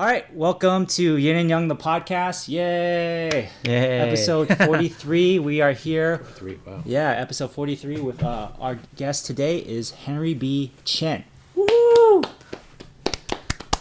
[0.00, 2.48] All right, welcome to Yin and Yang, the podcast.
[2.48, 3.50] Yay!
[3.64, 3.98] Yay.
[4.00, 5.38] Episode 43.
[5.38, 6.24] we are here.
[6.34, 6.58] Three.
[6.66, 6.82] Wow.
[6.86, 10.72] Yeah, episode 43 with uh, our guest today is Henry B.
[10.84, 11.24] Chen.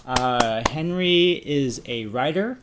[0.09, 2.57] Uh, Henry is a writer.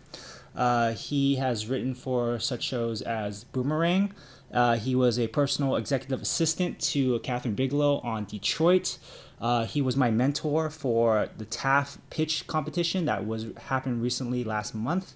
[0.56, 4.12] Uh, he has written for such shows as Boomerang.
[4.52, 8.98] Uh, he was a personal executive assistant to Kathryn Bigelow on Detroit.
[9.40, 14.74] Uh, he was my mentor for the TAF pitch competition that was happened recently last
[14.74, 15.14] month.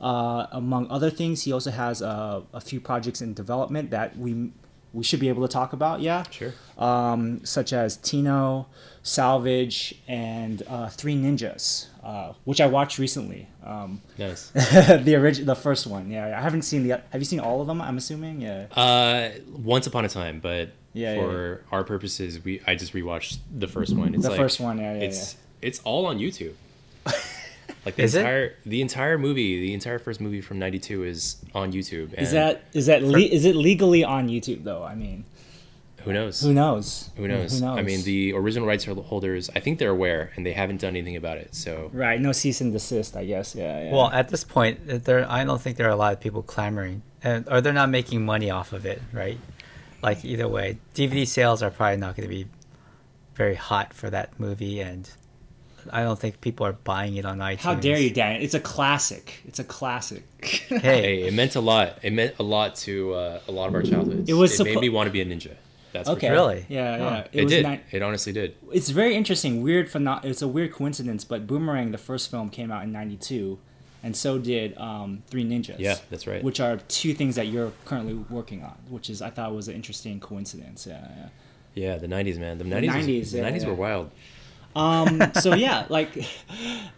[0.00, 4.50] Uh, among other things, he also has uh, a few projects in development that we
[4.92, 6.00] we should be able to talk about.
[6.00, 6.52] Yeah, Sure.
[6.78, 8.66] um, such as Tino,
[9.02, 13.48] Salvage, and uh, Three Ninjas, uh, which I watched recently.
[13.64, 14.50] Um, Nice.
[14.50, 16.10] the original, the first one.
[16.10, 17.00] Yeah, I haven't seen the.
[17.10, 17.80] Have you seen all of them?
[17.80, 18.40] I'm assuming.
[18.40, 18.66] Yeah.
[18.74, 23.38] Uh, once upon a time, but Yeah, yeah, for our purposes, we I just rewatched
[23.56, 24.14] the first one.
[24.14, 26.54] It's The like, first one, yeah, yeah, It's it's all on YouTube.
[27.86, 28.18] like the Is it?
[28.18, 32.12] entire the entire movie, the entire first movie from '92 is on YouTube.
[32.14, 34.82] Is and that is that le- is it legally on YouTube though?
[34.82, 35.24] I mean,
[36.02, 36.40] who knows?
[36.40, 37.10] who knows?
[37.16, 37.62] Who knows?
[37.62, 41.14] I mean, the original rights holders, I think they're aware, and they haven't done anything
[41.14, 41.54] about it.
[41.54, 43.16] So right, no cease and desist.
[43.16, 43.54] I guess.
[43.54, 43.84] Yeah.
[43.84, 43.92] yeah.
[43.92, 46.42] Well, at this point, uh, there I don't think there are a lot of people
[46.42, 49.38] clamoring, and or they're not making money off of it, right?
[50.02, 52.48] Like either way, DVD sales are probably not going to be
[53.36, 55.08] very hot for that movie, and
[55.92, 57.58] I don't think people are buying it on iTunes.
[57.60, 58.40] how dare you, Dan?
[58.42, 59.40] It's a classic.
[59.46, 60.24] It's a classic.
[60.42, 61.98] Hey, hey, it meant a lot.
[62.02, 64.28] It meant a lot to uh, a lot of our childhoods.
[64.28, 65.54] It was It made me want to be a ninja.
[65.92, 66.26] That's okay.
[66.28, 66.36] Sure.
[66.36, 66.66] Really?
[66.68, 66.96] Yeah.
[66.96, 67.10] Yeah.
[67.10, 67.24] Huh.
[67.32, 67.66] It, was did.
[67.66, 68.54] ni- it honestly did.
[68.72, 72.70] it's very interesting weird phenom- it's a weird coincidence but boomerang the first film came
[72.70, 73.58] out in 92
[74.02, 76.42] and so did um, three ninjas Yeah, that's right.
[76.44, 79.74] which are two things that you're currently working on which is i thought was an
[79.74, 81.28] interesting coincidence yeah, yeah.
[81.76, 82.56] Yeah, the '90s, man.
[82.56, 82.88] The '90s.
[82.88, 83.68] 90s, was, the '90s yeah.
[83.68, 84.10] were wild.
[84.76, 86.12] Um so yeah like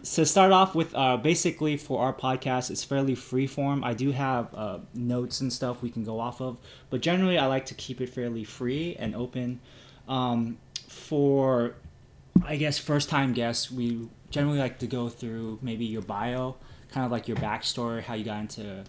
[0.03, 4.11] to start off with uh basically for our podcast it's fairly free form i do
[4.11, 6.59] have uh notes and stuff we can go off of
[6.91, 9.61] but generally i like to keep it fairly free and open.
[10.09, 10.59] Um
[10.89, 11.75] for
[12.45, 16.57] i guess first time guests we generally like to go through maybe your bio
[16.91, 18.85] kind of like your backstory how you got into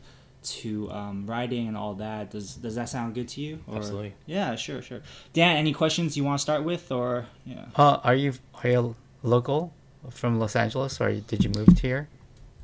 [0.61, 4.13] to um, writing and all that does does that sound good to you Or- Absolutely.
[4.25, 5.01] yeah sure sure
[5.33, 8.33] dan any questions you want to start with or yeah uh, are you
[8.63, 9.73] are you local
[10.11, 12.07] from Los Angeles, or did you move here?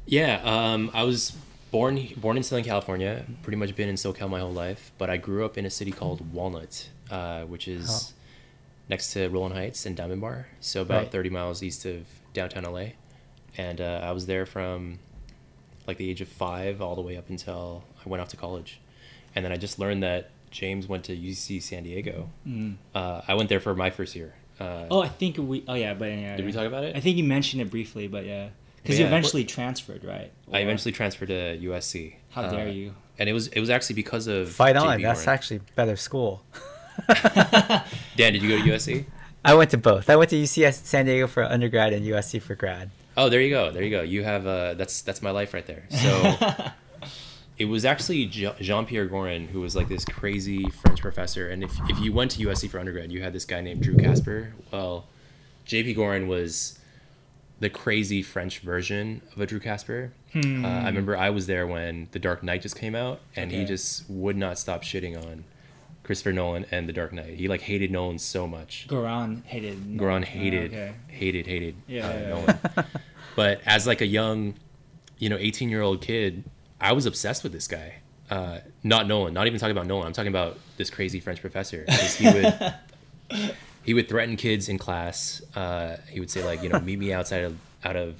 [0.06, 1.34] Yeah, um, I was
[1.69, 3.25] born born in Southern California.
[3.44, 5.91] Pretty much been in SoCal my whole life, but I grew up in a city
[5.91, 8.13] called Walnut, uh, which is Oh.
[8.88, 11.12] next to Rowland Heights and Diamond Bar, so about Right.
[11.12, 12.94] 30 miles east of downtown LA.
[13.57, 15.00] And uh, I was there from
[15.88, 18.79] like the age of five all the way up until I went off to college,
[19.35, 22.29] and then I just learned that James went to UC San Diego.
[22.47, 22.75] Mm.
[22.94, 24.34] Uh, I went there for my first year.
[24.59, 25.63] Uh, Oh, I think we.
[25.68, 26.35] Oh yeah, but yeah.
[26.38, 26.96] Did we talk about it?
[26.96, 28.50] I think you mentioned it briefly, but yeah,
[28.81, 29.09] because you Yeah.
[29.09, 30.31] eventually transferred, right?
[30.51, 32.16] I eventually transferred to USC.
[32.29, 32.94] How Uh, dare you?
[33.19, 35.00] And it was it was actually because of Fight on!
[35.00, 35.34] JP That's Warren.
[35.38, 36.44] actually better school.
[38.16, 39.06] Dan, did you go to USC?
[39.44, 40.09] I went to both.
[40.09, 42.90] I went to UC San Diego for undergrad and USC for grad.
[43.17, 43.71] Oh, there you go.
[43.71, 44.01] There you go.
[44.01, 45.83] You have uh, that's that's my life right there.
[45.89, 46.35] So
[47.57, 51.49] it was actually Jean Pierre Gorin who was like this crazy French professor.
[51.49, 53.95] And if if you went to USC for undergrad, you had this guy named Drew
[53.97, 54.53] Casper.
[54.71, 55.05] Well,
[55.65, 56.79] JP Gorin was
[57.59, 60.11] the crazy French version of a Drew Casper.
[60.35, 63.63] Uh, I remember I was there when The Dark Knight just came out, and he
[63.63, 65.45] just would not stop shitting on
[66.05, 67.33] Christopher Nolan and The Dark Knight.
[67.35, 68.85] He like hated Nolan so much.
[68.88, 69.97] Gorin hated.
[69.97, 70.93] Gorin Oh, hated, okay.
[71.07, 72.59] hated, hated Yeah, uh, yeah, Nolan.
[73.35, 74.53] but as like a young,
[75.17, 76.43] you know, eighteen year old kid,
[76.79, 77.95] I was obsessed with this guy.
[78.29, 80.07] Uh, not Nolan, not even talking about Nolan.
[80.07, 81.85] I'm talking about this crazy French professor.
[82.17, 82.73] He would
[83.83, 85.41] he would threaten kids in class.
[85.55, 88.16] Uh, he would say like, you know, meet me outside of out of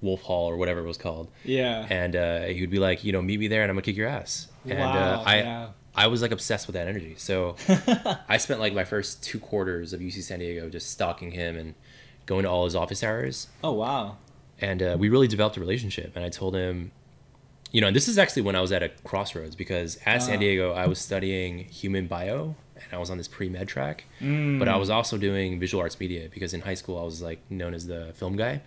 [0.00, 1.86] Wolf Hall or whatever it was called, Yeah.
[1.90, 3.96] and uh, he would be like, you know, meet me there and I'm gonna kick
[3.96, 4.48] your ass.
[4.64, 5.68] And Wow, uh, I yeah.
[6.04, 7.14] I was like obsessed with that energy.
[7.18, 7.56] So
[8.28, 11.74] I spent like my first two quarters of UC San Diego just stalking him and
[12.26, 13.48] going to all his office hours.
[13.62, 14.16] oh wow.
[14.62, 16.14] And uh, we really developed a relationship.
[16.16, 16.92] And I told him,
[17.72, 20.18] you know, and this is actually when I was at a crossroads because at Ah.
[20.26, 24.04] San Diego, I was studying human bio and I was on this pre med track.
[24.20, 24.58] Mm.
[24.58, 27.40] But I was also doing visual arts media because in high school, I was like
[27.50, 28.60] known as the film guy.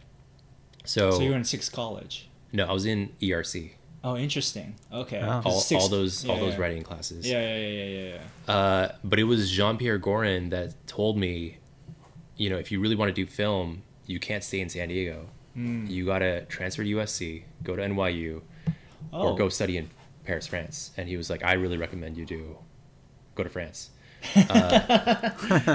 [0.86, 2.28] So, So you were in sixth college.
[2.52, 3.72] no, I was in ERC,
[4.04, 4.76] Oh, interesting.
[4.92, 5.20] Okay.
[5.22, 5.42] Oh.
[5.42, 6.60] 'Cause all, sixth- all those all those yeah.
[6.60, 7.26] writing classes.
[7.28, 8.18] Yeah, yeah, yeah, yeah, yeah.
[8.48, 8.54] yeah.
[8.54, 11.58] Uh, but it was Jean Pierre Gorin that told me
[12.36, 15.28] you know, if you really want to do film, you can't stay in San Diego.
[15.54, 15.86] Hmm.
[15.88, 18.42] You gotta transfer to USC, go to NYU,
[19.14, 19.30] Oh.
[19.30, 19.90] or go study in
[20.26, 20.90] Paris, France.
[20.98, 22.58] And he was like, I really recommend you do
[23.36, 23.92] go to France.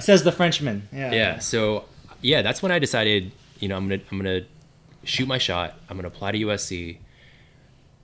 [0.00, 0.88] Says the Frenchman.
[0.92, 1.12] Yeah.
[1.12, 1.38] Yeah.
[1.38, 1.84] So
[2.22, 4.42] yeah, that's when I decided, you know, I'm gonna I'm gonna
[5.04, 5.78] shoot my shot.
[5.88, 6.98] I'm gonna apply to USC,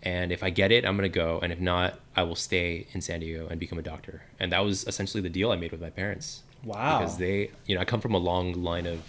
[0.05, 3.01] and if I get it, I'm gonna go, and if not, I will stay in
[3.01, 4.23] San Diego and become a doctor.
[4.39, 6.43] And that was essentially the deal I made with my parents.
[6.63, 6.99] Wow.
[7.01, 9.01] Because they, you know, I come from a long line of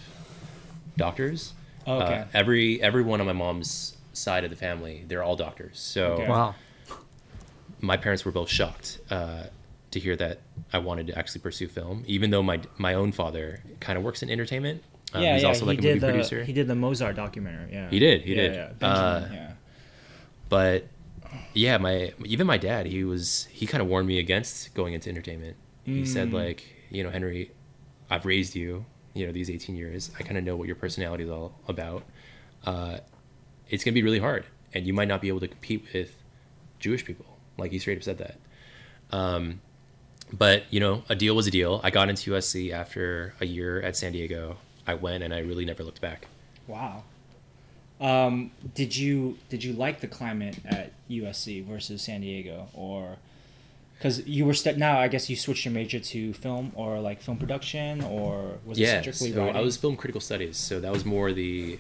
[0.98, 1.54] doctors.
[1.88, 2.16] Oh, okay.
[2.20, 5.80] Uh, every everyone on my mom's side of the family, they're all doctors.
[5.80, 6.28] So Okay.
[6.30, 6.56] Wow.
[7.82, 9.44] my parents were both shocked uh,
[9.92, 10.40] to hear that
[10.74, 14.24] I wanted to actually pursue film, even though my my own father kind of works
[14.24, 14.84] in entertainment.
[15.14, 15.48] Um, yeah, he's yeah.
[15.50, 16.44] also he like a did movie the producer.
[16.44, 17.72] he did the Mozart documentary.
[17.72, 17.90] Yeah.
[17.90, 18.54] He did, he Yeah, did.
[18.56, 18.68] Yeah.
[18.80, 19.52] Benjamin, Uh, yeah.
[20.50, 20.88] But
[21.54, 25.10] yeah, my even my dad, he was he kind of warned me against going into
[25.10, 25.58] entertainment.
[25.84, 26.34] He said Mm.
[26.34, 27.52] like, you know, Henry,
[28.10, 30.10] I've raised you, you know, these 18 years.
[30.20, 32.04] I kind of know what your personality is all about.
[32.66, 32.98] Uh,
[33.70, 36.16] it's gonna be really hard, and you might not be able to compete with
[36.80, 37.26] Jewish people.
[37.58, 38.38] Like he straight up said that.
[39.12, 39.62] Um,
[40.34, 41.82] but you know, a deal was a deal.
[41.84, 44.58] I got into USC after a year at San Diego.
[44.88, 46.28] I went, and I really never looked back.
[46.68, 47.04] Wow.
[48.00, 53.18] Um, did you did you like the climate at USC versus San Diego, or
[53.98, 57.22] because you were st- now I guess you switched your major to film or like
[57.22, 59.56] film production, or was yeah, it strictly so writing?
[59.56, 61.80] I was film critical studies, so that was more the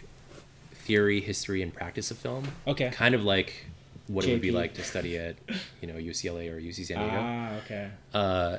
[0.86, 2.48] theory, history, and practice of film.
[2.68, 2.90] okay.
[2.92, 3.66] Kind of like
[4.08, 5.36] what it would be like to study at,
[5.82, 7.18] you know, UCLA or UC San Diego.
[7.20, 7.90] Ah, okay.
[8.14, 8.58] Uh,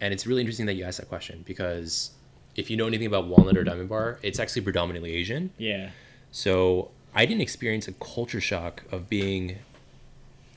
[0.00, 2.10] and it's really interesting that you asked that question because
[2.54, 5.50] if you know anything about Walnut or Diamond Bar, it's actually predominantly Asian.
[5.58, 5.90] Yeah.
[6.34, 9.58] So I didn't experience a culture shock of being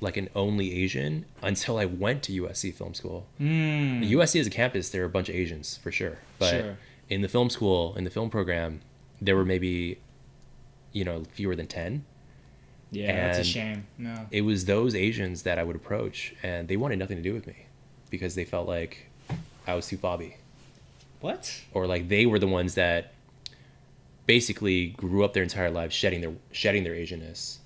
[0.01, 3.27] like an only Asian until I went to USC Film School.
[3.39, 4.09] Mm.
[4.09, 6.17] USC as a campus, there are a bunch of Asians for sure.
[6.39, 6.77] But Sure.
[7.09, 8.81] in the film school, in the film program,
[9.21, 9.99] there were maybe,
[10.93, 12.03] you know, fewer than 10.
[12.89, 13.85] Yeah, that's a shame.
[13.99, 14.25] No.
[14.31, 17.45] It was those Asians that I would approach, and they wanted nothing to do with
[17.45, 17.67] me
[18.09, 19.09] because they felt like
[19.67, 20.37] I was too fobby.
[21.21, 21.61] What?
[21.71, 23.13] Or like they were the ones that
[24.27, 27.57] basically grew up their entire lives shedding their shedding their Asianness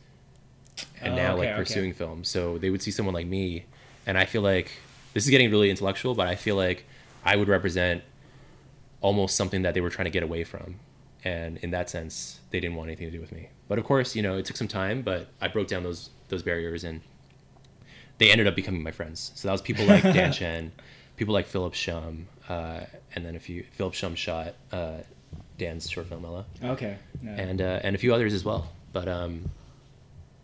[1.02, 1.58] and Oh, now okay, like okay.
[1.58, 2.24] pursuing film.
[2.24, 3.66] So they would see someone like me,
[4.06, 4.72] and I feel like
[5.13, 6.86] this is getting really intellectual, but I feel like
[7.25, 8.04] I would represent
[9.02, 10.75] almost something that they were trying to get away from.
[11.24, 13.50] And in that sense, they didn't want anything to do with me.
[13.68, 16.42] But of course, you know, it took some time, but I broke down those those
[16.44, 17.02] barriers and
[18.18, 19.31] they ended up becoming my friends.
[19.36, 20.72] So that was people like Dan Chen,
[21.18, 22.81] people like Philip Shum, uh,
[23.16, 25.00] and then a few Philip Shum shot uh,
[25.62, 26.98] Dan's short film Ella Okay.
[27.22, 27.31] No.
[27.31, 28.72] and uh, and a few others as well.
[28.92, 29.52] But um,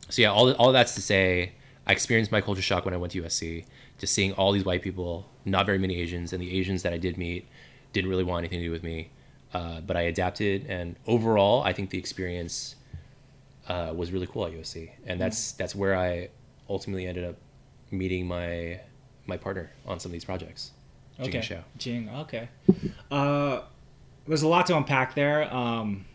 [0.10, 1.54] so yeah, all all that's to say,
[1.88, 3.66] I experienced my culture shock when I went to USC,
[3.98, 6.98] just seeing all these white people, not very many Asians, and the Asians that I
[6.98, 7.48] did meet
[7.94, 9.10] didn't really want anything to do with me.
[9.54, 12.75] Uh, but I adapted, and overall, I think the experience
[13.68, 16.30] uh, was really cool at USC, and that's that's where I
[16.70, 17.36] ultimately ended up
[17.90, 18.80] meeting my
[19.25, 20.72] my partner on some of these projects.
[21.24, 21.62] Jing okay.
[21.78, 22.10] Jing.
[22.10, 22.50] Okay.
[23.10, 23.62] Uh,
[24.27, 25.53] there's a lot to unpack there.
[25.53, 26.06] Um,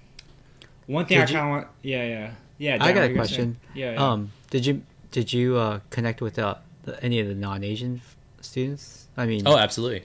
[0.87, 1.67] one thing Did I you- kind of want.
[1.83, 2.85] Yeah, yeah, yeah.
[2.85, 3.35] I got a you gonna say?
[3.37, 3.57] question.
[3.75, 3.93] Yeah.
[3.93, 4.11] yeah.
[4.11, 8.01] Um, did you did you uh, connect with uh, the, any of the non-Asian
[8.41, 9.07] students?
[9.17, 10.05] I mean, Oh, absolutely.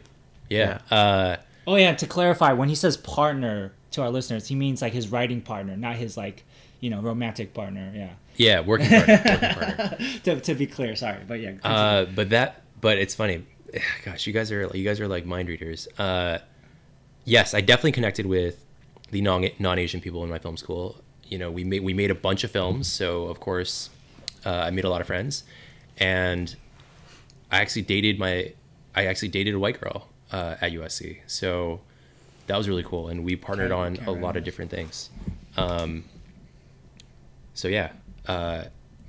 [0.49, 0.79] Yeah.
[0.91, 4.93] Uh, Oh yeah, to clarify, when he says partner to our listeners, he means like
[4.93, 6.45] his writing partner, not his like,
[6.79, 7.91] you know, romantic partner.
[7.93, 8.09] Yeah.
[8.37, 8.59] yeah.
[8.61, 9.21] Working partner.
[9.25, 9.97] working partner.
[10.23, 11.53] to, to be clear, sorry, but yeah.
[11.63, 13.45] Uh, but that, but it's funny.
[14.05, 15.89] Gosh, you guys are you guys are like mind readers.
[15.97, 16.37] Uh,
[17.27, 18.65] yes, I definitely connected with
[19.11, 21.03] the non non Asian people in my film school.
[21.25, 23.91] You know, we made we made a bunch of films, so of course,
[24.45, 25.43] uh, I made a lot of friends,
[25.97, 26.55] and
[27.51, 28.53] I actually dated my
[28.95, 31.81] I actually dated a white girl uh, at USC, so
[32.47, 35.09] that was really cool, and we partnered on a lot of different things.
[35.57, 36.05] Um,
[37.53, 37.91] so yeah,
[38.27, 38.65] uh,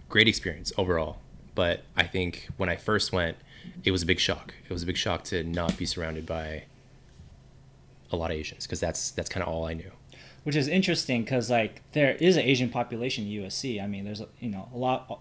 [0.08, 1.18] great experience overall.
[1.54, 3.36] But I think when I first went,
[3.84, 4.54] it was a big shock.
[4.68, 6.64] It was a big shock to not be surrounded by
[8.10, 9.90] a lot of Asians because that's that's kind of all I knew.
[10.44, 13.82] which is interesting because like there is an Asian population at USC.
[13.82, 15.20] I mean, there's a, you know a lot,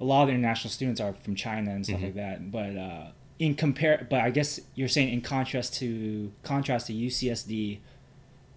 [0.00, 2.50] a lot of international students are from China and stuff like that.
[2.50, 3.06] But uh,
[3.38, 7.78] in compare, but I guess you're saying in contrast to contrast to UCSD,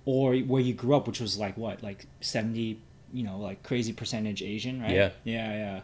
[0.06, 2.80] or where you grew up, which was like what like seventy,
[3.14, 4.92] you know, like crazy percentage Asian, right?
[4.92, 5.10] Yeah.
[5.24, 5.82] yeah, yeah.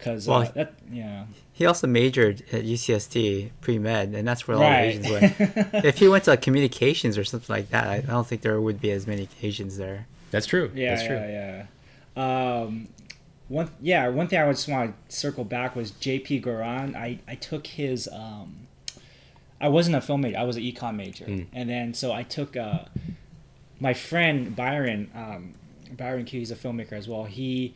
[0.00, 4.56] Because Well, uh, that yeah, he also majored at UCSD pre med, and that's where
[4.56, 5.00] all right.
[5.02, 5.74] the Asians went.
[5.84, 8.80] if he went to communications or something like that, I I don't think there would
[8.80, 10.06] be as many Asians there.
[10.30, 10.70] That's true.
[10.74, 11.16] Yeah, that's true.
[11.16, 11.64] yeah,
[12.16, 12.60] yeah.
[12.62, 12.88] Um,
[13.48, 16.94] one, yeah, one thing I just want to circle back was JP Gorin.
[16.96, 18.08] I, I took his.
[18.12, 18.68] Um,
[19.60, 20.38] I wasn't a film major.
[20.38, 21.46] I was an econ major, Mm.
[21.52, 22.84] and then so I took uh,
[23.80, 25.54] my friend Byron, um,
[25.96, 27.24] Byron Q, he's a filmmaker as well.
[27.24, 27.74] He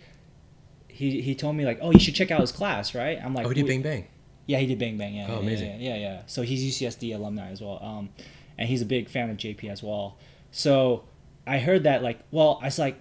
[0.95, 3.19] he he told me like, oh, you should check out his class, right?
[3.23, 3.67] I'm like, Oh, he did.
[3.67, 4.07] Bang Bang.
[4.47, 5.15] Yeah, he did Bang Bang.
[5.15, 5.27] Yeah.
[5.29, 5.81] Oh, yeah, amazing.
[5.81, 6.23] Yeah, yeah, yeah.
[6.27, 8.11] So he's UCSD alumni as well, um,
[8.59, 10.17] and he's a big fan of JP as well.
[10.53, 11.05] So
[11.47, 12.97] I heard that like, well, I was like,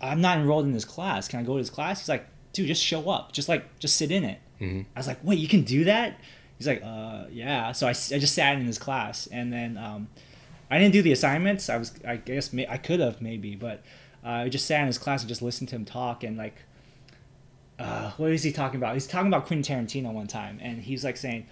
[0.00, 1.28] I'm not enrolled in this class.
[1.28, 2.00] Can I go to this class?
[2.00, 3.32] He's like, dude, just show up.
[3.32, 4.38] Just like, just sit in it.
[4.58, 6.18] hmm I was like, wait, you can do that?
[6.58, 7.72] He's like, uh, yeah.
[7.72, 10.08] So I, I just sat in his class, and then um,
[10.70, 11.68] I didn't do the assignments.
[11.70, 13.82] I was, I guess, I could have maybe, but
[14.24, 16.56] uh, I just sat in his class and just listened to him talk, and like,
[17.78, 18.94] uh, what is he talking about?
[18.94, 21.46] He's talking about Quentin Tarantino one time, and he's like saying,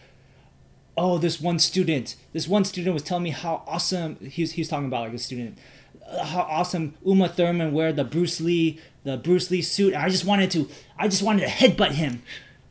[0.96, 4.60] "Oh, this one student, this one student was telling me how awesome." he's was, he
[4.60, 5.58] was talking about like a student,
[6.06, 9.94] uh, how awesome Uma Thurman wear the Bruce Lee, the Bruce Lee suit.
[9.94, 12.22] And I just wanted to, I just wanted to headbutt him,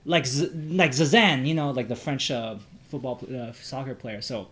[0.05, 2.55] like Z- like Zazan, you know, like the French uh,
[2.89, 4.21] football uh, soccer player.
[4.21, 4.47] So,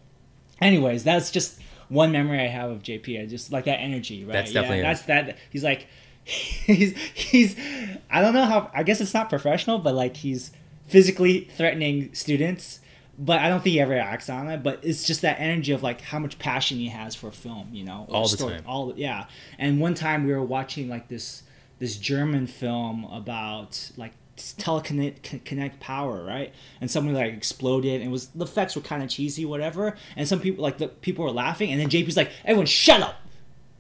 [0.62, 3.22] anyways, that's just one memory I have of JP.
[3.22, 4.34] I just like that energy, right?
[4.34, 5.38] That's definitely yeah, that's that.
[5.50, 5.88] He's like,
[6.66, 7.56] he's he's.
[8.10, 8.70] I don't know how.
[8.74, 10.52] I guess it's not professional, but like he's
[10.88, 12.80] physically threatening students.
[13.18, 14.64] But I don't think he ever acts on it.
[14.64, 17.84] But it's just that energy of like how much passion he has for film, you
[17.84, 18.64] know, All the time.
[18.66, 19.26] All yeah.
[19.58, 21.44] And one time we were watching like this
[21.80, 26.54] this German film about like teleconnect connect power, right?
[26.80, 29.98] And something like exploded, and it was the effects were kind of cheesy, whatever.
[30.16, 33.16] And some people like the people were laughing, and then JP's like, "Everyone, shut up!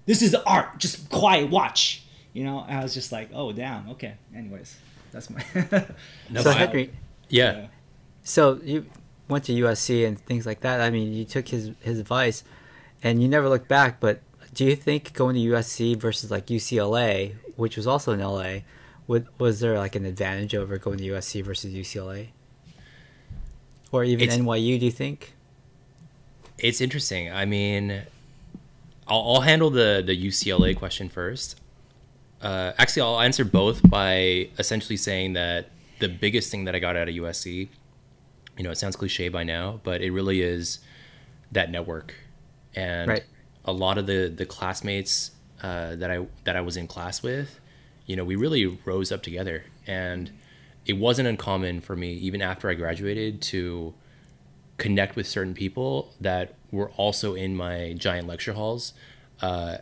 [0.05, 0.79] This is art.
[0.79, 3.89] Just quiet, watch." You know, I was just like, "Oh, damn.
[3.91, 4.77] Okay." Anyways,
[5.11, 5.43] that's my.
[6.29, 6.91] No, so Henry,
[7.29, 7.51] Yeah.
[7.61, 7.67] Yeah.
[8.23, 8.85] so you
[9.27, 10.79] went to USC and things like that.
[10.81, 12.43] I mean, you took his his advice,
[13.03, 13.99] and you never looked back.
[13.99, 14.21] But
[14.53, 18.59] do you think going to USC versus like UCLA, which was also in LA,
[19.07, 22.27] would was there like an advantage over going to USC versus UCLA,
[23.91, 24.79] or even It's- NYU?
[24.79, 25.33] Do you think?
[26.59, 27.31] It's interesting.
[27.31, 28.01] I mean,
[29.07, 31.59] I'll, I'll handle the the UCLA question first.
[32.41, 35.69] Uh, actually, I'll answer both by essentially saying that
[35.99, 37.67] the biggest thing that I got out of USC,
[38.57, 40.79] you know, it sounds cliche by now, but it really is
[41.51, 42.13] that network,
[42.75, 43.23] and Right.
[43.65, 45.31] a lot of the the classmates
[45.61, 47.59] uh, that I that I was in class with,
[48.05, 50.31] you know, we really rose up together, and
[50.85, 53.93] it wasn't uncommon for me even after I graduated to
[54.77, 58.93] connect with certain people that were also in my giant lecture halls
[59.41, 59.77] uh,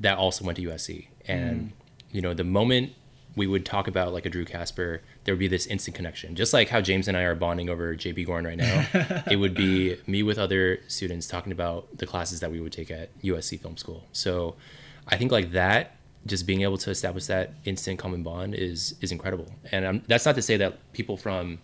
[0.00, 1.08] that also went to USC.
[1.28, 1.72] And,
[2.10, 2.92] you know, the moment
[3.36, 6.34] we would talk about like a Drew Casper, there would be this instant connection.
[6.34, 9.54] Just like how James and I are bonding over JP Gorin right now, it would
[9.54, 13.60] be me with other students talking about the classes that we would take at USC
[13.60, 14.04] Film School.
[14.12, 14.56] So
[15.06, 15.94] I think like that,
[16.26, 19.46] just being able to establish that instant common bond is is incredible.
[19.70, 21.58] And um, that's not to say that people from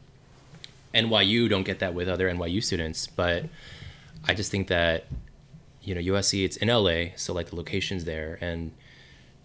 [0.94, 3.46] NYU don't get that with other NYU students, but
[4.26, 5.06] I just think that
[5.82, 8.72] you know USC it's in LA, so like the locations there, and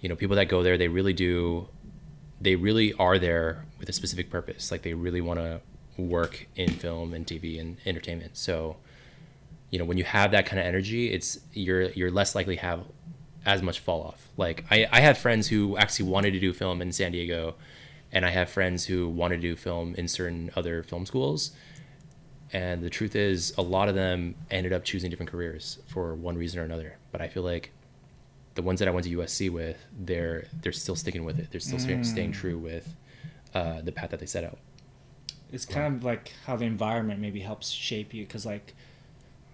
[0.02, 1.68] you know people that go there they really do,
[2.40, 4.72] they really are there with a specific purpose.
[4.72, 5.62] Like they really want to
[5.98, 8.38] work in film and TV and entertainment.
[8.38, 8.78] So
[9.70, 12.62] you know when you have that kind of energy, it's you're you're less likely to
[12.62, 12.84] have
[13.46, 14.28] as much fall off.
[14.38, 17.56] Like I I have friends who actually wanted to do film in San Diego
[18.12, 21.52] and I have friends who want to do film in certain other film schools.
[22.52, 26.36] And the truth is, a lot of them ended up choosing different careers for one
[26.36, 26.98] reason or another.
[27.12, 27.72] But I feel like
[28.60, 31.48] the ones that I went to USC with, they're they're still sticking with it.
[31.52, 32.94] They're still staying staying true with
[33.54, 34.58] uh, the path that they set out.
[35.52, 38.68] it's kind of like how the environment maybe helps shape you because like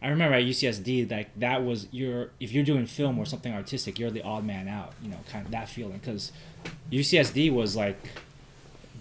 [0.02, 3.98] i remember at ucsd like that was your if you're doing film or something artistic
[3.98, 6.34] you're the odd man out you know kind of that feeling because
[6.92, 7.98] ucsd was like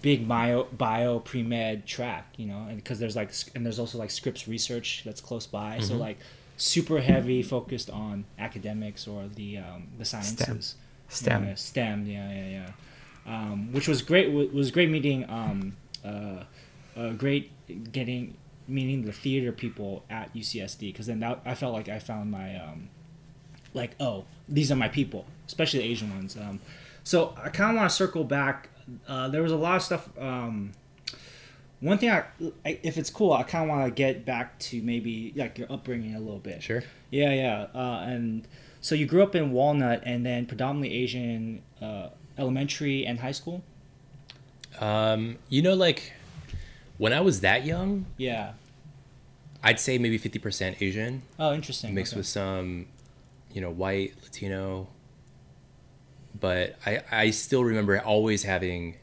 [0.03, 4.11] big bio bio pre-med track you know and because there's like and there's also like
[4.11, 6.19] Scripps research that's close by so like
[6.57, 10.77] super heavy focused on academics or the um, the sciences
[11.09, 11.45] STEM.
[11.45, 12.71] yeah, STEM, yeah, yeah, yeah.
[13.27, 14.31] Um, which was great.
[14.31, 15.29] wa- Was great meeting.
[15.29, 16.45] Um, uh,
[16.97, 17.51] uh, great
[17.93, 18.37] getting
[18.69, 22.57] meeting the theater people at UCSD because then that, I felt like I found my
[22.57, 22.89] um,
[23.75, 26.37] like oh these are my people, especially the Asian ones.
[26.37, 26.61] Um,
[27.03, 28.69] so I kind of want to circle back.
[29.09, 30.09] Uh, there was a lot of stuff.
[30.19, 30.73] Um,
[31.81, 32.25] one thing I,
[32.65, 35.71] I if it's cool, I kind of want to get back to maybe like your
[35.71, 36.63] upbringing a little bit.
[36.63, 36.83] Sure.
[37.11, 37.67] Yeah, yeah.
[37.75, 38.47] Uh, and
[38.81, 43.63] so you grew up in Walnut and then predominantly Asian uh, elementary and high school?
[44.81, 46.13] Um, you know, like
[46.99, 48.53] when I was that young, Yeah.
[49.63, 51.95] I'd say maybe fifty percent Asian, Oh, interesting.
[51.95, 52.19] mixed Okay.
[52.21, 52.87] with some,
[53.53, 54.89] you know, white Latino.
[56.39, 58.97] But I I still remember always having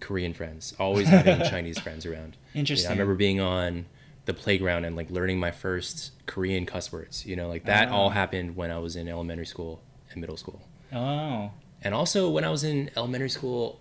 [0.00, 2.36] Korean friends, always having Chinese friends around.
[2.52, 2.88] You know, Interesting.
[2.88, 3.86] I remember being on
[4.26, 7.24] the playground and like learning my first Korean cuss words.
[7.26, 7.92] You know, like that Ah.
[7.94, 10.60] all happened when I was in elementary school and middle school.
[10.92, 11.50] Oh.
[11.82, 13.80] And also when I was in elementary school,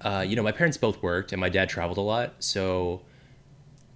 [0.00, 3.02] uh, you know, my parents both worked and my dad traveled a lot, so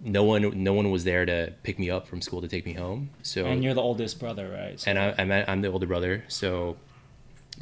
[0.02, 2.72] no one no one was there to pick me up from school to take me
[2.72, 3.10] home.
[3.22, 4.80] So And you're the oldest brother, right?
[4.80, 6.24] So- and I, I'm, I'm the older brother.
[6.28, 6.76] So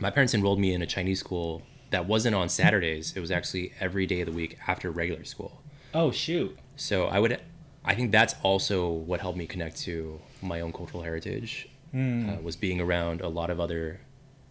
[0.00, 3.12] my parents enrolled me in a Chinese school that wasn't on Saturdays.
[3.16, 5.62] It was actually every day of the week after regular school.
[5.95, 6.57] oh shoot.
[6.76, 7.40] So I would,
[7.85, 11.68] I think that's also what helped me connect to my own cultural heritage.
[11.92, 12.28] Hmm.
[12.28, 14.00] Uh, was being around a lot of other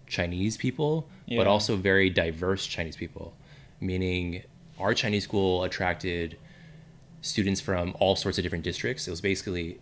[0.07, 1.37] Chinese people, Yeah.
[1.37, 3.35] but also very diverse Chinese people.
[3.79, 4.41] Meaning,
[4.79, 6.37] our Chinese school attracted
[7.21, 9.07] students from all sorts of different districts.
[9.07, 9.79] It was basically,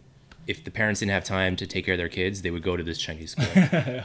[0.47, 2.77] if the parents didn't have time to take care of their kids, they would go
[2.77, 3.45] to this Chinese school.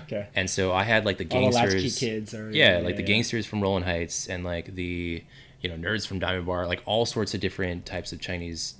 [0.04, 0.28] okay.
[0.34, 3.08] and so I had like the All the gangsters, kids are yeah, like the yeah.
[3.08, 5.22] gangsters from Rowland Heights and like the
[5.60, 8.74] you know nerds from Diamond Bar, like all sorts of different types of Chinese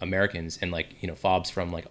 [0.00, 1.86] Americans, and like you know fobs from like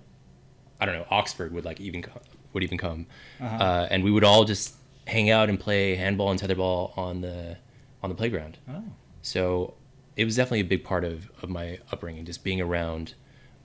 [0.80, 2.22] I don't know Oxford would like even co-
[2.54, 3.06] would even come,
[3.40, 3.56] Uh-huh.
[3.64, 4.76] uh, and we would all just
[5.08, 7.58] hang out and play handball and tetherball on the
[8.02, 8.58] on the playground.
[8.70, 8.84] Oh.
[9.22, 9.76] So
[10.16, 13.14] it was definitely a big part of of my upbringing, just being around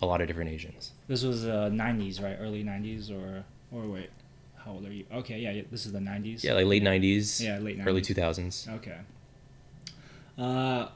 [0.02, 0.92] a lot of different Asians.
[1.08, 2.36] This was uh, 90s, right?
[2.40, 4.10] Early 90s or or wait.
[4.56, 5.04] How old are you?
[5.12, 6.42] Okay, yeah, yeah this is the 90s.
[6.42, 7.86] Yeah, like late '90s, Yeah, late 90s.
[7.86, 8.68] early 2000s.
[8.76, 8.96] Okay.
[10.36, 10.88] Uh,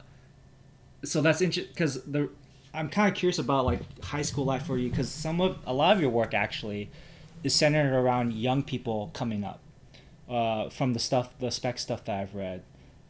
[1.05, 2.29] so that's interesting because the
[2.75, 5.73] I'm kind of curious about like high school life for you because some of a
[5.73, 6.91] lot of your work actually
[7.43, 9.61] is centered around young people coming up.
[10.29, 12.63] Uh, from the stuff, the spec stuff that I've read,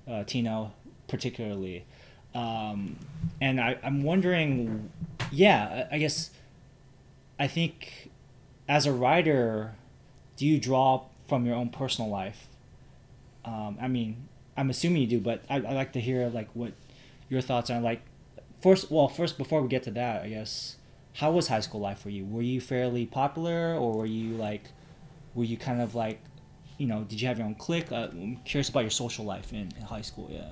[0.09, 0.73] uh, Tino
[1.07, 1.85] particularly,
[2.35, 2.97] um,
[3.43, 4.91] and I, I'm wondering,
[5.31, 6.31] yeah, I I guess,
[7.41, 8.11] I think,
[8.69, 9.75] as a writer,
[10.37, 12.49] do you draw from your own personal life?
[13.47, 14.29] Um, I mean,
[14.59, 16.75] I'm assuming you do, but I, I'd like to hear like what
[17.31, 17.81] your thoughts are.
[17.81, 18.03] Like,
[18.61, 20.77] first, well, first before we get to that, I guess,
[21.15, 22.27] how was high school life for you?
[22.27, 24.65] Were you fairly popular, or were you like,
[25.35, 26.21] were you kind of like,
[26.77, 27.91] you know, did you have your own clique?
[27.91, 30.29] Uh, I'm curious about your social life in, in high school.
[30.31, 30.51] Yeah.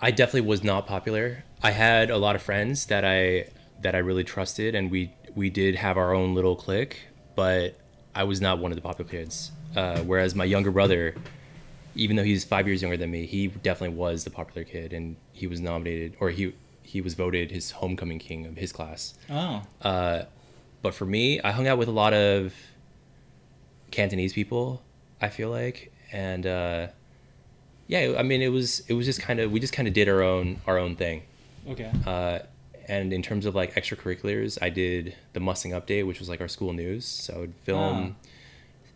[0.00, 1.44] I definitely was not popular.
[1.62, 3.50] I had a lot of friends that I
[3.82, 7.00] that I really trusted, and we we did have our own little clique,
[7.34, 7.78] but
[8.14, 9.50] I was not one of the popular kids.
[9.74, 11.14] Uh, whereas my younger brother,
[11.94, 15.16] even though he's five years younger than me, he definitely was the popular kid, and
[15.32, 19.14] he was nominated or he he was voted his homecoming king of his class.
[19.30, 19.62] Oh.
[19.80, 20.24] Uh,
[20.82, 22.54] but for me, I hung out with a lot of
[23.90, 24.82] Cantonese people.
[25.20, 26.88] I feel like, and uh,
[27.86, 30.08] yeah, I mean, it was it was just kind of we just kind of did
[30.08, 31.22] our own our own thing.
[31.68, 31.90] Okay.
[32.04, 32.40] Uh,
[32.92, 36.48] and in terms of like extracurriculars, I did the Mustang Update, which was like our
[36.48, 37.04] school news.
[37.06, 38.16] So I would film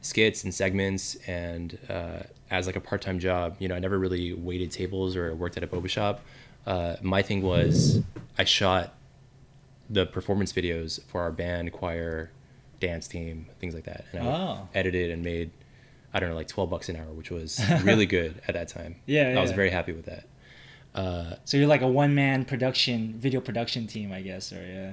[0.03, 2.19] skits and segments, and uh,
[2.51, 5.57] as like a part time job, you know, I never really waited tables or worked
[5.57, 6.21] at a boba shop.
[6.67, 8.01] Uh, my thing was
[8.39, 8.93] I shot
[9.89, 12.31] the performance videos for our band, choir,
[12.81, 14.69] dance team, things like that, and I Oh.
[14.75, 15.51] edited and made
[16.13, 18.97] I don't know like twelve bucks an hour, which was really good at that time.
[19.07, 20.25] Yeah, I was very happy with that.
[20.97, 24.93] Uh, So you're like a one man production, video production team, I guess, or yeah.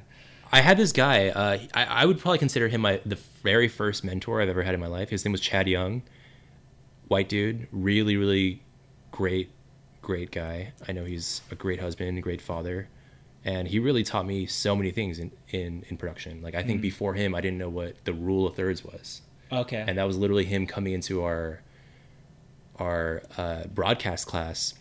[0.52, 1.30] I had this guy.
[1.30, 4.74] Uh, I, I would probably consider him my the very first mentor I've ever had
[4.76, 5.10] in my life.
[5.10, 6.04] His name was Chad Young,
[7.08, 8.62] white dude, really really
[9.12, 9.50] great,
[10.02, 10.74] great guy.
[10.88, 12.88] I know he's a great husband, a great father,
[13.46, 16.42] and he really taught me so many things in in, in production.
[16.44, 19.84] Like I think before him, I didn't know what the rule of thirds was, Okay.
[19.88, 21.62] and that was literally him coming into our
[22.78, 24.74] our uh, broadcast class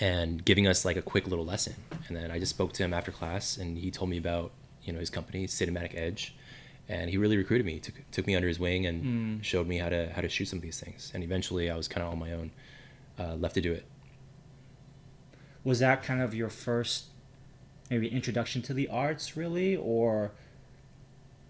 [0.00, 1.74] and giving us like a quick little lesson.
[2.08, 4.92] And then I just spoke to him after class, and he told me about you
[4.92, 6.34] know his company, Cinematic Edge,
[6.88, 9.88] and he really recruited me, took took me under his wing, and showed me how
[9.88, 11.10] to how to shoot some of these things.
[11.14, 12.50] And eventually, I was kind of on my own,
[13.18, 13.84] uh, left to do it.
[15.64, 17.06] was that kind of your first
[17.90, 20.32] maybe introduction to the arts really or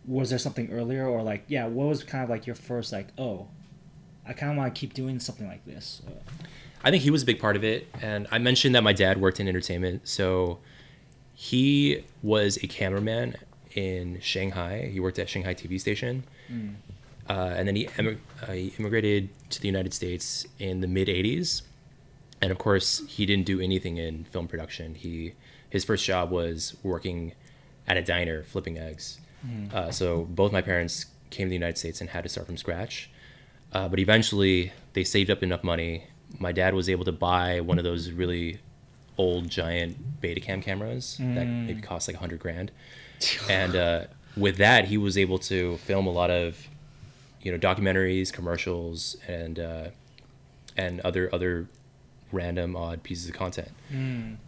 [0.06, 3.08] was there something earlier or like yeah what was kind of like your first like
[3.18, 3.48] oh
[4.26, 6.10] i kind of want to keep doing something like this Uh,
[6.84, 7.88] I think he was a big part of it.
[8.00, 10.06] And I mentioned that my dad worked in entertainment.
[10.08, 10.58] So
[11.34, 13.36] he was a cameraman
[13.74, 14.88] in Shanghai.
[14.92, 16.24] He worked at Shanghai TV station.
[17.28, 21.62] Uh, and then he, uh, he immigrated to the United States in the mid 80s.
[22.40, 24.94] And of course, he didn't do anything in film production.
[24.94, 25.32] He
[25.70, 27.32] His first job was working
[27.88, 29.18] at a diner flipping eggs.
[29.74, 32.56] Uh, so both my parents came to the United States and had to start from
[32.56, 33.10] scratch.
[33.72, 36.04] Uh, but eventually, they saved up enough money.
[36.38, 38.60] My dad was able to buy one of those really
[39.18, 42.70] old giant Betacam cameras that maybe cost like a hundred grand,
[43.48, 44.04] and uh,
[44.36, 46.68] with that, he was able to film a lot of,
[47.40, 49.88] you know, documentaries, commercials, and uh,
[50.76, 51.68] and other other
[52.32, 53.70] random odd pieces of content.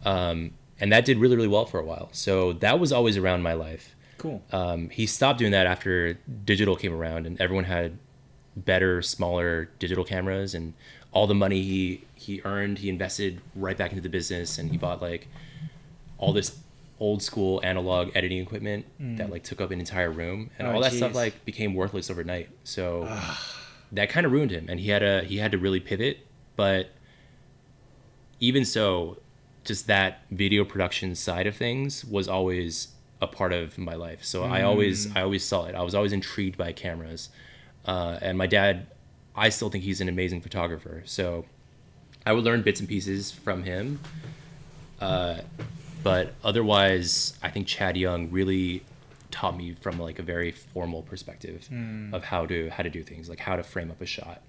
[0.05, 2.09] Um, and that did really really well for a while.
[2.12, 3.94] So that was always around my life.
[4.18, 4.42] Cool.
[4.53, 7.98] Um, he stopped doing that after digital came around, and everyone had
[8.57, 10.74] better, smaller digital cameras, and
[11.12, 14.77] all the money he he earned, he invested right back into the business, and he
[14.77, 14.87] mm-hmm.
[14.87, 15.29] bought like
[16.18, 16.59] all this
[17.01, 19.16] old school analog editing equipment mm.
[19.18, 22.11] that like took up an entire room, and Oh, all that stuff like became worthless
[22.11, 22.49] overnight.
[22.64, 23.05] So
[23.92, 26.18] that kind of ruined him, and he had a he had to really pivot.
[26.57, 26.90] But
[28.40, 29.18] even so,
[29.64, 32.88] just that video production side of things was always
[33.21, 34.25] a part of my life.
[34.25, 35.16] So I always mm.
[35.16, 35.75] I always saw it.
[35.75, 37.29] I was always intrigued by cameras,
[37.85, 38.88] uh, and my dad.
[39.38, 41.03] I still think he's an amazing photographer.
[41.07, 41.44] So
[42.27, 44.01] I would learn bits and pieces from him.
[45.01, 45.38] Uh,
[46.03, 48.83] but otherwise, I think Chad Young really
[49.31, 51.68] taught me from like a very formal perspective
[52.12, 54.42] of how to how to do things, like how to frame up a shot,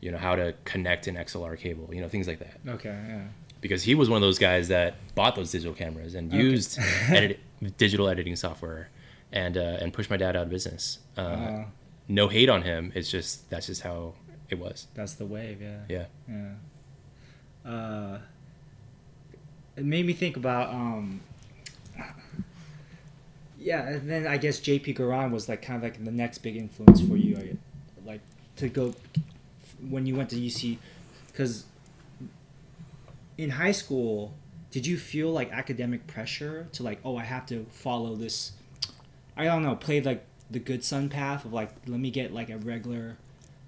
[0.00, 2.88] you know, how to connect an XLR cable, you know, things like that Okay.
[3.08, 3.22] Yeah.
[3.60, 6.78] because he was one of those guys that bought those digital cameras and used
[7.08, 7.40] edit,
[7.76, 8.88] digital editing software
[9.32, 10.98] and uh, and pushed my dad out of business.
[11.16, 11.64] Uh, Uh,
[12.10, 12.92] no hate on him.
[12.94, 14.14] It's just that's just how
[14.50, 14.88] it was.
[14.94, 15.62] that's the wave.
[15.62, 15.78] Yeah.
[15.88, 16.04] Yeah.
[16.28, 17.70] Yeah.
[17.70, 18.18] Uh,
[19.76, 21.20] it made me think about um.
[23.58, 24.94] Yeah, and then I guess J.P.
[24.94, 27.58] Gorin was like kind of like the next big influence for you,
[28.06, 28.22] like
[28.56, 28.94] to go
[29.88, 30.78] when you went to UC,
[31.26, 31.64] because
[33.36, 34.32] in high school,
[34.70, 38.52] did you feel like academic pressure to like, oh, I have to follow this?
[39.36, 42.50] I don't know, play like the good son path of like, let me get like
[42.50, 43.16] a regular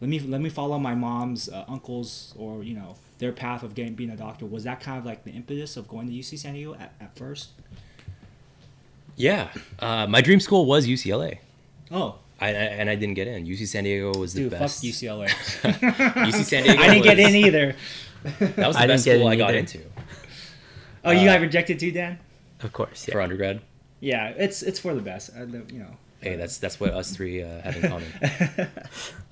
[0.01, 3.75] let me let me follow my mom's uh, uncles or you know their path of
[3.75, 6.37] getting being a doctor was that kind of like the impetus of going to uc
[6.39, 7.51] san diego at, at first
[9.17, 9.49] Yeah.
[9.79, 11.39] Uh, my dream school was UCLA.
[11.91, 13.47] oh I, I and I didn't get in.
[13.47, 14.83] UC San Diego was the dude fuck best.
[14.83, 15.29] ucla
[16.27, 16.83] UC San Diego.
[16.83, 17.77] i didn't get in either
[18.25, 19.59] That was the I best school I got either.
[19.59, 19.79] into
[21.05, 22.19] oh you Uh, got rejected too dan
[22.63, 23.13] Of course, yeah.
[23.13, 23.61] for undergrad.
[24.01, 27.15] yeah it's it's for the best uh, the, you know Hey, that's that's what us
[27.17, 28.13] three uh, have in common.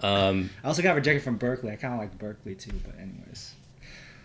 [0.03, 3.55] Um, i also got rejected from berkeley i kind of like berkeley too but anyways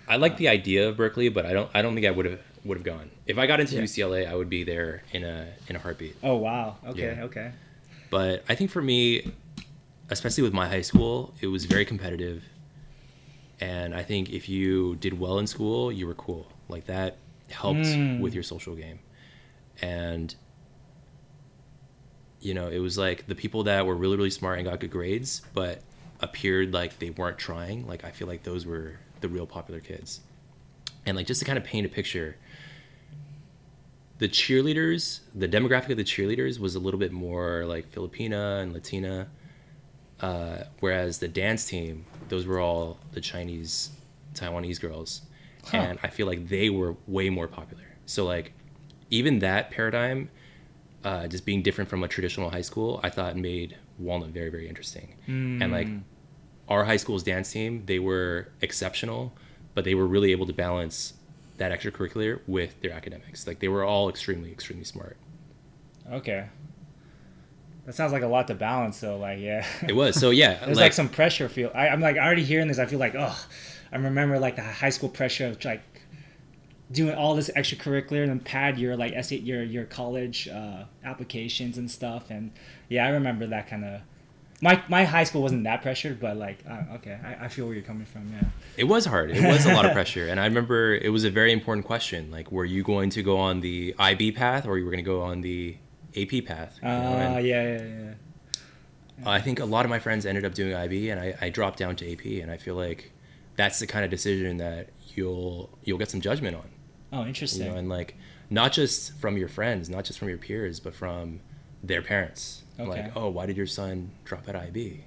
[0.07, 1.67] I like the idea of Berkeley, but I don't.
[1.73, 3.09] I don't think I would have would have gone.
[3.25, 3.81] If I got into Yeah.
[3.81, 6.15] UCLA, I would be there in a in a heartbeat.
[6.21, 7.23] oh wow okay Yeah.
[7.23, 7.51] okay
[8.11, 9.31] But I think for me,
[10.11, 12.43] especially with my high school, it was very competitive.
[13.59, 16.45] And I think if you did well in school, you were cool.
[16.69, 17.17] Like that
[17.49, 18.19] helped Mm.
[18.19, 18.99] with your social game.
[19.81, 20.35] And
[22.45, 24.91] you know, it was like the people that were really really smart and got good
[24.91, 25.81] grades, but
[26.21, 27.87] appeared like they weren't trying.
[27.87, 30.21] Like I feel like those were the real popular kids.
[31.05, 32.37] And like just to kind of paint a picture,
[34.19, 38.73] the cheerleaders, the demographic of the cheerleaders was a little bit more like Filipina and
[38.73, 39.27] Latina,
[40.21, 43.89] uh, whereas the dance team, those were all the Chinese,
[44.33, 45.21] Taiwanese girls,
[45.65, 45.77] Huh.
[45.77, 47.83] and I feel like they were way more popular.
[48.05, 48.53] So like,
[49.09, 50.29] even that paradigm,
[51.05, 54.67] uh, just being different from a traditional high school, I thought made Walnut very very
[54.67, 56.01] interesting, and like Mm.
[56.67, 59.31] our high school's dance team, they were exceptional,
[59.75, 61.13] but they were really able to balance
[61.57, 63.47] that extracurricular with their academics.
[63.47, 65.15] Like they were all extremely, extremely smart.
[66.11, 66.49] okay
[67.85, 70.53] that sounds like a lot to balance though like yeah It was so yeah.
[70.65, 71.71] There's like, some pressure feel.
[71.75, 72.79] I, I'm like already hearing this.
[72.79, 73.37] I feel like oh,
[73.91, 75.83] I remember like the high school pressure of like
[76.91, 81.77] doing all this extracurricular and then pad your like essay, your your college uh, applications
[81.77, 82.29] and stuff.
[82.29, 82.51] And
[82.89, 84.01] yeah, I remember that kind of.
[84.61, 87.73] My my high school wasn't that pressured, but like uh, okay, I, I feel where
[87.73, 88.31] you're coming from.
[88.31, 88.47] Yeah.
[88.77, 89.31] It was hard.
[89.31, 92.31] It was a lot of pressure, and I remember it was a very important question.
[92.31, 95.09] Like, were you going to go on the IB path, or you were going to
[95.09, 95.75] go on the
[96.15, 96.79] AP path?
[96.81, 96.97] Uh, you know?
[96.97, 98.13] And yeah, yeah, yeah.
[99.25, 101.77] I think a lot of my friends ended up doing IB, and I, I dropped
[101.77, 103.11] down to AP, and I feel like
[103.55, 106.69] that's the kind of decision that you'll you'll get some judgment on.
[107.15, 107.67] Oh, you interesting.
[107.67, 108.15] know, and like
[108.49, 111.39] not just from your friends, not just from your peers, but from
[111.83, 112.63] their parents.
[112.79, 112.89] Okay.
[112.89, 115.03] Like, oh, why did your son drop at IB?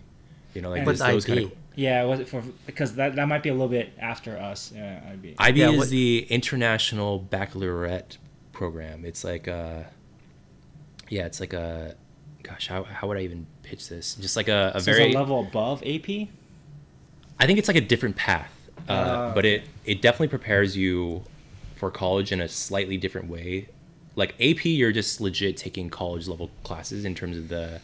[0.54, 1.44] You know, like What's just those kind IB?
[1.46, 1.52] of.
[1.76, 4.72] yeah, was it for because that that might be a little bit after us.
[4.74, 5.34] Yeah, I'd.
[5.38, 8.18] IB Yeah, is what- the International Baccalaureate
[8.52, 9.04] program.
[9.04, 9.86] It's like a,
[11.08, 11.94] yeah, it's like a,
[12.42, 14.14] gosh, how, how would I even pitch this?
[14.16, 16.08] Just like a, a so very, it's a level above AP.
[17.40, 18.52] I think it's like a different path,
[18.88, 21.22] uh, Ah, but it it definitely prepares you
[21.78, 23.68] for college in a slightly different way.
[24.16, 27.80] Like AP, you're just legit taking college level classes in terms of the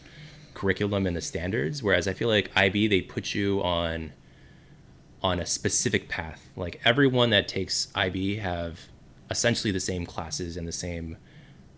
[0.53, 1.81] curriculum and the standards.
[1.81, 4.11] Whereas I feel like IB, they put you on
[5.23, 6.49] on a specific path.
[6.55, 8.81] Like everyone that takes IB have
[9.31, 11.17] essentially the same classes and the same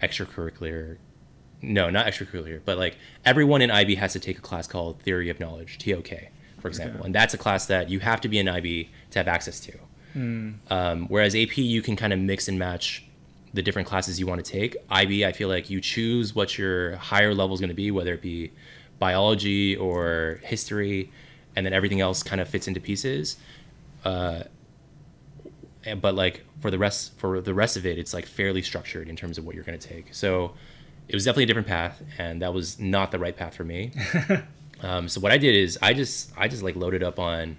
[0.01, 0.97] extracurricular.
[1.61, 5.29] No, not extracurricular, but like everyone in IB has to take a class called Theory
[5.29, 6.09] of Knowledge (TOK),
[6.59, 7.05] for example, Okay.
[7.05, 9.73] and that's a class that you have to be in IB to have access to.
[10.69, 13.03] Um, whereas AP, you can kind of mix and match
[13.53, 14.75] the different classes you want to take.
[14.89, 18.13] IB, I feel like you choose what your higher level is going to be, whether
[18.13, 18.51] it be
[18.99, 21.11] biology or history,
[21.55, 23.37] and then everything else kind of fits into pieces.
[24.03, 24.43] Uh,
[26.01, 29.15] but like for the rest for the rest of it, it's like fairly structured in
[29.15, 30.13] terms of what you're going to take.
[30.13, 30.53] So
[31.07, 33.91] it was definitely a different path, and that was not the right path for me.
[34.81, 37.57] um, so what I did is I just I just like loaded up on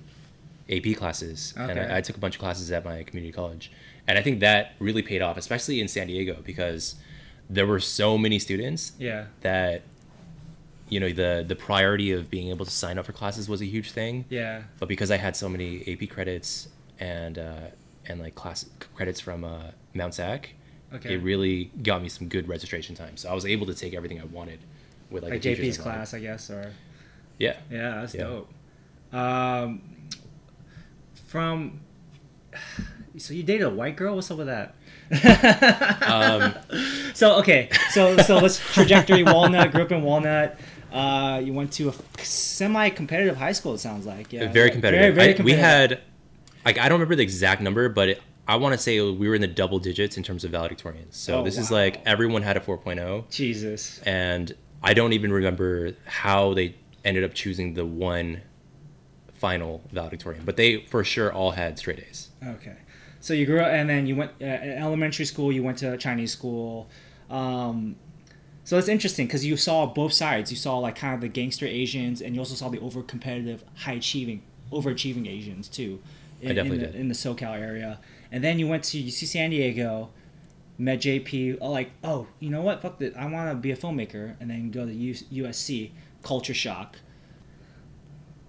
[0.71, 3.71] AP classes, and I, I took a bunch of classes at my community college,
[4.07, 6.97] and I think that really paid off, especially in San Diego because
[7.51, 9.27] there were so many students Yeah.
[9.41, 9.83] that
[10.91, 13.67] you know the the priority of being able to sign up for classes was a
[13.67, 14.25] huge thing.
[14.31, 14.63] Yeah.
[14.79, 16.69] But because I had so many AP credits
[17.01, 17.61] and uh,
[18.07, 20.51] and like class credits from uh, Mount SAC,
[20.95, 21.15] Okay.
[21.15, 23.17] it really got me some good registration time.
[23.19, 24.61] So I was able to take everything I wanted
[25.11, 26.73] with like, like JP's class, I guess, or
[27.39, 27.57] Yeah.
[27.71, 28.23] yeah, that's Yeah.
[28.25, 28.51] dope.
[29.13, 29.83] Um,
[31.29, 31.81] from
[33.17, 34.17] so you dated a white girl.
[34.17, 34.75] What's up with that?
[36.03, 36.55] Um,
[37.15, 39.73] So okay, so so let's trajectory Walnut.
[39.73, 40.57] Grew up in Walnut.
[40.93, 43.75] Uh, you went to a semi-competitive high school.
[43.75, 45.15] It sounds like yeah, very competitive.
[45.17, 46.01] Very, very I- we had
[46.65, 49.35] like I don't remember the exact number, but it, I want to say we were
[49.35, 51.15] in the double digits in terms of valedictorians.
[51.15, 53.29] So Oh, this is like everyone had a 4.0.
[53.31, 54.01] Jesus.
[54.07, 58.43] and I don't even remember how they ended up choosing the one
[59.39, 62.29] final valedictorian, but they for sure all had straight A's.
[62.45, 62.77] Okay,
[63.21, 65.53] so you grew up, and then you went uh, elementary school.
[65.53, 66.89] You went to Chinese school.
[67.31, 67.97] Um,
[68.65, 70.51] so it's interesting because you saw both sides.
[70.51, 73.65] You saw like kind of the gangster Asians, and you also saw the over competitive,
[73.77, 76.01] high achieving, overachieving Asians too.
[76.41, 77.01] In, I definitely in the, did.
[77.01, 77.99] in the SoCal area,
[78.31, 80.11] and then you went to UC San Diego,
[80.77, 81.59] met JP.
[81.61, 82.83] oh, Like, oh, you know what?
[82.83, 83.15] Fuck it.
[83.17, 85.91] I want to be a filmmaker, and then go to U- USC.
[86.23, 86.97] Culture shock.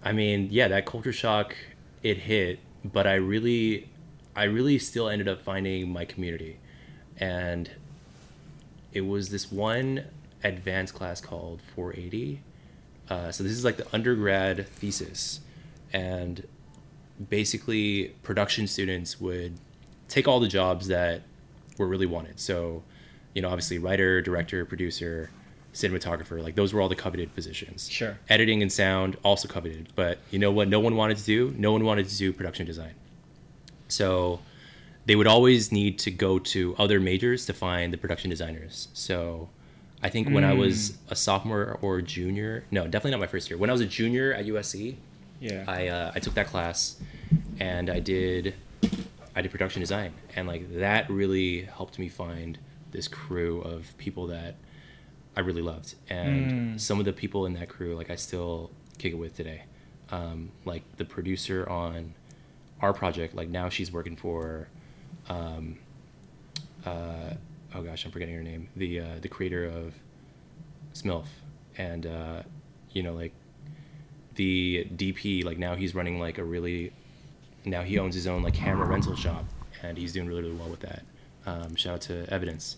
[0.03, 1.55] I mean, yeah, that culture shock
[2.03, 3.89] it hit, but I really,
[4.35, 6.59] I really still ended up finding my community,
[7.17, 7.69] and
[8.93, 10.05] it was this one
[10.43, 12.41] advanced class called 480.
[13.09, 15.41] Uh, so this is like the undergrad thesis,
[15.91, 16.47] and
[17.29, 19.57] basically production students would
[20.07, 21.23] take all the jobs that
[21.77, 22.39] were really wanted.
[22.39, 22.83] So,
[23.33, 25.29] you know, obviously writer, director, producer,
[25.73, 27.89] cinematographer, like those were all the coveted positions.
[27.89, 28.17] Sure.
[28.29, 31.53] Editing and sound also coveted, but you know what no one wanted to do?
[31.57, 32.93] No one wanted to do production design.
[33.87, 34.39] So
[35.05, 38.87] they would always need to go to other majors to find the production designers.
[38.93, 39.49] So
[40.01, 43.57] I think when I was a sophomore or junior, no, definitely not my first year.
[43.57, 44.95] When I was a junior at USC,
[45.41, 45.63] Yeah.
[45.67, 46.99] I uh, I took that class,
[47.59, 48.53] and I did
[49.35, 52.57] I did production design, and like that really helped me find
[52.91, 54.55] this crew of people that
[55.39, 59.13] I really loved, and some of the people in that crew like I still kick
[59.13, 59.63] it with today,
[60.11, 62.13] um, like the producer on
[62.81, 64.67] our project, like now she's working for,
[65.29, 65.77] um,
[66.85, 67.35] uh,
[67.73, 69.93] oh gosh, I'm forgetting her name, the uh, the creator of
[70.93, 71.27] SMILF,
[71.77, 72.43] and uh,
[72.91, 73.31] you know like
[74.35, 76.91] the DP like now he's running like a really
[77.63, 79.45] now he owns his own like camera rental shop.
[79.81, 81.03] And he's doing really really well with that.
[81.45, 82.75] Um, shout out to Evidence,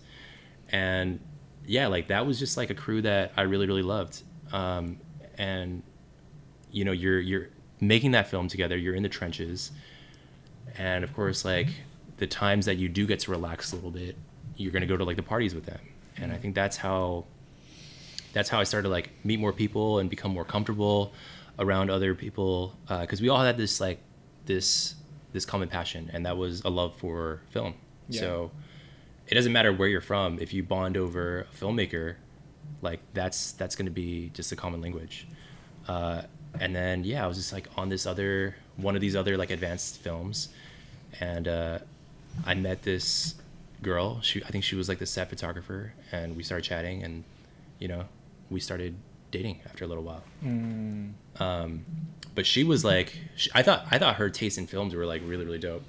[0.70, 1.20] and
[1.66, 4.22] yeah, like that was just like a crew that I really really loved.
[4.52, 4.98] Um,
[5.38, 5.82] and
[6.72, 7.48] you know you're you're
[7.80, 8.78] making that film together.
[8.78, 9.72] You're in the trenches,
[10.78, 11.68] and of course like
[12.18, 14.16] the times that you do get to relax a little bit,
[14.56, 15.80] you're gonna go to like the parties with them.
[16.18, 17.26] And I think that's how
[18.34, 21.14] that's how I started to like meet more people and become more comfortable
[21.60, 24.00] around other people because we all had this like
[24.46, 24.96] this
[25.34, 27.74] this common passion and that was a love for film
[28.10, 28.20] Yeah.
[28.22, 28.52] so
[29.32, 32.16] it doesn't matter where you're from if you bond over a filmmaker
[32.82, 35.28] like that's that's going to be just a common language.
[35.88, 36.24] Uh,
[36.60, 39.50] and then yeah i was just like on this other one of these other like
[39.52, 40.50] advanced films
[41.22, 41.80] and uh,
[42.46, 43.36] i met this
[43.82, 44.22] girl.
[44.22, 47.24] She i think she was like the set photographer and we started chatting and
[47.80, 48.06] you know
[48.50, 48.96] we started
[49.32, 50.24] dating after a little while.
[51.40, 51.86] Um,
[52.36, 55.22] but she was like she, i thought i thought her taste in films were like
[55.26, 55.84] really really dope.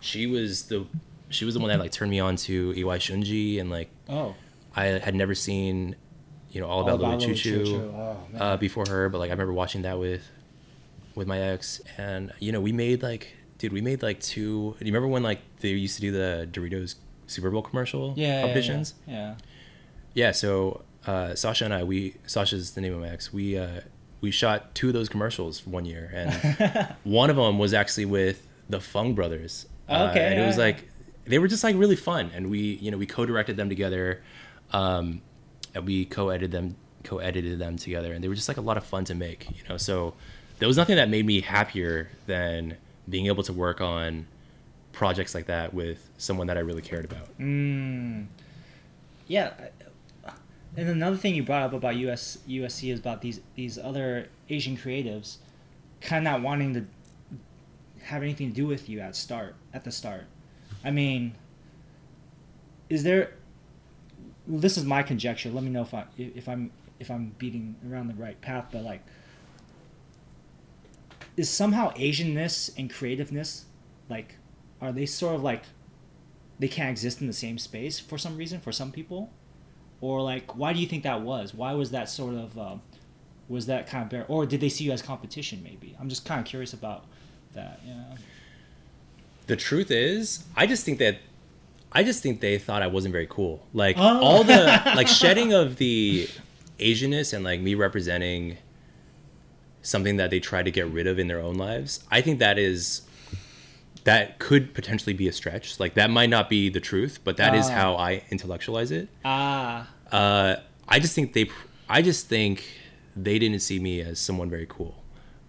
[0.00, 0.86] She was the
[1.30, 4.34] she was the one that like turned me on to Iwai Shunji and like Oh.
[4.76, 5.96] I had never seen
[6.50, 7.92] you know all about, All Lily Chou-Chou.
[7.94, 10.22] Oh, uh, before her but like I remember watching that with
[11.14, 14.84] with my ex and you know we made like dude we made like two do
[14.86, 16.94] you remember when like they used to do the Doritos
[17.26, 18.26] Super Bowl commercial Yeah.
[18.28, 19.34] yeah, competitions Yeah.
[20.14, 23.80] yeah so uh, Sasha and I we Sasha's the name of my ex we uh,
[24.20, 28.46] we shot two of those commercials one year and one of them was actually with
[28.68, 30.88] the Fung brothers Uh, Okay, and it was like
[31.28, 34.22] they were just like really fun and we you know we co-directed them together
[34.72, 35.20] um,
[35.74, 38.84] and we co-edited them co-edited them together and they were just like a lot of
[38.84, 40.14] fun to make you know so
[40.58, 42.76] there was nothing that made me happier than
[43.08, 44.26] being able to work on
[44.92, 47.38] projects like that with someone that I really cared about.
[47.38, 48.26] Mm.
[49.26, 49.52] Yeah.
[50.76, 54.76] And another thing you brought up about US USC is about these these other Asian
[54.76, 55.38] creatives
[56.00, 56.86] kind of not wanting to
[58.02, 60.26] have anything to do with you at start at the start.
[60.84, 61.34] I mean,
[62.88, 63.32] is there?
[64.46, 65.50] This is my conjecture.
[65.50, 68.66] Let me know if I if I'm if I'm beating around the right path.
[68.72, 69.02] But like,
[71.36, 73.66] is somehow Asianness and creativeness
[74.08, 74.36] like
[74.80, 75.62] are they sort of like
[76.58, 79.30] they can't exist in the same space for some reason for some people
[80.00, 82.82] or like why do you think that was why was that sort of um,
[83.48, 86.24] was that kind of bare or did they see you as competition maybe i'm just
[86.24, 87.04] kind of curious about
[87.54, 88.16] that yeah
[89.48, 91.18] The truth is, I just think that
[91.90, 93.66] I just think they thought I wasn't very cool.
[93.72, 94.20] Like Oh.
[94.20, 96.28] all the like shedding of the
[96.78, 98.58] Asianness and like me representing
[99.82, 102.04] something that they tried to get rid of in their own lives.
[102.10, 103.02] I think that is
[104.04, 105.80] that could potentially be a stretch.
[105.80, 107.72] Like that might not be the truth, but that is Ah.
[107.72, 109.08] how I intellectualize it.
[109.24, 110.56] ah Uh,
[110.88, 111.50] I just think they,
[111.88, 112.64] I just think
[113.16, 114.94] they didn't see me as someone very cool,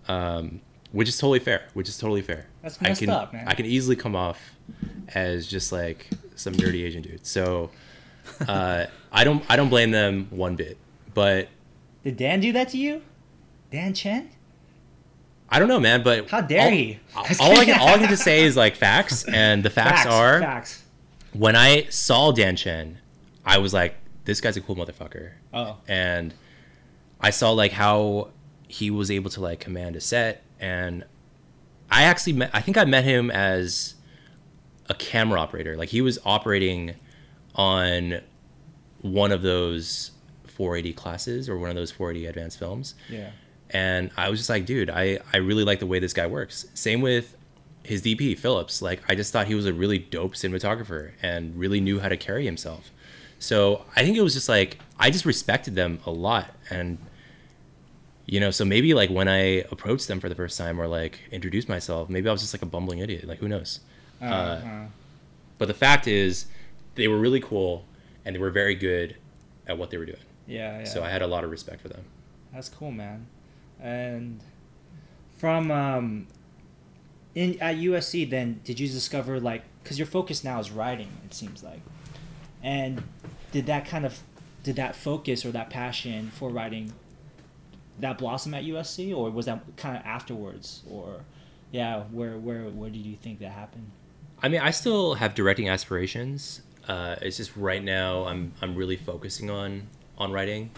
[0.08, 0.60] um,
[0.91, 1.67] which is totally fair.
[1.73, 2.47] Which is totally fair.
[2.62, 3.47] That's I messed can, up, man.
[3.47, 4.39] I can easily come off
[5.13, 7.25] as just like some dirty Asian dude.
[7.25, 7.71] So
[8.47, 10.78] uh, I don't, I don't blame them one bit.
[11.13, 11.49] But
[12.04, 13.02] did dan do that to you
[13.71, 14.30] dan chen
[15.52, 16.04] I don't know, man.
[16.04, 16.99] But How dare all, he?
[17.39, 20.39] All I can, all I can just say is like facts, and the facts, are
[20.39, 20.84] facts
[21.34, 22.99] when I saw Dan Chen,
[23.45, 25.32] I was like, this guy's a cool motherfucker.
[25.54, 26.34] oh and
[27.19, 28.30] I saw like how
[28.67, 31.04] he was able to like command a set and
[31.91, 33.95] I actually met I think I met him as
[34.88, 35.78] a camera operator.
[35.78, 36.95] Like he was operating
[37.56, 38.22] on
[39.02, 40.12] one of those
[40.48, 42.95] 480 classes or one of those 480 advanced films.
[43.10, 43.32] Yeah.
[43.69, 46.65] And I was just like dude I I really like the way this guy works.
[46.74, 47.36] Same with
[47.84, 48.82] his DP Phillips.
[48.82, 52.17] Like I just thought he was a really dope cinematographer and really knew how to
[52.17, 52.91] carry himself.
[53.39, 56.98] So I think it was just like I just respected them a lot and
[58.32, 61.20] you know so maybe like when I approached them for the first time or like
[61.32, 63.26] introduced myself maybe I was just like a bumbling idiot.
[63.28, 63.80] Like who knows?
[64.22, 64.86] Uh, Uh,
[65.58, 66.46] but the fact is
[66.96, 67.86] they were really cool
[68.24, 69.15] and they were very good
[69.68, 70.20] at what they were doing.
[70.48, 70.86] Yeah yeah.
[70.86, 72.04] So I had a lot of respect for them.
[72.54, 73.28] That's cool, man.
[73.80, 74.42] And
[75.38, 76.28] from um,
[77.36, 81.10] in at USC, then did you discover like because your focus now is writing?
[81.26, 81.82] It seems like,
[82.62, 83.04] and
[83.52, 84.20] did that kind of
[84.63, 86.94] did that focus or that passion for writing
[88.00, 91.22] that blossom at USC, or was that kind of afterwards, or
[91.72, 93.90] yeah, where where where did you think that happened?
[94.42, 96.62] I mean, I still have directing aspirations.
[96.88, 100.72] Uh, it's just right now I'm I'm really focusing on on writing.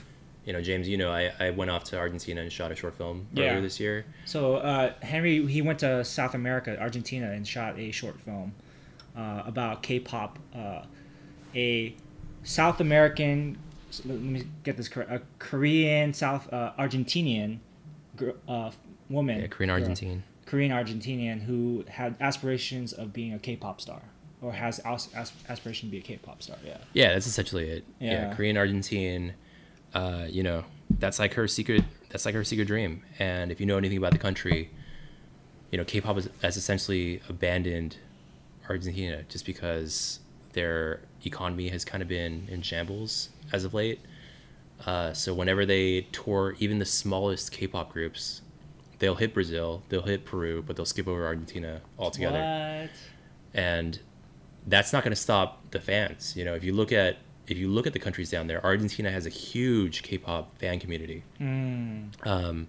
[0.45, 2.95] You know, James, you know, I, I went off to Argentina and shot a short
[2.95, 3.45] film Yeah.
[3.45, 4.05] earlier this year.
[4.25, 8.51] So uh, Henry he went to South America, Argentina, and shot a short film
[9.15, 10.39] uh, about K-pop.
[10.55, 10.81] Uh,
[11.53, 11.95] a
[12.43, 13.57] South American,
[14.05, 17.59] let me get this correct, a Korean South uh, Argentinian
[18.15, 18.71] gr- uh,
[19.09, 20.23] woman, Yeah, Korean Argentine.
[20.45, 24.01] Korean Argentinian who had aspirations of being a K-pop star,
[24.41, 26.57] or has as- as- aspiration to be a K-pop star.
[26.65, 26.77] Yeah.
[26.93, 27.85] Yeah, that's essentially it.
[27.99, 28.33] Yeah, Yeah.
[28.35, 29.33] Korean Argentine.
[29.93, 30.63] Uh, you know,
[30.99, 31.83] that's like her secret.
[32.09, 33.03] That's like her secret dream.
[33.19, 34.69] And if you know anything about the country,
[35.71, 37.97] you know, K-pop has, has essentially abandoned
[38.69, 40.19] Argentina just because
[40.53, 43.99] their economy has kind of been in shambles as of late.
[44.85, 48.41] Uh, so whenever they tour, even the smallest K-pop groups,
[48.99, 52.89] they'll hit Brazil, they'll hit Peru, but they'll skip over Argentina altogether What?
[53.53, 53.99] and
[54.67, 56.35] that's not going to stop the fans.
[56.35, 59.11] You know, if you look at if you look at the countries down there, Argentina
[59.11, 61.23] has a huge K-pop fan community.
[61.39, 62.09] Mm.
[62.25, 62.67] Um,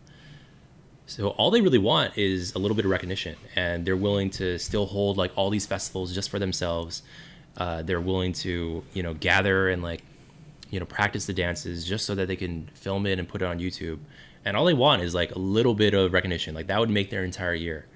[1.07, 4.59] so all they really want is a little bit of recognition, and they're willing to
[4.59, 7.03] still hold like all these festivals just for themselves.
[7.57, 10.03] Uh, they're willing to you know gather and like
[10.71, 13.45] you know practice the dances just so that they can film it and put it
[13.45, 13.99] on YouTube.
[14.45, 16.55] And all they want is like a little bit of recognition.
[16.55, 17.87] Like that would make their entire year.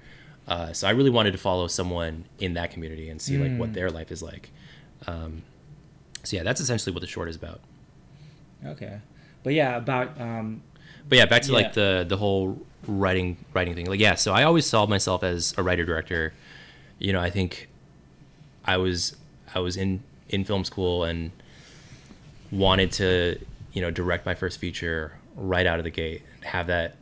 [0.47, 3.71] Uh, so I really wanted to follow someone in that community and see like what
[3.71, 3.73] Mm.
[3.73, 4.49] their life is like.
[5.05, 5.41] Um,
[6.23, 7.59] so yeah, that's essentially what the short is about.
[8.65, 8.99] Okay.
[9.43, 10.61] But yeah, about um,
[11.09, 11.53] But yeah, back to Yeah.
[11.57, 13.87] like the the whole writing writing thing.
[13.87, 16.33] Like yeah, so I always saw myself as a writer director.
[16.99, 17.67] You know, I think
[18.63, 19.16] I was
[19.53, 21.31] I was in in film school and
[22.51, 23.39] wanted to
[23.73, 26.95] you know direct my first feature right out of the gate, and have that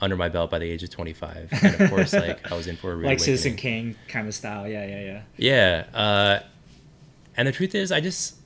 [0.00, 1.48] under my belt by the age of 25.
[1.62, 3.56] And of course, like I was in for a real like Citizen.
[3.56, 4.68] Kane kind of style.
[4.68, 5.22] Yeah, yeah, yeah.
[5.92, 5.98] Yeah.
[5.98, 6.40] Uh,
[7.36, 8.36] and the truth is, I just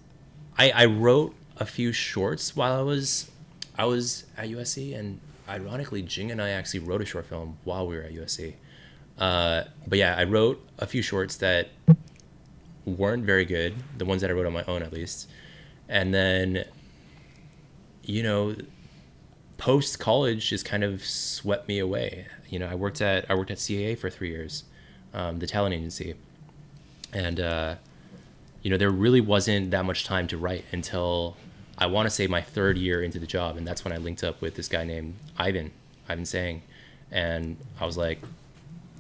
[0.59, 3.31] I, I wrote a few shorts while I was
[3.79, 5.19] I was at USC, and
[5.49, 8.55] ironically, Jing and I actually wrote a short film while we were at USC.
[9.19, 11.69] Uh, but yeah, I wrote a few shorts that
[12.87, 15.29] weren't very good, the ones that I wrote on my own at least.
[15.89, 16.65] And then,
[18.03, 18.57] you know,
[19.59, 22.27] post college just kind of swept me away.
[22.49, 24.65] You know, I worked at I worked at CAA for three years,
[25.13, 26.15] um, the talent agency,
[27.13, 27.75] and uh,
[28.63, 31.37] you know there really wasn't that much time to write until
[31.79, 34.23] I want to say my third year into the job, and that's when I linked
[34.25, 35.73] up with this guy named Ivan,
[36.09, 36.63] Ivan Sang,
[37.11, 38.21] and I was like,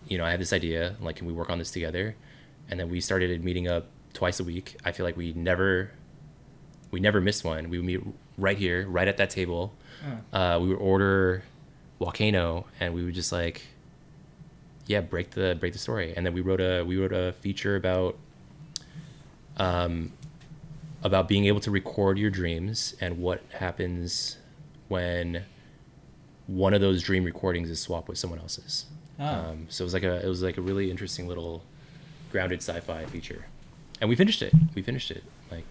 [0.08, 2.16] you know, I have this idea, like, can we work on this together?
[2.70, 4.76] And then we started meeting up twice a week.
[4.84, 5.90] I feel like we never,
[6.90, 7.70] we never missed one.
[7.70, 8.00] We would meet
[8.38, 9.72] right here, right at that table.
[10.32, 11.42] Uh, we would order
[11.98, 13.62] Volcano, and we would just like,
[14.86, 16.14] yeah, break the break the story.
[16.16, 18.16] And then we wrote a we wrote a feature about,
[19.56, 20.12] um,
[21.02, 24.38] about being able to record your dreams and what happens
[24.88, 25.44] when
[26.46, 28.86] one of those dream recordings is swapped with someone else's.
[29.18, 29.24] Oh.
[29.24, 31.64] Um, so it was like a it was like a really interesting little
[32.30, 33.46] grounded sci-fi feature,
[34.00, 34.52] and we finished it.
[34.74, 35.24] We finished it.
[35.50, 35.64] Like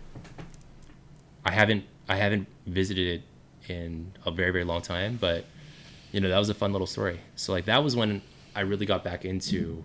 [1.45, 5.45] I haven't I haven't visited it in a very very long time, but
[6.12, 7.20] you know that was a fun little story.
[7.36, 8.22] So like that was when
[8.56, 9.84] I really got back into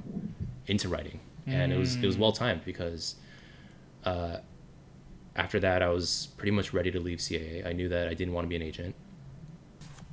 [0.66, 3.16] into writing, and it was it was well timed because
[4.04, 4.38] uh,
[5.36, 7.66] after that I was pretty much ready to leave CAA.
[7.66, 8.94] I knew that I didn't want to be an agent.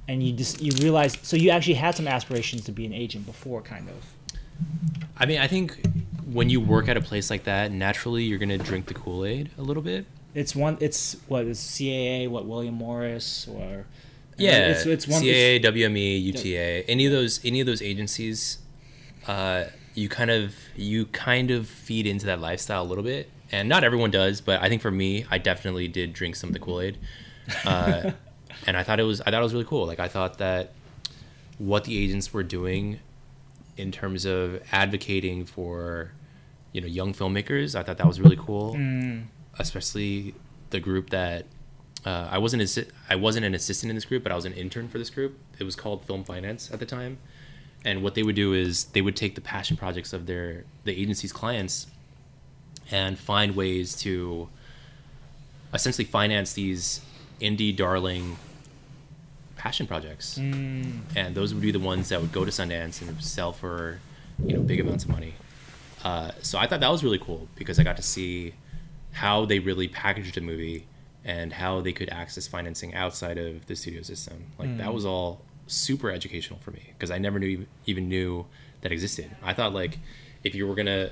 [0.07, 3.25] and you just you realized so you actually had some aspirations to be an agent
[3.25, 4.13] before, kind of.
[5.17, 5.79] I mean, I think
[6.31, 9.49] when you work at a place like that, naturally you're gonna drink the Kool Aid
[9.57, 10.05] a little bit.
[10.33, 10.77] It's one.
[10.79, 12.29] It's what is CAA?
[12.29, 13.85] What William Morris or
[14.37, 15.21] Yeah, It's it's one.
[15.21, 18.59] CAA, WME, UTA, any of those any of those agencies,
[19.27, 19.65] uh,
[19.95, 23.83] you kind of you kind of feed into that lifestyle a little bit, and not
[23.83, 26.81] everyone does, but I think for me, I definitely did drink some of the Kool
[26.81, 26.97] Aid,
[27.65, 28.11] uh,
[28.67, 29.87] and I thought it was I thought it was really cool.
[29.87, 30.73] Like I thought that
[31.57, 32.99] what the agents were doing
[33.75, 36.11] in terms of advocating for
[36.77, 38.75] you know young filmmakers, I thought that was really cool.
[38.75, 39.23] Mm,
[39.57, 40.35] especially
[40.69, 41.47] the group that
[42.05, 44.53] uh, I wasn't assi- I wasn't an assistant in this group, but I was an
[44.53, 45.39] intern for this group.
[45.57, 47.17] It was called Film Finance at the time,
[47.83, 50.91] and what they would do is they would take the passion projects of their the
[50.91, 51.87] agency's clients
[52.91, 54.47] and find ways to
[55.73, 57.01] essentially finance these
[57.41, 58.37] indie darling
[59.55, 63.19] passion projects, mm, and those would be the ones that would go to Sundance and
[63.19, 63.99] sell for
[64.45, 65.33] you know big amounts of money.
[66.03, 68.53] Uh, so I thought that was really cool because I got to see
[69.11, 70.85] how they really packaged a movie
[71.25, 74.45] and how they could access financing outside of the studio system.
[74.57, 78.45] Like that was all super educational for me because I never knew even knew
[78.81, 79.35] that existed.
[79.43, 79.99] I thought like
[80.43, 81.11] if you were gonna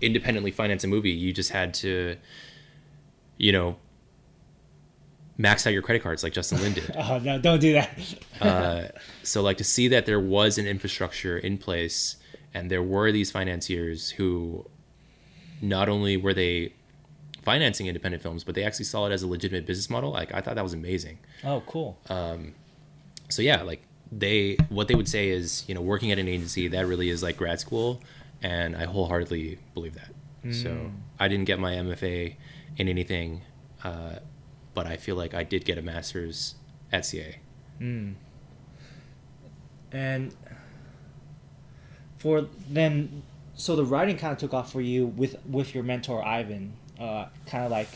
[0.00, 2.16] independently finance a movie, you just had to,
[3.38, 3.76] you know,
[5.36, 6.94] max out your credit cards like Justin Lin did.
[6.96, 7.40] oh no!
[7.40, 7.98] Don't do that.
[8.40, 8.88] Uh,
[9.22, 12.16] so like to see that there was an infrastructure in place
[12.54, 14.66] and there were these financiers who
[15.62, 16.72] not only were they
[17.42, 20.10] financing independent films but they actually saw it as a legitimate business model.
[20.10, 21.18] Like i thought that was amazing.
[21.44, 21.98] Oh, cool.
[22.08, 23.82] so yeah like
[24.12, 27.22] they what they would say is you know working at an agency that really is
[27.22, 28.00] like grad school.
[28.42, 30.54] And i wholeheartedly believe that.
[30.54, 32.34] So i didn't get my mfa
[32.78, 33.42] in anything
[33.84, 34.16] uh,
[34.74, 36.54] but i feel like i did get a master's
[36.92, 37.38] at ca
[37.80, 38.14] Mm.
[39.92, 40.34] And
[42.20, 43.22] for then,
[43.56, 46.74] so the writing kind of took off for you with with your mentor Ivan.
[47.00, 47.88] Uh, kind of like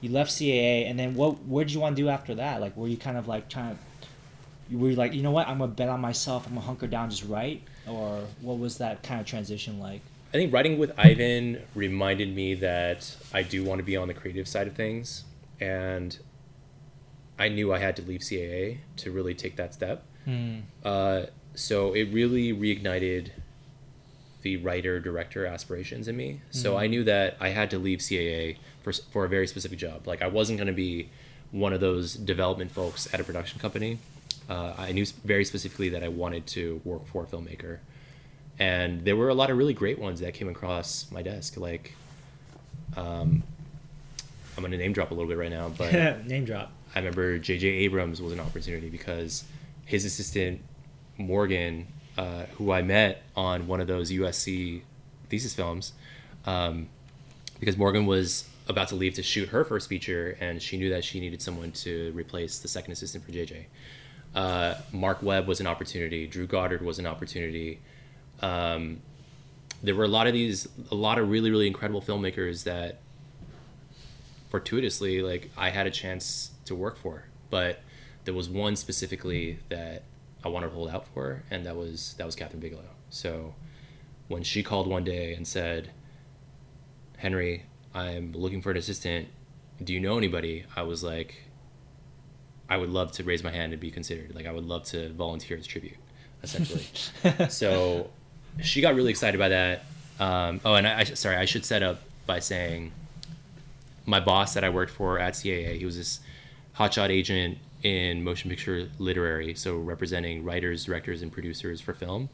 [0.00, 1.38] you left CAA, and then what?
[1.40, 2.60] What did you want to do after that?
[2.60, 4.76] Like, were you kind of like trying to?
[4.76, 5.46] Were you like, you know what?
[5.46, 6.46] I'm gonna bet on myself.
[6.46, 10.00] I'm gonna hunker down, just write, or what was that kind of transition like?
[10.30, 14.14] I think writing with Ivan reminded me that I do want to be on the
[14.14, 15.24] creative side of things,
[15.60, 16.18] and
[17.38, 20.04] I knew I had to leave CAA to really take that step.
[20.24, 20.60] Hmm.
[20.82, 23.30] Uh, so it really reignited
[24.46, 26.40] the writer director aspirations in me.
[26.52, 30.06] So I knew that I had to leave CAA for for a very specific job.
[30.06, 31.08] Like I wasn't going to be
[31.50, 33.98] one of those development folks at a production company.
[34.48, 37.78] Uh, I knew very specifically that I wanted to work for a filmmaker,
[38.60, 41.56] and there were a lot of really great ones that came across my desk.
[41.56, 41.94] Like,
[42.96, 43.42] um,
[44.56, 46.24] I'm going to name drop a little bit right now, but.
[46.26, 46.70] Name drop.
[46.94, 47.66] I remember J.J.
[47.66, 49.42] Abrams was an opportunity because
[49.84, 50.60] his assistant
[51.18, 54.82] Morgan, uh, who I met on one of those USC
[55.28, 55.92] thesis films,
[56.44, 56.88] um,
[57.58, 61.04] because Morgan was about to leave to shoot her first feature, and she knew that
[61.04, 63.66] she needed someone to replace the second assistant for J.J.
[64.34, 66.26] Uh, Marc Webb was an opportunity.
[66.26, 67.80] Drew Goddard was an opportunity.
[68.40, 69.00] Um,
[69.82, 73.00] there were a lot of these, a lot of really, really incredible filmmakers that
[74.50, 77.80] fortuitously like I had a chance to work for, but
[78.24, 80.02] there was one specifically that
[80.46, 82.88] I wanted to hold out for, and that was that was Kathryn Bigelow.
[83.10, 83.54] So
[84.28, 85.90] when she called one day and said,
[87.18, 89.28] "Henry, I'm looking for an assistant.
[89.82, 91.42] Do you know anybody?" I was like,
[92.70, 94.34] "I would love to raise my hand and be considered.
[94.34, 95.98] Like I would love to volunteer as tribute,
[96.42, 96.86] essentially."
[97.48, 98.08] so
[98.62, 99.84] she got really excited by that.
[100.20, 102.92] Um, oh, and I, I sorry, I should set up by saying
[104.06, 106.20] my boss that I worked for at CAA, he was this
[106.76, 112.28] hotshot agent in motion picture literary, so representing writers, directors, and producers for film.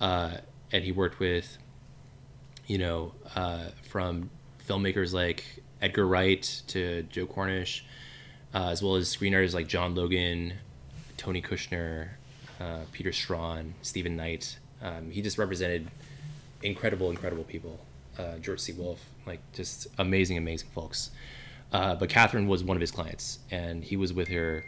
[0.00, 0.38] Uh,
[0.72, 1.58] and he worked with,
[2.66, 4.30] you know, uh, from
[4.66, 5.44] filmmakers like
[5.82, 7.84] Edgar Wright to Joe Cornish,
[8.54, 10.54] uh, as well as screenwriters like John Logan,
[11.16, 12.08] Tony Kushner,
[12.60, 14.58] uh, Peter Straughan, Stephen Knight.
[14.82, 15.88] Um, he just represented
[16.62, 17.80] incredible, incredible people.
[18.18, 18.72] Uh, George C.
[18.72, 21.10] Wolfe, like just amazing, amazing folks.
[21.70, 24.64] Uh, but Kathryn was one of his clients, and he was with her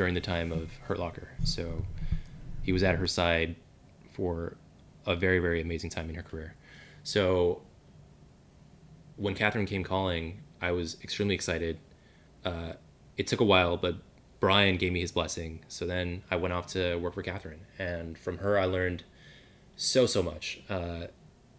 [0.00, 1.28] during the time of Hurt Locker.
[1.44, 1.84] So
[2.62, 3.54] he was at her side
[4.14, 4.56] for
[5.04, 6.54] a very, very amazing time in her career.
[7.02, 7.60] So
[9.16, 11.80] when Kathryn came calling, I was extremely excited.
[12.46, 12.72] Uh,
[13.18, 13.96] it took a while, but
[14.40, 15.60] Brian gave me his blessing.
[15.68, 19.04] So then I went off to work for Kathryn, and from her I learned
[19.76, 20.62] so so much.
[20.70, 21.08] Uh,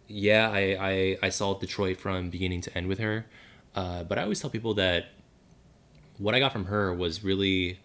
[0.08, 3.24] yeah, I, I I saw Detroit from beginning to end with her,
[3.76, 5.10] uh, but I always tell people that
[6.18, 7.78] what I got from her was really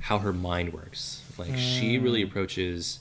[0.00, 1.22] how her mind works.
[1.38, 3.00] Like she really approaches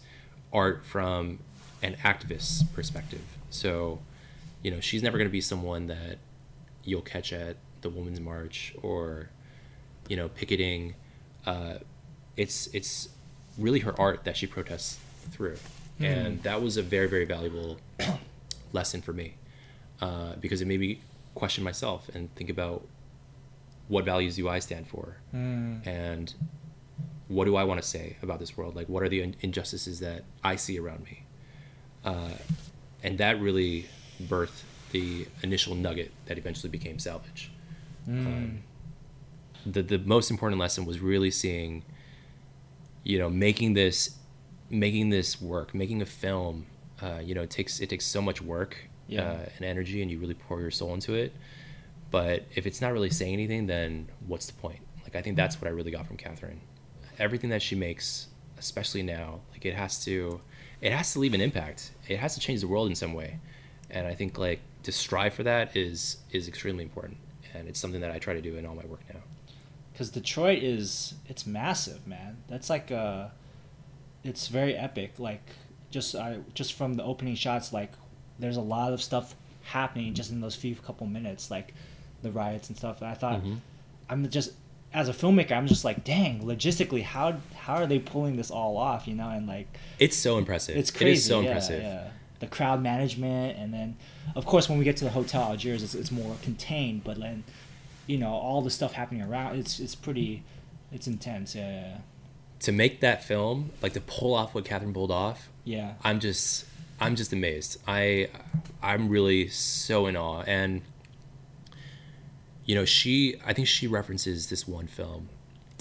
[0.54, 1.40] art from
[1.82, 3.22] an activist perspective.
[3.50, 4.00] So,
[4.62, 6.18] you know, she's never going to be someone that
[6.84, 9.30] you'll catch at the Women's March or,
[10.08, 10.96] you know, picketing.
[11.46, 11.76] Uh,
[12.36, 13.10] it's it's
[13.58, 15.00] really her art that she protests
[15.32, 15.58] through,
[16.00, 17.78] and that was a very very valuable
[18.74, 19.36] lesson for me
[20.02, 21.02] uh, because it made me
[21.36, 22.86] question myself and think about
[23.88, 25.18] what values do I stand for,
[25.86, 26.34] and
[27.30, 28.76] what do I want to say about this world?
[28.76, 31.24] Like, what are the injustices that I see around me?
[32.04, 32.32] Uh,
[33.04, 33.86] and that really
[34.22, 37.52] birthed the initial nugget that eventually became salvage.
[38.08, 38.60] Um,
[39.66, 41.84] the the most important lesson was really seeing,
[43.04, 44.18] you know, making this,
[44.70, 46.66] making this work, making a film.
[47.02, 48.76] Uh, you know, it takes it takes so much work
[49.08, 49.24] Yeah.
[49.24, 51.34] uh, and energy, and you really pour your soul into it.
[52.12, 54.80] But if it's not really saying anything, then what's the point?
[55.04, 56.58] Like I think that's what I really got from Kathryn.
[57.20, 60.40] Everything that she makes, especially now, like it has to,
[60.82, 61.92] it has to leave an impact.
[62.08, 63.40] It has to change the world in some way,
[63.90, 67.18] and I think like to strive for that is is extremely important,
[67.54, 69.20] and it's something that I try to do in all my work now.
[69.92, 72.38] because Detroit is it's massive, man.
[72.48, 73.28] That's like uh
[74.24, 75.20] it's very epic.
[75.20, 75.44] Like
[75.92, 77.92] just I just from the opening shots, like
[78.40, 81.74] there's a lot of stuff happening just in those few couple minutes, like
[82.22, 83.04] the riots and stuff.
[83.04, 83.60] I thought Mhm.
[84.10, 84.54] I'm just
[84.94, 88.78] as a filmmaker, I'm just like, dang, logistically, how how are they pulling this all
[88.78, 89.08] off?
[89.08, 89.68] You know, and like
[90.00, 90.76] It's so impressive.
[90.78, 91.10] it's crazy.
[91.12, 91.82] It is so yeah, impressive.
[91.84, 92.08] Yeah.
[92.40, 93.98] The crowd management, and then,
[94.34, 97.04] of course, when we get to the hotel Algiers, it's, it's more contained.
[97.04, 97.44] But then,
[98.08, 100.44] you know, all the stuff happening around, it's it's pretty,
[100.92, 101.54] it's intense.
[101.54, 101.98] Yeah, yeah,
[102.62, 105.96] To make that film, like to pull off what Kathryn pulled off, yeah.
[106.04, 106.66] I'm just
[107.02, 107.78] I'm just amazed.
[107.88, 108.30] I
[108.82, 110.82] I'm really so in awe and
[112.70, 115.28] you know she I think she references this one film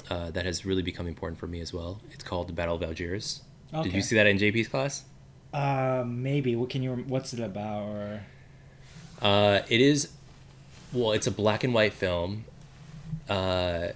[0.09, 2.01] uh, that has really become important for me as well.
[2.13, 3.43] It's called The Battle of Algiers.
[3.83, 5.05] Did you see that in JP's class?
[5.53, 6.57] Uh, maybe.
[6.57, 6.95] What can you?
[7.07, 7.83] What's it about?
[7.83, 8.21] Or
[9.21, 10.13] Uh, it is
[10.95, 12.47] well, it's a black and white film.
[13.29, 13.89] Uh,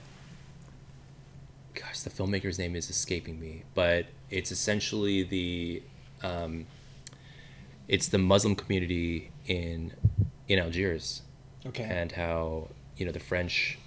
[1.74, 5.82] gosh, the filmmaker's name is escaping me, but it's essentially the
[6.22, 6.66] um,
[7.88, 9.95] it's the Muslim community in
[10.47, 11.22] in Algiers
[11.64, 11.84] okay.
[11.84, 13.78] and how you know the French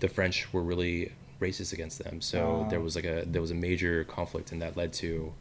[0.00, 2.20] the French were really racist against them.
[2.20, 2.68] So Ah.
[2.68, 5.32] there was like a there was a major conflict, and that led to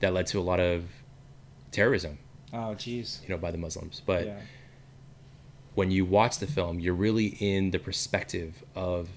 [0.00, 0.84] that led to a lot of
[1.70, 2.18] terrorism,
[2.52, 3.22] oh, jeez.
[3.22, 4.02] you know, by the Muslims.
[4.04, 4.40] But yeah.
[5.74, 9.08] when you watch the film, you're really in the perspective of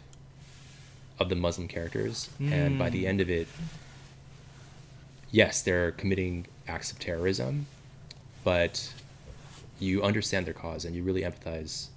[1.19, 3.07] of the Muslim characters, and by the Mm.
[3.09, 3.47] end of it,
[5.31, 7.65] yes, they're committing acts of terrorism,
[8.43, 8.93] but
[9.79, 11.87] you understand their cause and you really empathize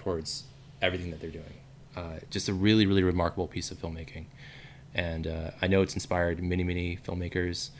[0.00, 0.44] towards
[0.82, 1.54] everything that they're doing.
[1.96, 4.24] Uh, just a really, really remarkable piece of filmmaking,
[4.94, 7.70] and uh, I know it's inspired many, many filmmakers.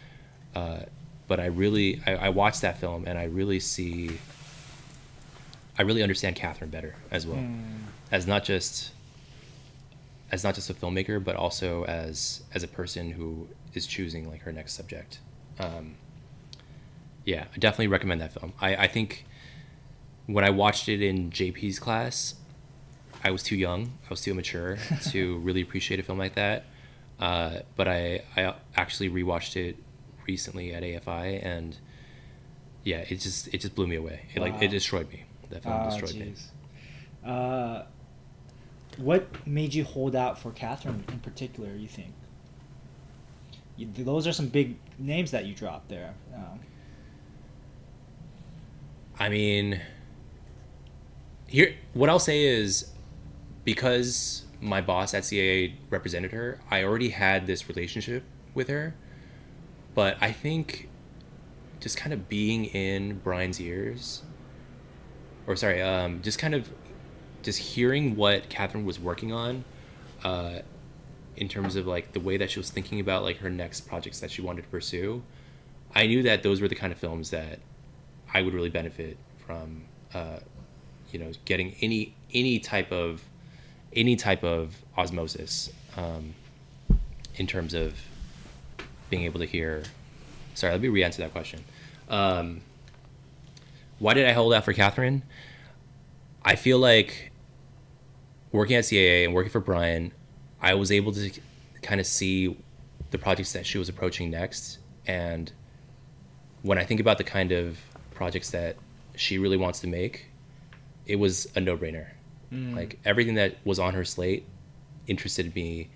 [0.55, 0.81] Uh,
[1.29, 4.11] but I really, I, I watched that film and I really see
[5.79, 7.85] I really understand Kathryn better as well, Hmm.
[8.11, 8.91] as not just
[10.33, 14.43] as not just a filmmaker, but also as as a person who is choosing like
[14.43, 15.21] her next subject.
[15.59, 15.95] Um,
[17.25, 18.53] yeah, I definitely recommend that film.
[18.61, 19.25] I, I think
[20.33, 22.35] when I watched it in JP's class,
[23.23, 24.79] I was too young, I was too immature
[25.11, 26.65] to really appreciate a film like that.
[27.19, 29.77] Uh, but I I actually rewatched it
[30.27, 31.77] recently at AFI, and
[32.85, 34.27] yeah, it just it just blew me away.
[34.35, 34.61] It, Like Wow.
[34.63, 35.25] it destroyed me.
[35.51, 36.35] That film Ah, destroyed me.
[37.25, 37.83] Uh,
[38.97, 41.75] what made you hold out for Kathryn in particular?
[41.75, 42.13] You think?
[43.77, 46.15] You, those are some big names that you dropped there.
[46.35, 46.61] Um,
[49.19, 49.81] I mean,
[51.51, 52.93] here what I'll say is
[53.65, 58.23] because my boss at CAA represented her, I already had this relationship
[58.55, 58.95] with her.
[59.95, 60.89] But I think
[61.81, 64.23] just kind of being in Brian's ears,
[65.47, 66.71] or sorry, um, just kind of
[67.43, 69.65] just hearing what Kathryn was working on,
[70.23, 70.61] uh,
[71.37, 74.21] in terms of like the way that she was thinking about like her next projects
[74.21, 75.23] that she wanted to pursue,
[75.95, 77.59] I knew that those were the kind of films that
[78.33, 80.39] I would really benefit from, uh,
[81.13, 83.23] you know, getting any any type of
[83.95, 86.35] any type of osmosis um,
[87.37, 87.95] in terms of
[89.09, 89.83] being able to hear.
[90.55, 91.65] Sorry, let me re-answer that question.
[92.09, 92.61] Um,
[93.99, 95.23] why did I hold out for Kathryn?
[96.45, 97.31] I feel like
[98.53, 100.13] working at CAA and working for Brian,
[100.61, 101.31] I was able to
[101.83, 102.57] kind of see
[103.11, 104.79] the projects that she was approaching next.
[105.07, 105.53] And
[106.63, 107.79] when I think about the kind of
[108.15, 108.77] projects that
[109.17, 110.30] she really wants to make,
[111.11, 112.07] it was a no brainer.
[112.53, 114.45] Like everything that was on her slate
[115.07, 115.89] interested me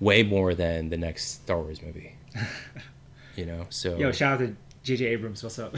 [0.00, 2.16] way more than the next Star Wars movie.
[3.36, 5.04] you know, so Yo, shout out to J.J.
[5.06, 5.42] Abrams.
[5.44, 5.76] What's up?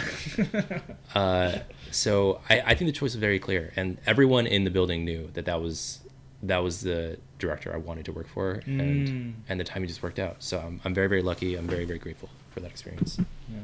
[1.14, 1.59] uh,
[1.91, 5.31] so I, I think the choice was very clear, and everyone in the building knew
[5.35, 6.01] that that was
[6.43, 9.33] that was the director I wanted to work for, and Mm.
[9.49, 10.37] and the timing just worked out.
[10.43, 11.55] So I'm, I'm very very lucky.
[11.55, 13.19] I'm very very grateful for that experience.
[13.19, 13.59] Yeah.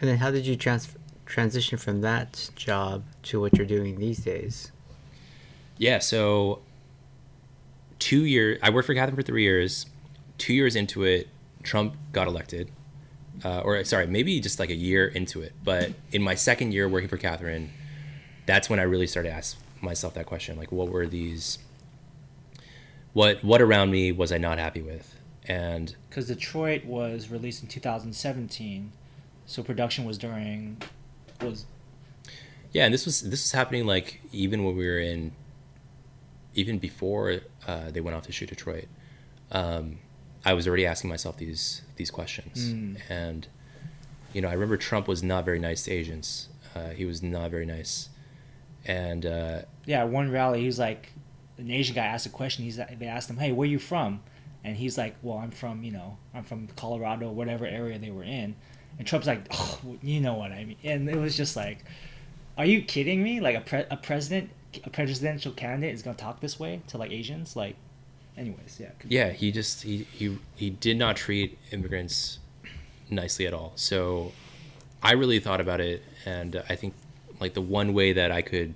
[0.00, 0.94] And then how did you trans-
[1.28, 4.72] transition from that job to what you're doing these days?
[5.76, 6.60] Yeah, so
[7.98, 8.58] two years.
[8.62, 9.86] I worked for Kathryn for three years.
[10.38, 11.28] Two years into it,
[11.62, 12.70] Trump got elected,
[13.44, 15.52] uh, or sorry, maybe just like a year into it.
[15.64, 17.68] But in my second year working for Kathryn,
[18.46, 21.58] that's when I really started to ask myself that question: like, what were these?
[23.12, 25.16] What what around me was I not happy with?
[25.46, 28.92] And Because Detroit was released in 2017,
[29.46, 30.76] so production was during
[31.42, 31.66] was
[32.72, 35.32] Yeah, and this was this was happening like even when we were in,
[36.54, 38.86] even before uh, they went off to shoot Detroit.
[39.50, 39.98] Um,
[40.44, 43.00] I was already asking myself these these questions, Mm.
[43.08, 43.48] and
[44.32, 46.48] you know I remember Trump was not very nice to Asians.
[46.74, 48.08] Uh, he was not very nice,
[48.84, 50.60] and uh, yeah one rally.
[50.60, 51.12] He was like,
[51.56, 52.64] an Asian guy asked a question.
[52.64, 54.20] He's they asked him, "Hey, where are you from?"
[54.64, 58.24] And he's like, "Well, I'm from you know I'm from Colorado, whatever area they were
[58.24, 58.54] in."
[58.98, 61.84] And Trump's like, oh, "You know what I mean?" And it was just like,
[62.56, 63.40] "Are you kidding me?
[63.40, 64.50] Like a pre- a president,
[64.84, 67.54] a presidential candidate is gonna talk this way to like Asians?
[67.54, 67.76] Like,
[68.36, 72.38] anyways, yeah, yeah, he just he he he did not treat immigrants
[73.10, 73.72] nicely at all.
[73.76, 74.32] So
[75.02, 76.94] I really thought about it, and I think
[77.40, 78.74] like the one way that I could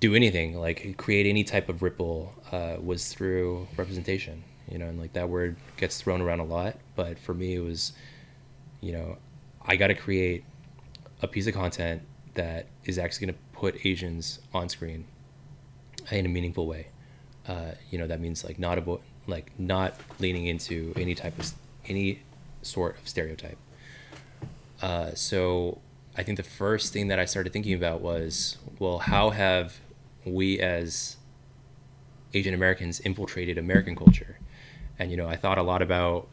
[0.00, 4.44] do anything, like create any type of ripple, uh, was through representation.
[4.70, 7.60] You know, and like that word gets thrown around a lot, but for me, it
[7.60, 7.92] was,
[8.84, 9.16] you know,
[9.64, 10.44] I got to create
[11.22, 12.02] a piece of content
[12.34, 15.06] that is actually going to put Asians on screen
[16.10, 16.88] in a meaningful way.
[17.48, 21.52] Uh, you know, that means like not avo- like not leaning into any type of
[21.86, 22.20] any
[22.60, 23.56] sort of stereotype.
[24.82, 25.78] Uh, so
[26.14, 29.80] I think the first thing that I started thinking about was, well, how have
[30.26, 31.16] we as
[32.34, 34.38] Asian Americans infiltrated American culture?
[34.98, 36.28] And you know, I thought a lot about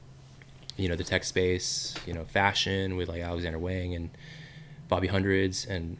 [0.82, 4.10] you know the tech space, you know, fashion with like Alexander Wang and
[4.88, 5.98] Bobby Hundreds and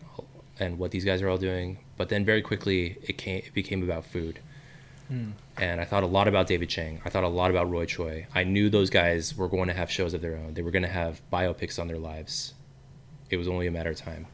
[0.60, 1.78] and what these guys are all doing.
[1.98, 4.40] But then very quickly it came it became about food.
[5.58, 7.02] And I thought a lot about David Chang.
[7.06, 8.28] I thought a lot about Roy Choi.
[8.34, 10.54] I knew those guys were going to have shows of their own.
[10.54, 12.54] They were going to have biopics on their lives.
[13.30, 14.26] It was only a matter of time.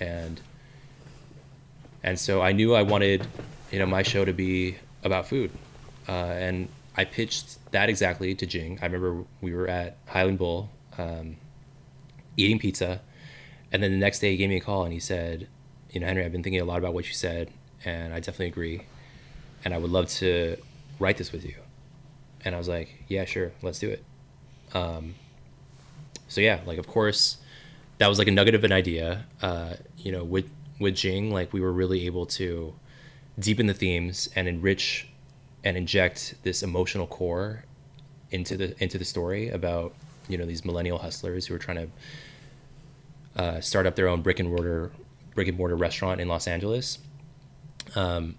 [0.00, 0.40] And
[2.02, 3.26] and so I knew I wanted,
[3.70, 5.50] you know, my show to be about food.
[6.08, 6.68] Uh, and
[6.98, 8.80] I pitched that exactly to Jing.
[8.82, 10.68] I remember we were at Highland Bowl
[10.98, 11.36] um,
[12.36, 13.00] eating pizza.
[13.70, 15.46] And then the next day he gave me a call and he said,
[15.90, 17.50] you know, Henry, I've been thinking a lot about what you said,
[17.84, 18.82] and I definitely agree.
[19.64, 20.56] And I would love to
[20.98, 21.54] write this with you.
[22.44, 24.04] And I was like, yeah, sure, let's do it.
[24.74, 25.14] Um,
[26.28, 27.38] so yeah, like of course,
[27.98, 29.24] that was like a nugget of an idea.
[29.40, 32.74] Uh, you know, with with Jing, like we were really able to
[33.38, 35.07] deepen the themes and enrich
[35.64, 37.64] and inject this emotional core
[38.30, 39.94] into the into the story about
[40.28, 44.38] you know these millennial hustlers who are trying to uh, start up their own brick
[44.40, 44.90] and mortar
[45.34, 46.98] brick and mortar restaurant in Los Angeles.
[47.96, 48.36] Um,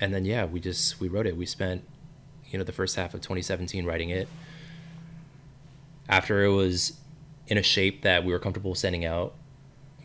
[0.00, 1.36] and then yeah, we just we wrote it.
[1.36, 1.84] We spent
[2.50, 4.28] you know the first half of 2017 writing it.
[6.08, 6.94] after it was
[7.46, 9.34] in a shape that we were comfortable sending out,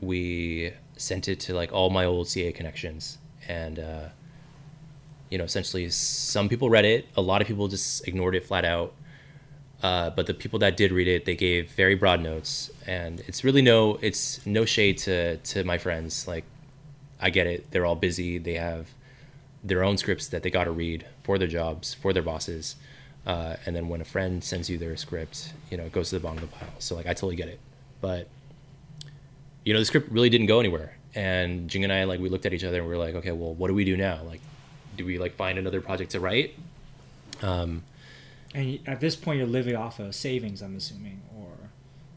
[0.01, 4.09] we sent it to like all my old CAA connections, and uh,
[5.29, 7.07] you know, essentially, some people read it.
[7.15, 8.93] A lot of people just ignored it flat out.
[9.81, 13.43] Uh, but the people that did read it, they gave very broad notes, and it's
[13.45, 16.27] really no, it's no shade to to my friends.
[16.27, 16.43] Like,
[17.21, 18.37] I get it; they're all busy.
[18.37, 18.89] They have
[19.63, 22.75] their own scripts that they got to read for their jobs, for their bosses.
[23.25, 26.15] Uh, and then when a friend sends you their script, you know, it goes to
[26.15, 26.69] the bottom of the pile.
[26.79, 27.59] So like, I totally get it.
[28.01, 28.27] But
[29.65, 30.97] you know, the script really didn't go anywhere.
[31.15, 33.31] And Jing and I, like, we looked at each other and we were like, okay,
[33.31, 34.21] well, what do we do now?
[34.23, 34.41] Like,
[34.99, 36.53] do we like find another project to write?
[37.41, 37.83] Um,
[38.53, 41.47] And at this point, you're living off of savings, I'm assuming, or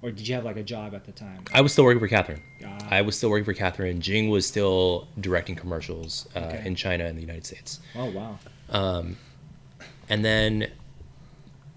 [0.02, 1.44] or did you have like a job at the time?
[1.54, 2.40] I was still working for Kathryn.
[2.90, 4.00] I was still working for Kathryn.
[4.00, 6.62] Jing was still directing commercials uh, Okay.
[6.66, 7.78] in China and the United States.
[7.94, 8.38] Oh wow.
[8.70, 9.16] Um,
[10.08, 10.68] and then,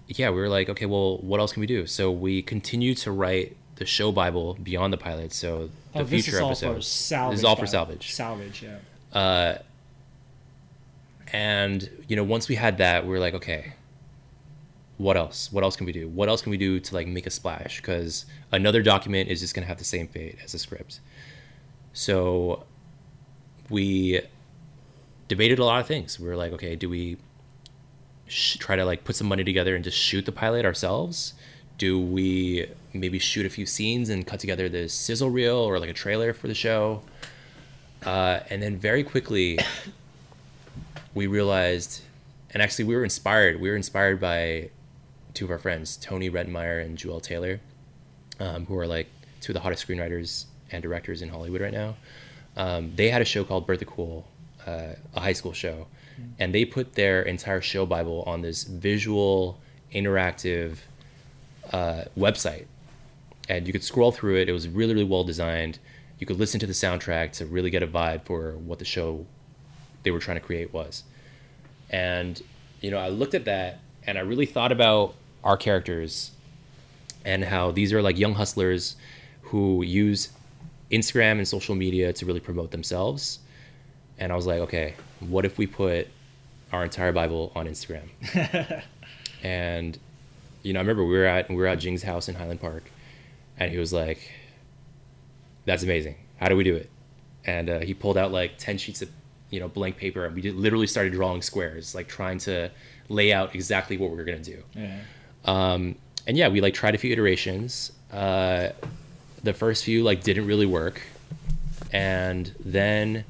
[0.08, 1.86] yeah, we were like, okay, well, what else can we do?
[1.86, 5.32] So we continued to write the show Bible beyond the pilot.
[5.32, 6.74] So the oh, this future is all episodes.
[6.74, 7.32] for salvage.
[7.34, 8.12] This is all for salvage.
[8.12, 8.78] Salvage, yeah.
[9.20, 9.58] Uh,
[11.32, 13.74] and you know, once we had that, we were like, okay,
[14.98, 15.52] what else?
[15.52, 16.08] What else can we do?
[16.08, 17.80] What else can we do to like make a splash?
[17.80, 21.00] Because another document is just gonna have the same fate as a script.
[21.92, 22.64] So
[23.68, 24.20] we
[25.28, 26.18] debated a lot of things.
[26.20, 27.18] We were like, okay, do we
[28.26, 31.34] sh- try to like put some money together and just shoot the pilot ourselves?
[31.78, 35.90] Do we maybe shoot a few scenes and cut together this sizzle reel or like
[35.90, 37.02] a trailer for the show?
[38.04, 39.58] Uh, and then very quickly,
[41.16, 42.02] we realized,
[42.50, 43.58] and actually we were inspired.
[43.58, 44.68] We were inspired by
[45.32, 47.58] two of our friends, Tony Rettenmeyer and Joel Taylor,
[48.38, 49.08] um, who are like
[49.40, 51.96] two of the hottest screenwriters and directors in Hollywood right now.
[52.54, 54.26] Um, they had a show called Bertha Cool,
[54.66, 55.86] uh, a high school show,
[56.38, 59.58] and they put their entire show bible on this visual,
[59.94, 60.76] interactive
[61.72, 62.66] uh, website,
[63.48, 64.50] and you could scroll through it.
[64.50, 65.78] It was really, really well designed.
[66.18, 69.24] You could listen to the soundtrack to really get a vibe for what the show
[70.06, 71.02] they were trying to create was.
[71.90, 72.40] And
[72.80, 76.30] you know, I looked at that and I really thought about our characters
[77.24, 78.94] and how these are like young hustlers
[79.42, 80.30] who use
[80.92, 83.40] Instagram and social media to really promote themselves.
[84.18, 86.06] And I was like, okay, what if we put
[86.72, 88.08] our entire Bible on Instagram?
[89.42, 89.98] and
[90.62, 92.90] you know, I remember we were at we were at Jing's house in Highland Park,
[93.58, 94.32] and he was like,
[95.64, 96.16] "That's amazing.
[96.38, 96.90] How do we do it?"
[97.44, 99.10] And uh, he pulled out like ten sheets of
[99.50, 102.70] you know blank paper, and we did, literally started drawing squares, like trying to
[103.08, 104.62] lay out exactly what we were gonna do.
[104.74, 104.98] Yeah.
[105.44, 107.92] Um, and yeah, we like tried a few iterations.
[108.12, 108.70] Uh,
[109.42, 111.00] the first few like didn't really work,
[111.92, 113.24] and then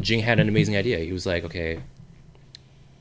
[0.00, 0.98] Jing had an amazing idea.
[0.98, 1.80] He was like, "Okay,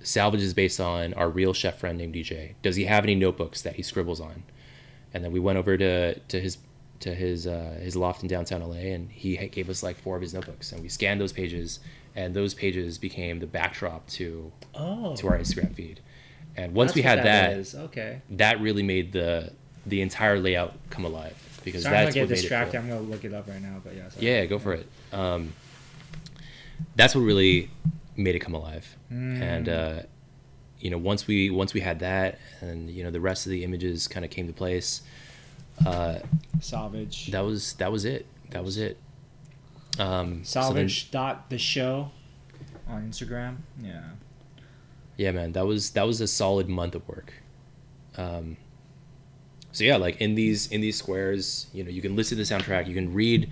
[0.03, 2.55] Salvage is based on our real chef friend named DJ.
[2.61, 4.43] Does he have any notebooks that he scribbles on?"
[5.13, 6.57] And then we went over to to his
[7.01, 10.21] to his uh, his loft in downtown LA, and he gave us like four of
[10.21, 11.79] his notebooks, and we scanned those pages,
[12.15, 15.15] and those pages became the backdrop to Oh.
[15.15, 15.99] to our Instagram feed.
[16.57, 17.75] And once That's we had that, is.
[17.75, 18.21] Okay.
[18.31, 19.53] that really made the
[19.85, 22.77] the entire layout come alive because Sorry, I'm that's gonna what get distracted.
[22.77, 23.81] I'm gonna look it up right now.
[23.83, 24.09] But yeah.
[24.09, 24.25] sorry.
[24.25, 24.87] Yeah, go for it.
[25.11, 25.53] Um,
[26.95, 27.69] that's what really
[28.17, 28.95] made it come alive.
[29.11, 29.41] Mm.
[29.41, 29.99] And uh,
[30.79, 33.63] you know, once we once we had that, and you know, the rest of the
[33.63, 35.01] images kind of came to place.
[35.85, 36.19] Uh,
[36.59, 37.27] Salvage.
[37.31, 38.25] that was that was it.
[38.51, 38.97] That was it.
[39.99, 42.11] Um, so then- Salvage dot the show
[42.87, 43.57] on Instagram.
[43.81, 44.01] Yeah.
[45.17, 47.33] yeah man that was that was a solid month of work
[48.17, 48.57] um
[49.71, 52.53] so yeah like in these in these squares you know you can listen to the
[52.55, 53.49] soundtrack you can read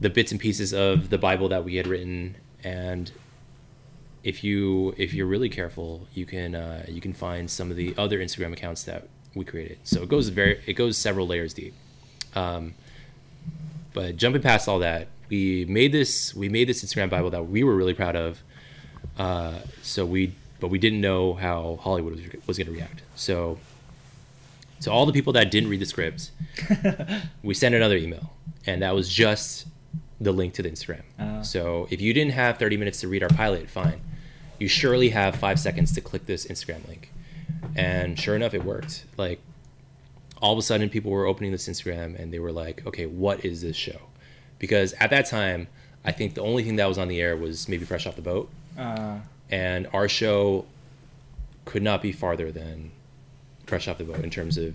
[0.00, 3.12] the bits and pieces of the bible that we had written and
[4.22, 7.94] if you if you're really careful you can uh, you can find some of the
[7.96, 11.74] other instagram accounts that we created so it goes very it goes several layers deep
[12.34, 12.74] um,
[13.92, 17.64] but jumping past all that we made this we made this instagram bible that we
[17.64, 18.42] were really proud of
[19.18, 23.02] uh, so we, but we didn't know how Hollywood was, was going to react.
[23.14, 23.58] So,
[24.80, 26.30] to all the people that didn't read the script,
[27.42, 28.32] we sent another email,
[28.66, 29.66] and that was just
[30.20, 31.02] the link to the Instagram.
[31.18, 31.42] Uh.
[31.42, 34.00] so if you didn't have 30 minutes to read our pilot, fine.
[34.58, 37.10] You surely have five seconds to click this Instagram link,
[37.76, 39.04] and sure enough, it worked.
[39.16, 39.40] Like
[40.40, 43.44] all of a sudden, people were opening this Instagram, and they were like, "Okay, what
[43.44, 44.00] is this show?"
[44.58, 45.66] Because at that time,
[46.04, 48.22] I think the only thing that was on the air was maybe Fresh Off the
[48.22, 49.18] Boat Uh,
[49.50, 50.64] and our show
[51.64, 52.90] could not be farther than
[53.66, 54.74] fresh off the boat in terms of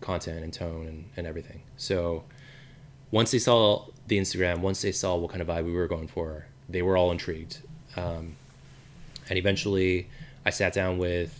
[0.00, 2.24] content and tone and, and everything so
[3.12, 6.08] once they saw the instagram once they saw what kind of vibe we were going
[6.08, 7.58] for they were all intrigued
[7.96, 8.34] um,
[9.28, 10.08] and eventually
[10.44, 11.38] i sat down with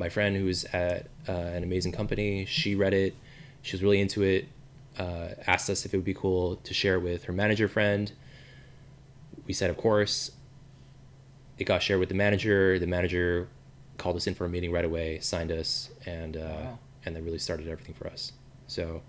[0.00, 3.14] my friend who's at uh, an amazing company, she read it.
[3.62, 4.48] She was really into it.
[4.98, 8.10] Uh, asked us if it would be cool to share it with her manager friend.
[9.46, 10.32] We said, of course.
[11.58, 12.78] It got shared with the manager.
[12.78, 13.48] The manager
[13.98, 16.78] called us in for a meeting right away, signed us, and uh, Wow.
[17.04, 18.32] and then really started everything for us.
[18.66, 19.02] So,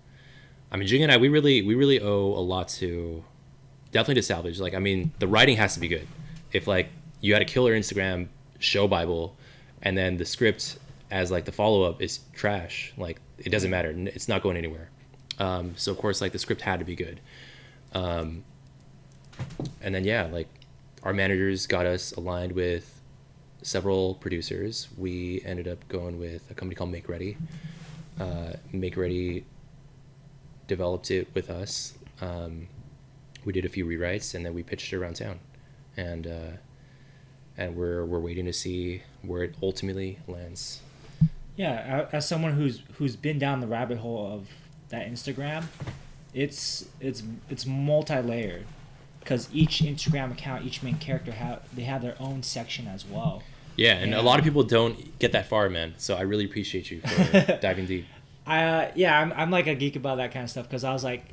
[0.70, 3.24] I mean, Jing and I, we really we really owe a lot to
[3.90, 4.60] definitely to salvage.
[4.60, 6.06] Like, I mean, the writing has to be good.
[6.52, 6.88] If like
[7.22, 8.28] you had a killer Instagram
[8.58, 9.34] show Bible,
[9.80, 10.78] and then the script
[11.12, 13.90] as like the follow up is trash, like it doesn't matter.
[13.90, 14.90] It's not going anywhere.
[15.38, 17.20] Um, so of course, like the script had to be good.
[17.92, 18.44] Um,
[19.82, 20.48] and then yeah, like
[21.02, 22.98] our managers got us aligned with
[23.60, 24.88] several producers.
[24.96, 27.36] We ended up going with a company called MakeReady.
[28.18, 29.44] Uh, MakeReady
[30.66, 31.94] developed it with us.
[32.22, 32.68] Um,
[33.44, 35.40] we did a few rewrites and then we pitched it around town,
[35.96, 36.56] and uh,
[37.58, 40.80] and we're we're waiting to see where it ultimately lands.
[41.56, 44.48] Yeah, as someone who's who's been down the rabbit hole of
[44.88, 45.64] that Instagram,
[46.32, 48.64] it's it's it's multi-layered
[49.20, 53.42] because each Instagram account, each main character have they have their own section as well.
[53.76, 54.20] Yeah, and Yeah.
[54.20, 55.94] a lot of people don't get that far, man.
[55.98, 58.06] So I really appreciate you for diving deep.
[58.46, 60.92] I uh, yeah, I'm I'm like a geek about that kind of stuff because I
[60.92, 61.24] was like,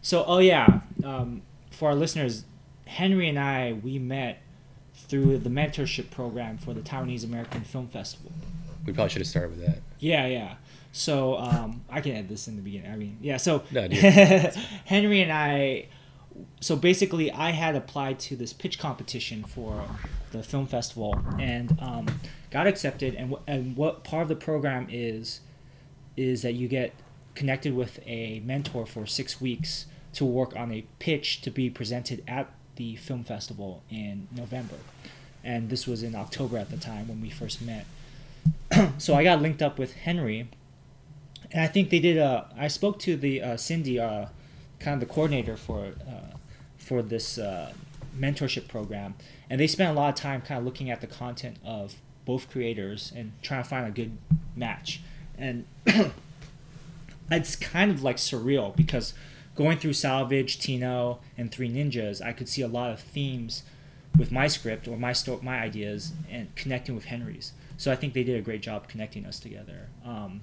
[0.00, 1.42] so oh yeah, um,
[1.72, 2.44] for our listeners,
[2.86, 4.42] Henry and I we met
[4.94, 8.30] through the mentorship program for the Taiwanese American Film Festival.
[8.86, 9.78] We probably should have started with that.
[9.98, 10.54] Yeah, yeah.
[10.92, 12.90] So um, I can add this in the beginning.
[12.90, 13.36] I mean, yeah.
[13.36, 13.88] So No.
[14.84, 15.86] Henry and I.
[16.60, 19.84] So basically, I had applied to this pitch competition for
[20.32, 22.06] the film festival and um,
[22.50, 23.14] got accepted.
[23.14, 25.40] And and what part of the program is
[26.16, 26.92] is that you get
[27.34, 32.22] connected with a mentor for six weeks to work on a pitch to be presented
[32.26, 34.76] at the film festival in November.
[35.44, 37.86] And this was in October at the time when we first met.
[38.98, 40.48] so I got linked up with Henry,
[41.50, 44.26] and I think they did i spoke to the uh, Cindy, uh,
[44.78, 46.36] kind of the coordinator for uh,
[46.78, 47.72] for this uh,
[48.18, 49.14] mentorship program,
[49.48, 52.50] and they spent a lot of time kind of looking at the content of both
[52.50, 54.16] creators and trying to find a good
[54.54, 55.00] match.
[55.36, 55.66] And
[57.30, 59.14] it's kind of like surreal because
[59.54, 63.62] going through Salvage, Tino, and Three Ninjas, I could see a lot of themes
[64.16, 67.52] with my script or my sto- my ideas and connecting with Henry's.
[67.80, 69.88] So I think they did a great job connecting us together.
[70.04, 70.42] Um,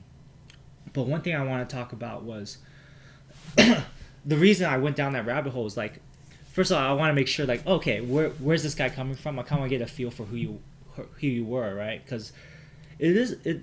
[0.91, 2.57] but one thing I want to talk about was
[3.55, 5.99] the reason I went down that rabbit hole is like,
[6.51, 9.13] first of all, I want to make sure like, okay, where where's this guy coming
[9.13, 9.37] from?
[9.37, 10.61] I kind of want to get a feel for who you
[10.95, 12.03] who you were, right?
[12.03, 12.33] Because
[12.97, 13.61] it is it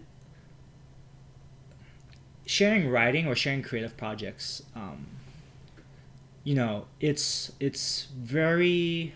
[2.46, 4.62] sharing writing or sharing creative projects.
[4.76, 5.08] Um,
[6.44, 9.14] you know, it's it's very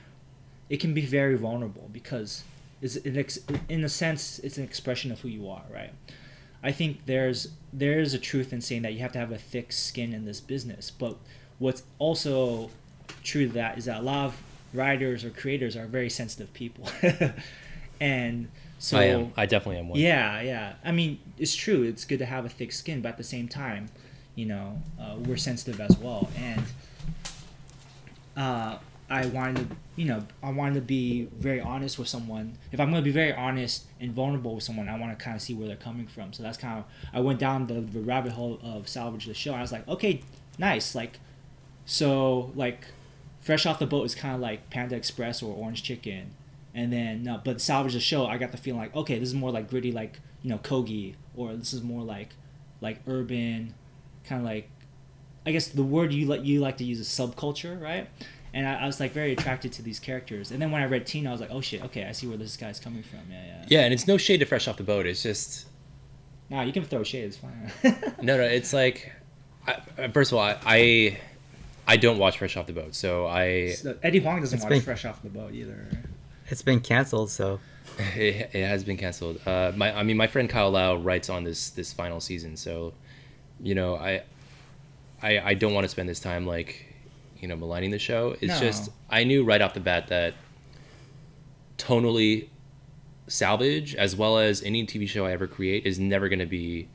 [0.68, 2.42] it can be very vulnerable because
[2.80, 5.92] it's an ex- in a sense it's an expression of who you are, right?
[6.62, 9.38] I think there's there is a truth in saying that you have to have a
[9.38, 11.16] thick skin in this business, but
[11.58, 12.70] what's also
[13.22, 16.88] true to that is that a lot of writers or creators are very sensitive people,
[18.00, 18.48] and
[18.78, 19.32] so I am.
[19.36, 19.98] I definitely am one.
[19.98, 20.74] yeah, yeah.
[20.84, 21.82] I mean, it's true.
[21.82, 23.88] It's good to have a thick skin, but at the same time,
[24.34, 26.28] you know, uh, we're sensitive as well.
[26.36, 26.62] And
[28.36, 28.78] uh,
[29.10, 32.58] I wanted to, you know, I wanted to be very honest with someone.
[32.72, 35.34] If I'm going to be very honest and vulnerable with someone, I want to kind
[35.34, 36.32] of see where they're coming from.
[36.32, 39.54] So that's kind of I went down the, the rabbit hole of salvage the show.
[39.54, 40.22] I was like, okay,
[40.58, 40.94] nice.
[40.94, 41.20] Like,
[41.86, 42.86] so like,
[43.40, 46.32] fresh off the boat is kind of like Panda Express or Orange Chicken
[46.74, 49.34] and then no, but salvage the show i got the feeling like okay this is
[49.34, 52.30] more like gritty like you know kogi or this is more like
[52.80, 53.74] like urban
[54.24, 54.70] kind of like
[55.44, 58.08] i guess the word you like you like to use is subculture right
[58.58, 61.06] and I, I was like very attracted to these characters and then when i read
[61.06, 63.44] tina i was like oh shit okay i see where this guy's coming from yeah
[63.46, 65.06] yeah Yeah, and it's no shade to Fresh Off the Boat.
[65.06, 65.66] It's just
[66.50, 67.70] nah you can throw shade it's fine
[68.22, 68.42] no, no.
[68.58, 69.12] It's like,
[69.66, 71.18] I, first of all, I, I
[71.86, 74.82] I don't watch Fresh Off the Boat, so I So eddie huang doesn't watch been-
[74.82, 75.88] fresh off the boat either
[76.48, 77.60] It's been canceled, so
[78.16, 79.40] it, it has been canceled.
[79.46, 82.92] Uh, my I mean, my friend Kyle Lau writes on this this final season, so
[83.60, 84.22] you know, I
[85.22, 86.87] I I don't want to spend this time like
[87.40, 88.34] you know maligning the show.
[88.40, 88.60] It's No.
[88.60, 90.34] just I knew right off the bat that
[91.76, 92.48] tonally
[93.26, 96.88] salvage as well as any TV show I ever create is never going to be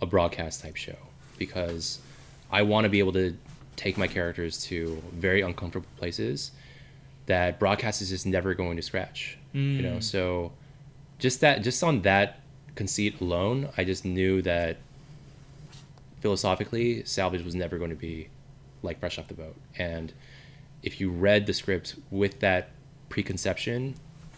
[0.00, 0.96] a broadcast type show
[1.38, 1.98] because
[2.50, 3.36] I want to be able to
[3.76, 6.52] take my characters to very uncomfortable places
[7.26, 10.02] that broadcast is just never going to scratch you know Mm.
[10.02, 10.52] so
[11.18, 12.40] just that just on that
[12.74, 14.76] conceit alone i just knew that
[16.20, 18.28] philosophically salvage was never going to be
[18.84, 20.12] like fresh off the boat and
[20.82, 22.70] if you read the script with that
[23.08, 23.94] preconception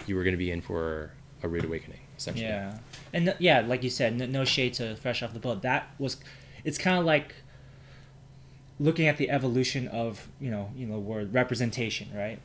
[0.07, 1.11] you were going to be in for
[1.43, 2.79] a rude awakening essentially Yeah,
[3.13, 5.63] and no- yeah, like you said, no, no shade to Fresh Off the Boat.
[5.63, 6.17] That was,
[6.65, 7.35] it's kind of like
[8.79, 12.39] looking at the evolution of you know you know word representation, right?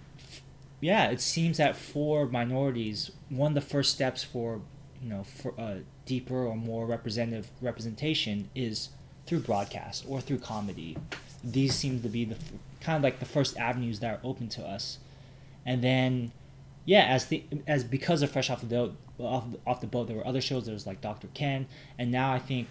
[0.79, 4.61] Yeah, it seems that for minorities, one of the first steps for
[5.01, 5.75] you know for uh,
[6.05, 8.89] deeper or more representative representation is
[9.25, 10.97] through broadcast or through comedy.
[11.43, 12.35] These seem to be the
[12.81, 14.99] kind of like the first avenues that are open to us,
[15.65, 16.31] and then
[16.85, 20.17] yeah, as the as because of Fresh Off the Boat, off, off the boat, there
[20.17, 20.65] were other shows.
[20.65, 21.27] There was like Dr.
[21.33, 21.67] Ken,
[21.97, 22.67] and now I think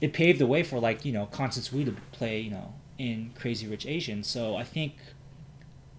[0.00, 3.32] it paved the way for like you know Constance Wu to play you know in
[3.38, 4.26] Crazy Rich Asians.
[4.26, 4.94] So I think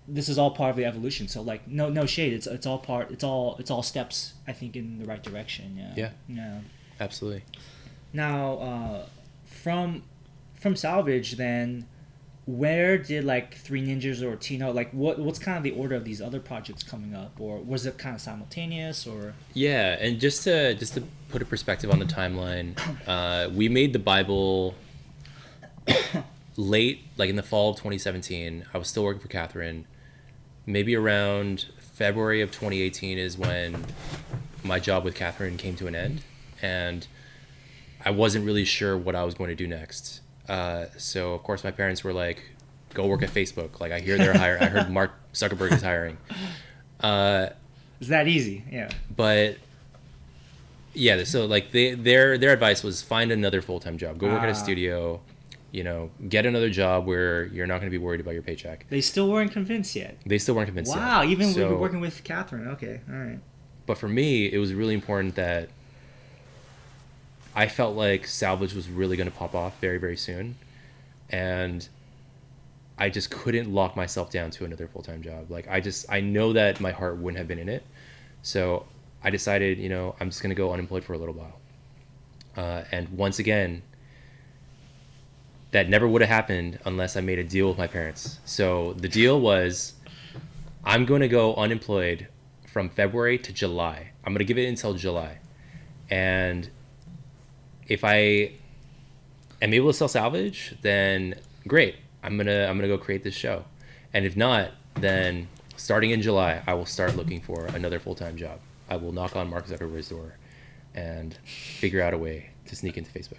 [0.08, 1.28] this is all part of the evolution.
[1.28, 2.34] So like no no shade.
[2.34, 3.12] It's it's all part.
[3.12, 4.34] It's all it's all steps.
[4.48, 5.76] I think in the right direction.
[5.78, 5.94] Yeah.
[5.96, 6.12] Yeah.
[6.28, 6.60] Yeah.
[7.00, 7.44] Absolutely.
[8.14, 9.06] Now, uh,
[9.46, 10.04] from
[10.60, 11.88] from Salvage, then
[12.48, 16.06] where did like Three Ninjas or Tino like what what's kind of the order of
[16.06, 20.44] these other projects coming up, or was it kind of simultaneous, or Yeah, and just
[20.46, 24.76] to just to put a perspective on the timeline, uh, we made the Bible
[26.56, 28.66] late, like in the fall of 2017.
[28.74, 29.84] I was still working for Kathryn.
[30.66, 33.86] Maybe around February of 2018 is when
[34.64, 36.22] my job with Kathryn came to an end,
[36.62, 37.08] and
[38.06, 40.22] I wasn't really sure what I was going to do next.
[40.48, 42.44] Uh, so of course my parents were like,
[42.94, 44.64] "Go work at Facebook." Like I hear they're hiring.
[44.64, 46.18] I heard Mark Zuckerberg is hiring.
[47.02, 47.50] Uh,
[48.00, 48.64] is that easy?
[48.72, 48.90] Yeah.
[49.16, 49.58] but
[50.94, 54.48] yeah so like they, their their advice was find another full-time job go work at
[54.50, 54.52] Ah.
[54.52, 55.20] a studio
[55.72, 58.86] you know get another job where you're not going to be worried about your paycheck
[58.90, 60.18] They still weren't convinced yet.
[60.26, 61.00] they still weren't convinced yet.
[61.02, 62.68] Wow, even so, we were working with Kathryn.
[62.74, 63.40] Okay, all right.
[63.86, 65.70] but for me it was really important that
[67.58, 70.56] i felt like salvage was really going to pop off very very soon.
[71.30, 71.90] And
[72.98, 75.50] i just couldn't lock myself down to another full-time job.
[75.50, 77.84] Like i just i know that my heart wouldn't have been in it.
[78.44, 78.86] So
[79.24, 81.60] i decided you know i'm just going to go unemployed for a little while.
[82.56, 83.82] Uh, and once again
[85.72, 88.40] that never would have happened unless i made a deal with my parents.
[88.46, 89.94] So the deal was
[90.86, 92.28] i'm going to go unemployed
[92.68, 94.12] from february to july.
[94.24, 95.40] I'm going to give it until july.
[96.10, 96.70] And
[97.88, 98.52] if i
[99.62, 101.36] am able to sell salvage then
[101.68, 103.64] great i'm going to i'm to go create this show
[104.14, 108.60] and if not then starting in july i will start looking for another full-time job
[108.90, 110.36] i will knock on mark zuckerberg's door
[110.96, 113.38] and figure out a way to sneak into facebook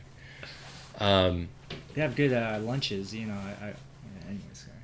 [1.00, 1.48] um,
[1.94, 3.34] They have good uh, lunches, you know.
[3.34, 3.74] I, I
[4.28, 4.42] anyways.
[4.52, 4.76] Sorry.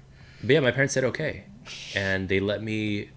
[0.43, 1.45] But yeah, my parents said okay,
[1.95, 3.11] and they let me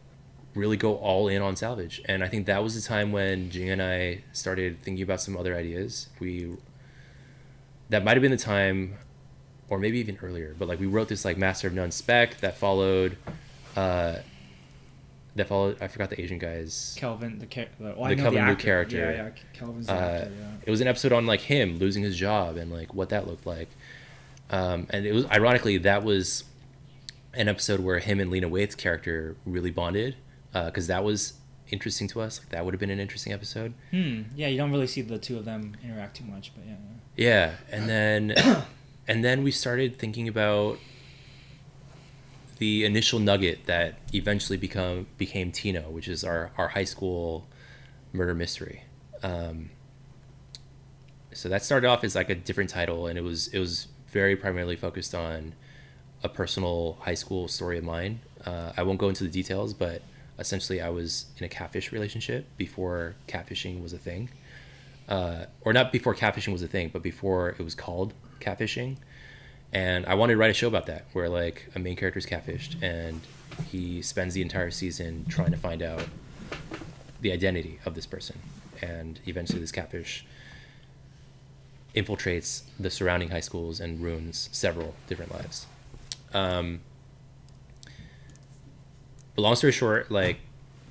[0.58, 2.02] really go all in on salvage.
[2.06, 5.38] And I think that was the time when Jing and I started thinking about some
[5.38, 6.10] other ideas.
[6.20, 6.56] We
[7.90, 8.96] that might have been the time,
[9.70, 10.56] or maybe even earlier.
[10.58, 13.18] But like we wrote this like Master of None spec that followed.
[13.76, 14.18] Uh,
[15.36, 15.78] that followed.
[15.82, 16.96] I forgot the Asian guy's.
[16.98, 18.64] Kelvin, the, char- the, well, I The know Kelvin the actor.
[18.64, 18.98] character.
[18.98, 19.30] Yeah, yeah.
[19.54, 20.32] Kelvin's Uh, actor.
[20.38, 20.48] Yeah.
[20.66, 23.46] it was an episode on like him losing his job and like what that looked
[23.46, 23.70] like.
[24.50, 26.46] Um, and it was ironically that was
[27.36, 30.16] an episode where him and Lena Waithe's character really bonded
[30.66, 31.34] because that was
[31.70, 32.40] interesting to us.
[32.40, 33.74] Like that would have been an interesting episode.
[33.92, 34.24] Hmm.
[34.36, 36.76] Yeah, you don't really see the two of them interact too much, but yeah.
[37.16, 38.64] Yeah, and then
[39.08, 40.78] and then we started thinking about
[42.60, 47.48] the initial nugget that eventually become became Tino, which is our our high school
[48.14, 48.84] murder mystery.
[49.24, 49.72] Um,
[51.34, 54.36] so that started off as like a different title, and it was it was very
[54.36, 55.54] primarily focused on
[56.24, 58.22] a personal high school story of mine.
[58.46, 60.02] Uh, I won't go into the details, but
[60.40, 64.30] essentially, I was in a catfish relationship before catfishing was a thing
[65.08, 68.98] uh, or not before catfishing was a thing, but before it was called catfishing.
[69.72, 72.26] And I wanted to write a show about that, where like a main character is
[72.26, 73.22] catfished, and
[73.70, 76.04] he spends the entire season trying to find out
[77.22, 78.40] the identity of this person,
[78.82, 80.26] and eventually this catfish
[81.96, 85.66] infiltrates the surrounding high schools and ruins several different lives.
[86.34, 86.82] Um,
[89.38, 90.40] but long story short, like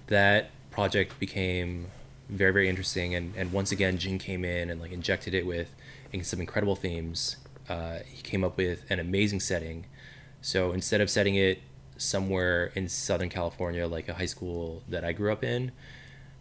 [0.06, 1.88] that project became
[2.28, 3.14] very very interesting.
[3.16, 5.74] And and once again Jing came in and like injected it with
[6.22, 7.36] some incredible themes.
[7.68, 9.84] Uh, he came up with an amazing setting.
[10.40, 11.60] So instead of setting it
[11.98, 15.72] somewhere in southern california like a high school that i grew up in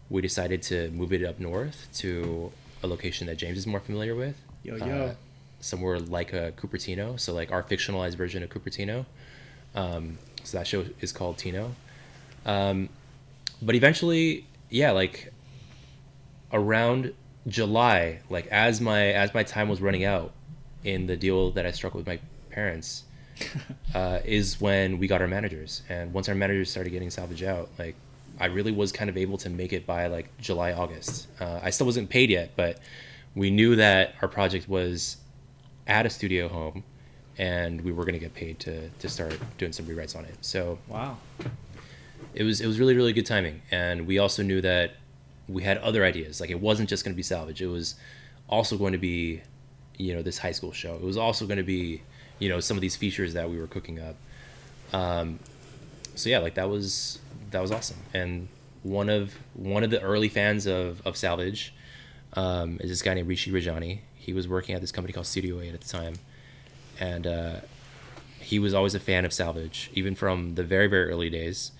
[0.09, 2.51] we decided to move it up north to
[2.83, 4.35] a location that james is more familiar with.
[4.63, 5.15] Yo uh, yo.
[5.61, 9.05] somewhere like a cupertino so like our fictionalized version of cupertino.
[9.75, 11.73] Um, so that show is called tino
[12.45, 12.89] um,
[13.61, 15.31] but eventually yeah like
[16.53, 17.13] around
[17.47, 20.31] July, like as my as my time was running out
[20.83, 22.19] in the deal that I struck with my
[22.49, 23.03] parents,
[23.93, 25.83] uh, is when we got our managers.
[25.89, 27.95] And once our managers started getting salvage out, like
[28.39, 31.27] I really was kind of able to make it by like July, August.
[31.39, 32.79] Uh, I still wasn't paid yet, but
[33.35, 35.17] we knew that our project was
[35.87, 36.83] at a studio home,
[37.37, 40.37] and we were going to get paid to to start doing some rewrites on it.
[40.41, 41.17] So Wow.
[42.35, 44.95] It was it was really really good timing, and we also knew that
[45.47, 46.41] we had other ideas.
[46.41, 47.95] Like it wasn't just going to be salvage; it was
[48.49, 49.41] also going to be,
[49.97, 50.95] you know, this high school show.
[50.95, 52.01] It was also going to be,
[52.39, 54.15] you know, some of these features that we were cooking up.
[54.93, 55.39] Um,
[56.13, 57.19] so yeah, like that was
[57.51, 57.97] that was awesome.
[58.13, 58.49] And
[58.83, 61.73] one of one of the early fans of of Salvage
[62.33, 63.99] um, is this guy named Rishi Rajani.
[64.15, 66.15] He was working at this company called Studio Eight at the time,
[66.99, 67.55] and uh,
[68.39, 71.71] he was always a fan of Salvage, even from the very very early days.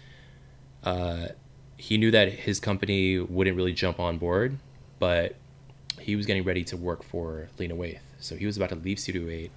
[1.77, 4.57] He knew that his company wouldn't really jump on board,
[4.99, 5.35] but
[5.99, 7.99] he was getting ready to work for Lena Waithe.
[8.19, 9.51] So he was about to leave Studio 8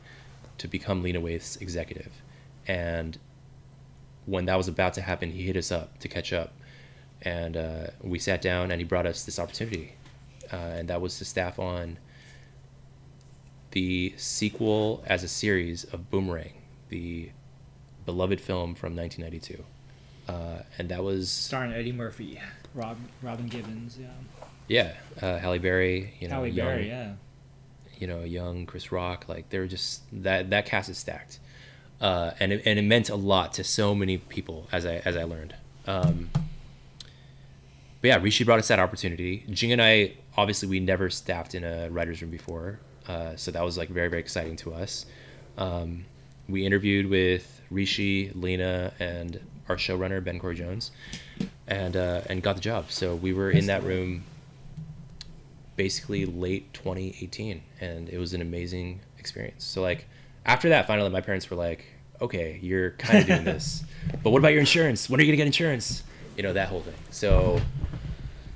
[0.58, 2.12] to become Lena Waithe's executive.
[2.66, 3.18] And
[4.26, 6.52] when that was about to happen, he hit us up to catch up.
[7.22, 9.94] And uh, we sat down and he brought us this opportunity.
[10.52, 11.98] Uh, and that was to staff on
[13.72, 16.54] the sequel as a series of Boomerang,
[16.88, 17.30] the
[18.06, 19.64] beloved film from 1992.
[20.28, 22.38] Uh, and that was Starring Eddie Murphy,
[22.74, 24.08] Rob Robin Givens, yeah.
[24.68, 27.12] yeah, uh, Halle Berry, you know, Halle young, Berry, yeah.
[27.98, 29.24] you know, young Chris Rock.
[29.26, 31.38] Like they were just that that cast is stacked,
[32.02, 35.16] uh, and it, and it meant a lot to so many people as I as
[35.16, 35.54] I learned.
[35.86, 36.28] Um,
[38.00, 39.44] but yeah, Rishi brought us that opportunity.
[39.50, 43.64] Jing and I, obviously, we never staffed in a writers' room before, uh, so that
[43.64, 45.06] was like very very exciting to us.
[45.56, 46.04] Um,
[46.50, 50.90] we interviewed with Rishi, Lena, and our showrunner Ben Cory Jones,
[51.66, 52.90] and uh, and got the job.
[52.90, 54.24] So we were in that room
[55.78, 59.64] basically late 2018 and it was an amazing experience.
[59.64, 60.06] So like
[60.44, 61.86] after that finally my parents were like
[62.20, 63.84] okay you're kind of doing this
[64.22, 65.08] but what about your insurance?
[65.08, 66.02] When are you gonna get insurance?
[66.36, 66.94] You know that whole thing.
[67.10, 67.60] So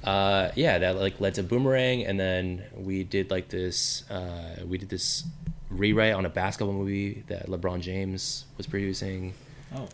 [0.02, 4.76] uh, yeah that like led to boomerang and then we did like this uh, we
[4.76, 5.22] did this
[5.70, 9.32] rewrite on a basketball movie that lebron james was producing.
[9.76, 9.88] Oh,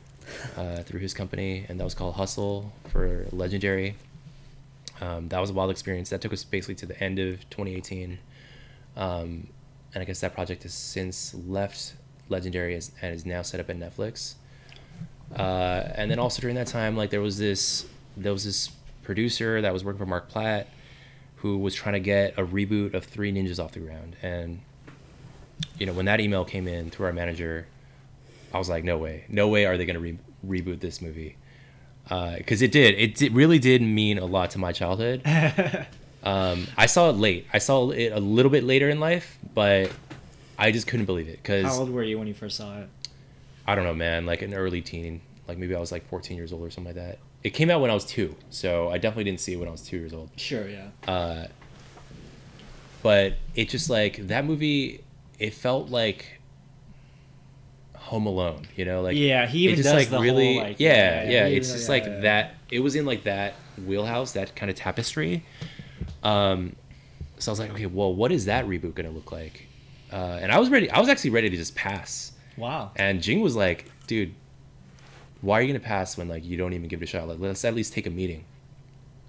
[0.56, 3.96] uh, through his company, and that was called Hustle for Legendary.
[5.00, 6.10] Um, that was a wild experience.
[6.10, 8.18] That took us basically to the end of 2018,
[8.96, 9.46] um,
[9.94, 11.94] and I guess that project has since left
[12.28, 14.34] Legendary and is now set up at Netflix.
[15.36, 18.70] Uh, and then also during that time, like there was this there was this
[19.02, 20.68] producer that was working for Mark Platt,
[21.36, 24.60] who was trying to get a reboot of Three Ninjas off the ground, and
[25.78, 27.66] you know when that email came in through our manager,
[28.52, 31.36] I was like, no way, no way are they going to re- reboot this movie.
[32.08, 35.22] Because it did, it did, really did mean a lot to my childhood.
[36.22, 37.46] um, I saw it late.
[37.52, 39.92] I saw it a little bit later in life, but
[40.58, 42.88] I just couldn't believe it Because how old were you when you first saw it?
[43.66, 44.24] I don't know, man.
[44.24, 47.04] Like an early teen, like maybe I was like 14 years old or something like
[47.04, 47.18] that.
[47.44, 49.70] It came out when I was two, so I definitely didn't see it when I
[49.70, 50.30] was two years old.
[50.36, 50.88] Sure, yeah.
[51.06, 51.46] Uh,
[53.02, 55.04] but it just like that movie,
[55.38, 56.37] it felt like
[58.08, 60.80] Home Alone, you know, like Yeah, he even just does like the whole, really, like,
[60.80, 61.30] yeah, yeah, yeah.
[61.30, 62.54] yeah, it's just like that.
[62.70, 63.54] It was in like that
[63.86, 65.44] wheelhouse, that kind of tapestry.
[66.22, 66.74] Um,
[67.38, 69.66] so I was like, okay, well, what is that reboot gonna look like?
[70.10, 70.90] Uh, and I was ready.
[70.90, 72.32] I was actually ready to just pass.
[72.56, 72.92] Wow.
[72.96, 74.34] And Jing was like, dude,
[75.42, 77.28] why are you gonna pass when like you don't even give it a shot?
[77.28, 78.44] Like, let's at least take a meeting.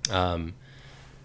[0.09, 0.53] Um,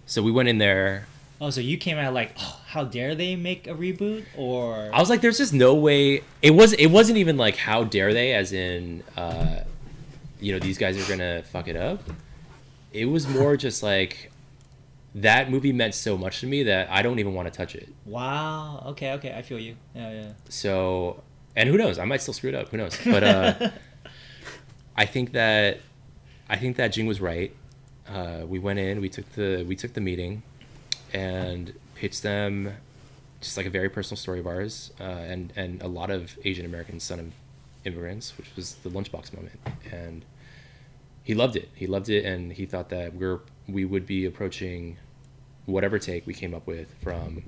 [0.07, 1.07] so we went in there.
[1.45, 4.25] Oh, so you came out like, oh, how dare they make a reboot?
[4.35, 6.23] Or I was like, there's just no way.
[6.41, 6.73] It was.
[6.73, 8.33] It wasn't even like, how dare they?
[8.33, 9.65] As in, uh,
[10.41, 12.01] you know, these guys are gonna fuck it up.
[12.95, 14.33] It was more just like
[15.17, 17.91] that movie meant so much to me that I don't even want to touch it.
[18.07, 18.83] wow.
[18.87, 19.77] Okay, okay, I feel you.
[19.95, 20.33] Yeah, yeah.
[20.49, 21.23] So,
[21.55, 21.99] and who knows?
[21.99, 22.71] I might still screw it up.
[22.71, 22.99] Who knows?
[23.05, 23.71] But uh,
[24.97, 25.81] I think that
[26.49, 27.55] I think that Jing was right.
[28.09, 30.43] Uh, we went in, we took the we took the meeting,
[31.15, 32.75] and pitched them
[33.41, 36.67] just like a very personal story of ours, uh, and and a lot of Asian
[36.67, 37.33] American son of
[37.85, 39.61] immigrants, which was the lunchbox moment,
[39.91, 40.25] and
[41.23, 41.69] he loved it.
[41.75, 44.97] He loved it, and he thought that we're we would be approaching
[45.67, 47.45] whatever take we came up with from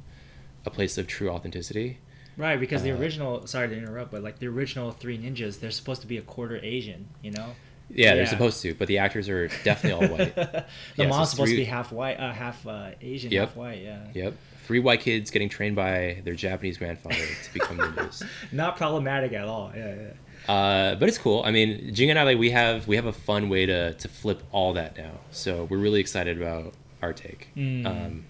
[0.64, 1.98] a place of true authenticity.
[2.38, 5.70] Right, because the Uh, original sorry to interrupt, but like the original three ninjas, they're
[5.70, 7.54] supposed to be a quarter Asian, you know?
[7.88, 10.34] Yeah, they're supposed to, but the actors are definitely all white.
[10.34, 10.64] the
[10.96, 13.48] Yeah, so mom's supposed to be half white, uh, half uh, Asian, Yep.
[13.48, 13.82] half white.
[13.82, 14.00] Yeah.
[14.12, 14.36] Yep.
[14.64, 18.24] Three white kids getting trained by their Japanese grandfather to become ninjas.
[18.52, 19.72] Not problematic at all.
[19.76, 20.52] Yeah, yeah.
[20.52, 21.42] Uh, but it's cool.
[21.44, 24.08] I mean, Jing and I like we have we have a fun way to to
[24.08, 25.12] flip all that now.
[25.30, 27.48] So we're really excited about our take.
[27.56, 27.86] Mm.
[27.86, 28.24] Um,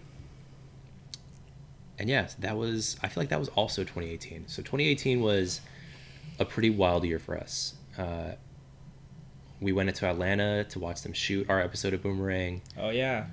[1.98, 4.48] and yes, that was I feel like that was also 2018.
[4.48, 5.60] So 2018 was
[6.38, 7.74] a pretty wild year for us.
[7.98, 8.32] Uh,
[9.60, 12.62] we went into Atlanta to watch them shoot our episode of Boomerang.
[12.78, 13.26] Oh yeah,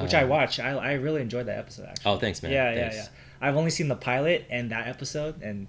[0.00, 0.60] which I Uh, watched.
[0.60, 2.12] I, I really enjoyed that episode actually.
[2.12, 2.52] Oh, thanks, man.
[2.52, 2.96] yeah, Thanks.
[2.96, 3.08] yeah, yeah.
[3.48, 5.66] I've only seen the pilot and that episode, and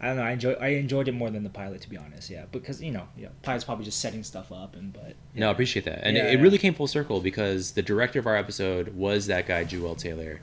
[0.00, 0.22] I don't know.
[0.22, 2.30] I enjoy I enjoyed it more than the pilot, to be honest.
[2.30, 5.52] Yeah, because you know, yeah, pilot's probably just setting stuff up, and but No, I
[5.52, 6.00] appreciate that.
[6.04, 9.26] And Yeah, it, it really came full circle because the director of our episode was
[9.26, 10.40] that guy, Juel Taylor,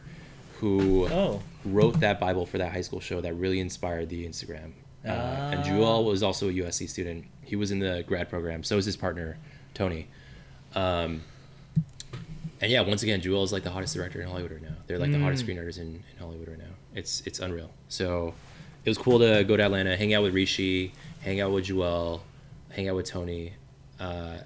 [0.59, 4.73] who oh, wrote that Bible for that high school show that really inspired the Instagram.
[5.07, 5.63] Uh, and Ah.
[5.63, 7.25] Juel was also a USC student.
[7.43, 8.63] He was in the grad program.
[8.63, 9.37] So was his partner,
[9.73, 10.07] Tony.
[10.75, 11.21] Um,
[12.59, 14.75] and yeah, once again, Juel is like the hottest director in Hollywood right now.
[14.87, 15.49] They're like the hottest Mm.
[15.55, 16.73] screenwriters in, in Hollywood right now.
[16.95, 17.69] It's it's unreal.
[17.87, 18.33] So
[18.83, 22.21] it was cool to go to Atlanta, hang out with Rishi, hang out with Juel,
[22.71, 23.53] hang out with Tony.
[23.99, 24.37] Uh,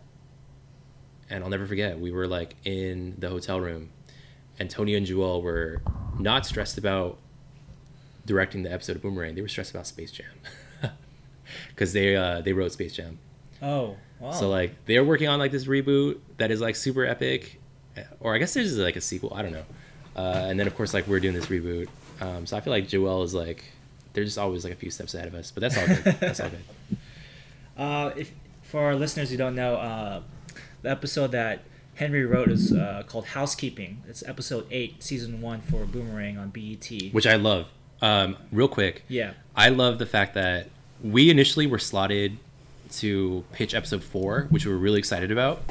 [1.29, 3.89] and I'll never forget, we were like in the hotel room,
[4.59, 5.81] and Tony and Juel were
[6.19, 7.17] not stressed about
[8.25, 9.35] directing the episode of Boomerang.
[9.35, 10.27] They were stressed about Space Jam
[11.69, 13.17] because they uh, they wrote Space Jam.
[13.61, 14.31] oh, wow.
[14.31, 17.59] So like they're working on like this reboot that is like super epic,
[18.19, 19.33] or I guess there's like a sequel.
[19.35, 19.65] I don't know.
[20.15, 21.87] Uh, and then of course like we're doing this reboot.
[22.19, 23.63] Um, so I feel like Joel is like
[24.13, 25.51] they're just always like a few steps ahead of us.
[25.51, 26.03] But that's all good.
[26.19, 26.97] that's all good.
[27.77, 28.31] Uh, if
[28.61, 30.21] for our listeners who don't know, uh,
[30.83, 31.63] the episode that
[31.95, 34.03] Henry wrote is uh, called Housekeeping.
[34.07, 36.91] It's episode eight, season one for Boomerang on BET.
[37.11, 37.67] Which I love.
[38.01, 40.67] Um, real quick, yeah, I love the fact that
[41.03, 42.37] we initially were slotted
[42.93, 45.61] to pitch episode four, which we were really excited about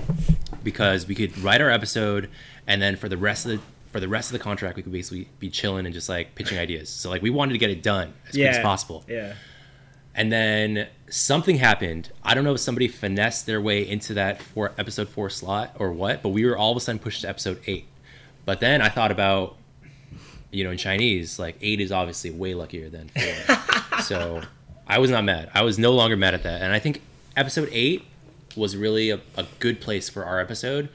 [0.62, 2.28] because we could write our episode
[2.66, 4.92] and then for the rest of the for the rest of the contract we could
[4.92, 6.88] basically be chilling and just like pitching ideas.
[6.88, 9.04] So like we wanted to get it done as quick as possible.
[9.08, 9.34] Yeah,
[10.14, 12.10] And then something happened.
[12.22, 15.92] I don't know if somebody finessed their way into that four episode four slot or
[15.92, 17.86] what, but we were all of a sudden pushed to episode eight.
[18.44, 19.56] But then I thought about,
[20.50, 24.00] you know, in Chinese, like eight is obviously way luckier than four.
[24.02, 24.42] so
[24.86, 25.50] I was not mad.
[25.54, 26.62] I was no longer mad at that.
[26.62, 27.02] And I think
[27.36, 28.04] episode eight
[28.56, 30.88] was really a, a good place for our episode.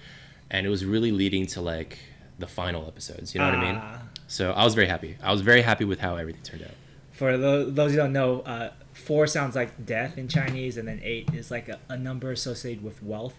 [0.52, 2.00] And it was really leading to like
[2.38, 3.34] the final episodes.
[3.34, 3.82] You know what I mean?
[3.82, 4.02] Ah.
[4.28, 5.18] So I was very happy.
[5.24, 6.72] I was very happy with how everything turned out.
[7.12, 11.00] For those, those who don't know, uh, four sounds like death in Chinese, and then
[11.04, 13.36] eight is like a, a number associated with wealth.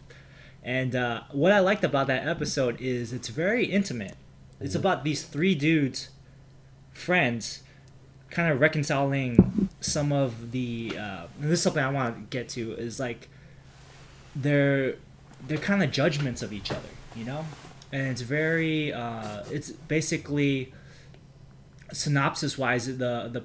[0.62, 4.16] And uh, what I liked about that episode is it's very intimate.
[4.60, 6.08] It's about these three dudes,
[6.92, 7.62] friends,
[8.30, 10.96] kind of reconciling some of the.
[10.98, 13.28] Uh, this is something I want to get to is like
[14.34, 14.96] their
[15.46, 17.44] their kind of judgments of each other, you know,
[17.92, 18.92] and it's very.
[18.92, 20.72] Uh, it's basically
[21.92, 23.44] synopsis wise the the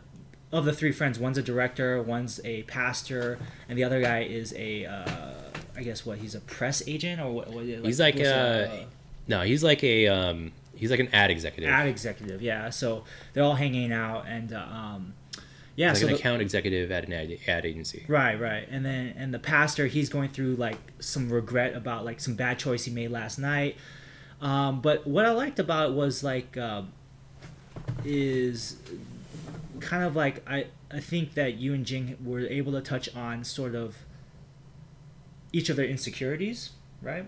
[0.52, 3.38] of the three friends one's a director one's a pastor
[3.70, 5.32] and the other guy is a uh,
[5.78, 8.88] i guess what he's a press agent or what, what He's like uh, a-
[9.28, 10.52] no, he's like a um,
[10.82, 14.60] he's like an ad executive, ad executive yeah so they're all hanging out and uh,
[14.60, 15.14] um
[15.76, 18.03] yeah like so an the- account executive at an ad, ad agency.
[18.08, 18.68] Right, right.
[18.70, 22.60] And then and the pastor, he's going through like some regret about like some bad
[22.60, 23.78] choice he made last night.
[24.41, 26.82] Um, but what I liked about it was like uh,
[28.03, 28.76] is
[29.80, 33.44] kind of like I I think that you and Jing were able to touch on
[33.44, 33.98] sort of
[35.53, 36.72] each of their insecurities,
[37.02, 37.28] right?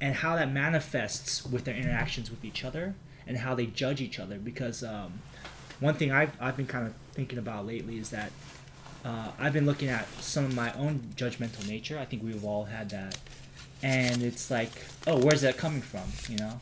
[0.00, 2.94] And how that manifests with their interactions with each other
[3.26, 5.20] and how they judge each other because um,
[5.80, 8.30] one thing I've, I've been kind of thinking about lately is that
[9.04, 11.98] uh, I've been looking at some of my own judgmental nature.
[11.98, 13.16] I think we've all had that,
[13.82, 14.70] and it's like,
[15.06, 16.02] oh, where's that coming from?
[16.28, 16.60] You know,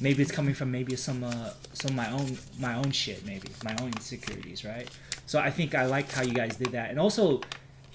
[0.00, 3.76] maybe it's coming from maybe some uh, some my own my own shit, maybe my
[3.82, 4.88] own insecurities, right?
[5.26, 7.42] So I think I liked how you guys did that, and also,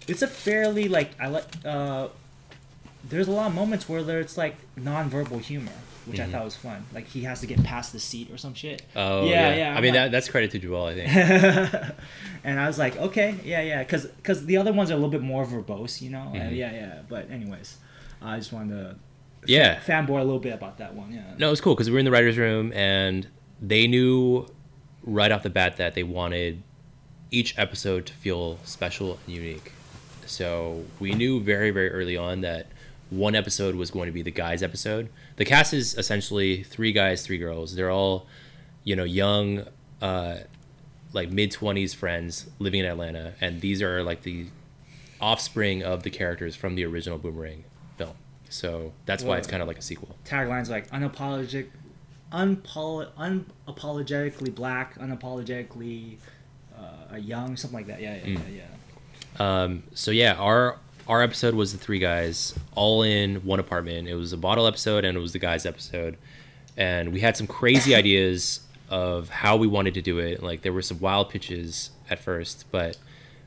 [0.07, 1.45] it's a fairly like I like.
[1.65, 2.09] Uh,
[3.10, 5.72] there's a lot of moments where there's like non-verbal humor,
[6.06, 6.32] which I Mhm.
[6.32, 6.86] thought was fun.
[6.94, 8.82] Like he has to get past the seat or some shit.
[8.96, 11.10] Oh Yeah, yeah, yeah, I mean like- that that's credit to Joel, I think.
[12.44, 15.10] and I was like, okay, yeah, yeah, because because the other ones are a little
[15.12, 16.32] bit more verbose, you know.
[16.34, 16.56] Uh, Mhm.
[16.56, 17.00] yeah, yeah.
[17.08, 17.78] But anyways,
[18.22, 18.96] I just wanted to
[19.46, 19.80] Yeah.
[19.80, 21.12] fanboy a little bit about that one.
[21.14, 21.22] Yeah.
[21.38, 23.28] No, it was cool because we were in the writers' room and
[23.62, 24.48] they knew
[25.04, 26.62] right off the bat that they wanted
[27.32, 29.72] each episode to feel special and unique.
[30.26, 32.68] So we knew very, very early on that
[33.10, 35.10] one episode was going to be the guys' episode.
[35.38, 37.76] The cast is essentially three guys, three girls.
[37.76, 38.28] They're all,
[38.84, 39.64] you know, young,
[40.02, 40.38] uh,
[41.14, 44.48] like mid twenties friends living in Atlanta, and these are like the
[45.22, 47.64] offspring of the characters from the original Boomerang
[47.98, 48.16] film.
[48.50, 50.16] So that's why it's kind of like a sequel.
[50.26, 51.68] Taglines like unapologetic,
[52.32, 53.10] unpol-
[53.68, 56.18] unapologetically black, unapologetically
[56.78, 58.02] uh, young, something like that.
[58.02, 58.40] Yeah, yeah, Mm.
[58.56, 58.64] yeah,
[59.40, 59.64] yeah.
[59.64, 60.78] Um, so yeah, our
[61.08, 64.08] our episode was the three guys all in one apartment.
[64.08, 66.18] It was a bottle episode and it was the guys episode,
[66.76, 70.42] and we had some crazy ideas of how we wanted to do it.
[70.44, 72.98] Like there were some wild pitches at first, but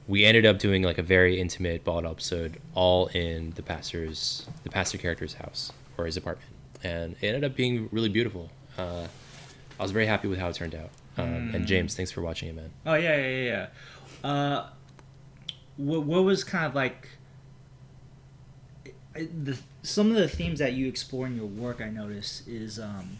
[0.08, 4.70] we ended up doing like a very intimate bottle episode, all in the pastor's the
[4.70, 6.50] pastor character's house or his apartment,
[6.82, 8.50] and it ended up being really beautiful.
[8.78, 9.06] Uh,
[9.78, 10.90] I was very happy with how it turned out.
[11.16, 12.70] Um, And James, thanks for watching it, man.
[12.86, 13.66] Oh yeah, yeah, yeah.
[14.24, 14.28] yeah.
[14.30, 14.66] Uh,
[15.76, 17.08] what what was kind of like
[19.14, 21.80] I- the some of the themes that you explore in your work?
[21.80, 23.18] I notice is um,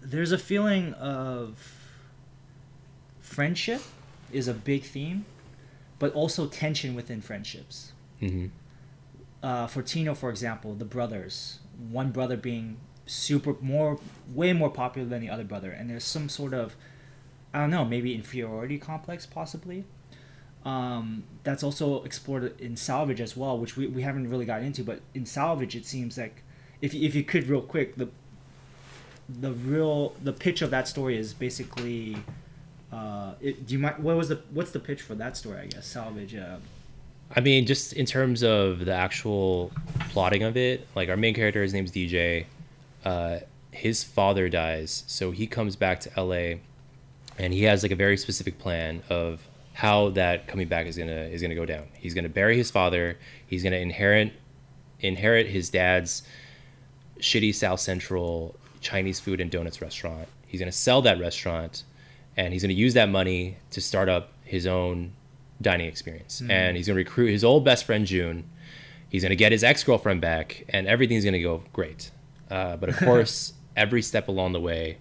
[0.00, 1.58] there's a feeling of
[3.20, 3.82] friendship
[4.32, 5.24] is a big theme,
[5.98, 7.92] but also tension within friendships.
[8.20, 8.46] hmm
[9.42, 11.60] uh, for Tino, for example, the brothers,
[11.90, 14.00] one brother being super more,
[14.34, 16.74] way more popular than the other brother, and there's some sort of,
[17.54, 19.84] I don't know, maybe inferiority complex, possibly.
[20.66, 24.82] Um, that's also explored in Salvage as well, which we, we haven't really got into.
[24.82, 26.42] But in Salvage, it seems like,
[26.82, 28.08] if if you could real quick, the
[29.28, 32.16] the real the pitch of that story is basically.
[32.92, 34.02] Uh, it, do you mind?
[34.02, 35.60] What was the what's the pitch for that story?
[35.60, 36.34] I guess Salvage.
[36.34, 36.56] Uh,
[37.34, 39.70] I mean, just in terms of the actual
[40.10, 42.46] plotting of it, like our main character, his name's DJ.
[43.04, 43.38] Uh,
[43.70, 46.58] his father dies, so he comes back to LA,
[47.38, 51.28] and he has like a very specific plan of how that coming back is gonna
[51.30, 51.84] is gonna go down.
[51.98, 53.18] He's gonna bury his father.
[53.46, 54.32] He's gonna inherit
[55.00, 56.22] inherit his dad's
[57.18, 60.28] shitty South Central Chinese food and donuts restaurant.
[60.46, 61.84] He's gonna sell that restaurant,
[62.38, 65.12] and he's gonna use that money to start up his own
[65.60, 66.40] dining experience.
[66.48, 68.48] And he's gonna recruit his old best friend June.
[69.10, 72.12] He's gonna get his ex girlfriend back, and everything's gonna go great.
[72.50, 74.96] Uh, but of course, every step along the way,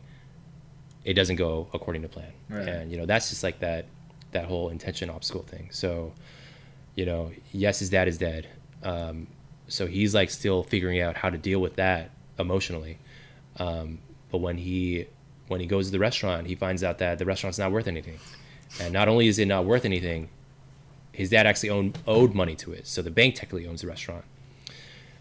[1.05, 2.33] it doesn't go according to plan.
[2.49, 2.67] Right.
[2.67, 3.85] And you know that's just like that
[4.35, 5.69] that whole intention obstacle thing.
[5.71, 6.13] So,
[6.93, 8.47] you know, yes, his dad is dead.
[8.83, 9.27] Um,
[9.67, 12.99] so he's like still figuring out how to deal with that emotionally.
[13.57, 13.99] Um,
[14.31, 15.07] but when he
[15.47, 18.19] when he goes to the restaurant, he finds out that the restaurant's not worth anything.
[18.79, 20.29] And not only is it not worth anything,
[21.11, 22.87] his dad actually owned, owed money to it.
[22.87, 24.25] So the bank technically owns the restaurant.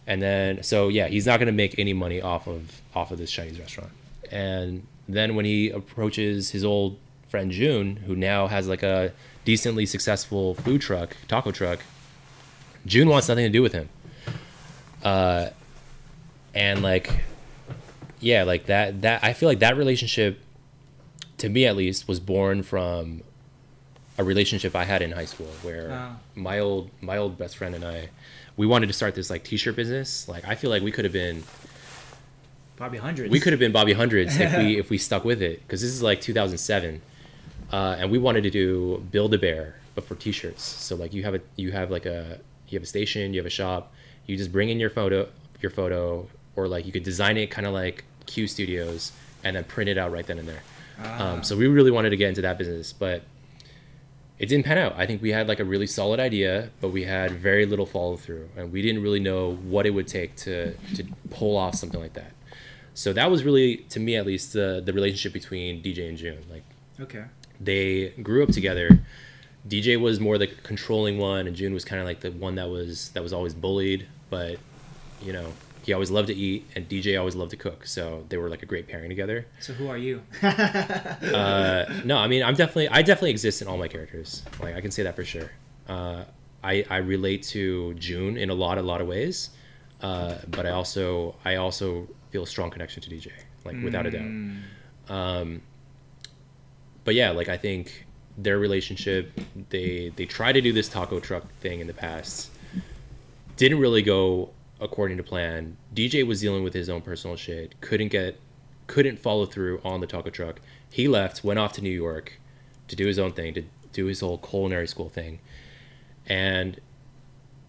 [0.07, 3.19] And then so yeah, he's not going to make any money off of off of
[3.19, 3.93] this Chinese restaurant.
[4.31, 6.99] And then when he approaches his old
[7.35, 9.11] friend June, who now has like a
[9.45, 11.81] decently successful food truck, taco truck,
[12.87, 13.89] June wants nothing to do with him.
[15.03, 15.49] Uh,
[16.55, 17.11] and like,
[18.21, 20.39] yeah, like that that I feel like that relationship,
[21.39, 23.23] to me at least, was born from
[24.17, 26.17] a relationship I had in high school where Ah.
[26.37, 28.11] my old my old best friend and I,
[28.57, 30.29] we wanted to start this like T-shirt business.
[30.29, 31.43] Like I feel like we could have been
[32.77, 33.33] probably hundreds.
[33.33, 35.91] we could have been Bobby Hundreds if we if we stuck with it because this
[35.91, 37.03] is like 2007,
[37.73, 40.63] uh, and we wanted to do Build a Bear but for T-shirts.
[40.63, 43.47] So like you have a you have like a you have a station, you have
[43.47, 43.93] a shop,
[44.27, 45.29] you just bring in your photo
[45.65, 49.13] your photo, or like you could design it kind of like Q Studios
[49.43, 50.63] and then print it out right then and there.
[51.01, 51.33] Ah.
[51.33, 53.23] Um, so we really wanted to get into that business, but
[54.39, 54.95] it didn't pan out.
[54.97, 58.17] I think we had like a really solid idea, but we had very little follow
[58.17, 62.01] through, and we didn't really know what it would take to to pull off something
[62.01, 62.33] like that.
[62.97, 66.45] So that was really, to me at least, the the relationship between DJ and June.
[66.51, 66.65] Like
[67.01, 67.25] okay.
[67.61, 69.01] They grew up together.
[69.67, 72.69] DJ was more the controlling one, and June was kind of like the one that
[72.69, 74.07] was that was always bullied.
[74.29, 74.59] But
[75.23, 75.53] you know,
[75.85, 77.87] he always loved to eat, and DJ always loved to cook.
[77.87, 79.47] So they were like a great pairing together.
[79.61, 80.23] So who are you?
[81.25, 84.43] Uh, no, I mean, I'm definitely, I definitely exist in all my characters.
[84.61, 85.51] Like, I can say that for sure.
[85.89, 86.25] Uh,
[86.63, 89.51] I, I relate to June in a lot, a lot of ways.
[90.01, 93.33] Uh, but I also, I also feel a strong connection to DJ,
[93.65, 94.23] like without a doubt.
[94.23, 94.61] Mm.
[95.09, 95.63] Um,
[97.05, 98.07] but yeah, like I think
[98.37, 99.39] their relationship,
[99.71, 102.51] they, they tried to do this taco truck thing in the past.
[103.57, 104.51] Didn't really go
[104.81, 105.77] according to plan.
[105.95, 107.81] DJ was dealing with his own personal shit.
[107.81, 108.41] Couldn't get,
[108.87, 110.61] couldn't follow through on the taco truck.
[110.91, 112.41] He left, went off to New York
[112.89, 115.39] to do his own thing, to do his whole culinary school thing,
[116.27, 116.81] and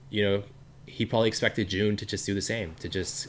[0.10, 0.44] you know,
[0.86, 3.28] he probably expected June to just do the same, to just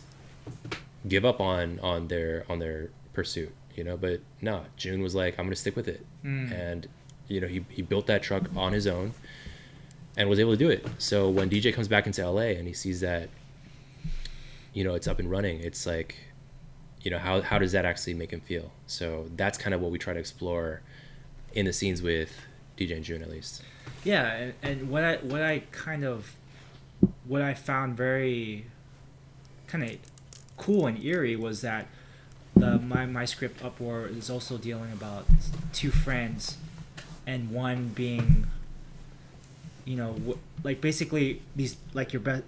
[1.09, 3.97] give up on on their on their pursuit, you know.
[3.97, 6.51] But no, June was like, I'm gonna stick with it, Mm.
[6.53, 6.89] and
[7.29, 9.13] you know, he he built that truck on his own,
[10.17, 10.87] and was able to do it.
[10.99, 13.29] So when DJ comes back into LA and he sees that,
[14.73, 16.17] you know, it's up and running, it's like,
[17.03, 18.71] you know, how how does that actually make him feel?
[18.87, 20.83] So that's kind of what we try to explore
[21.55, 22.33] in the scenes with
[22.77, 23.63] DJ and June, at least.
[24.05, 26.37] Yeah, and, and what I what I kind of
[27.27, 28.67] what I found very
[29.67, 29.97] kind of
[30.57, 31.87] cool and eerie was that
[32.57, 35.27] the my my script Upwar is also dealing about
[35.73, 36.57] two friends,
[37.27, 38.47] and one being,
[39.85, 42.45] you know, like basically these like your best,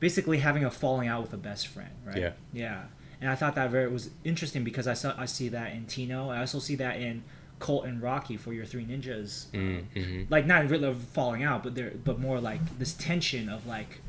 [0.00, 2.16] basically having a falling out with a best friend, right?
[2.18, 2.32] Yeah.
[2.52, 2.82] Yeah,
[3.20, 6.28] and I thought that very was interesting because I saw I see that in Tino.
[6.30, 7.22] I also see that in
[7.58, 9.46] Colt and Rocky for your three ninjas.
[9.52, 10.26] Mm, mhm.
[10.30, 14.00] Like not really falling out, but there, but more like this tension of like.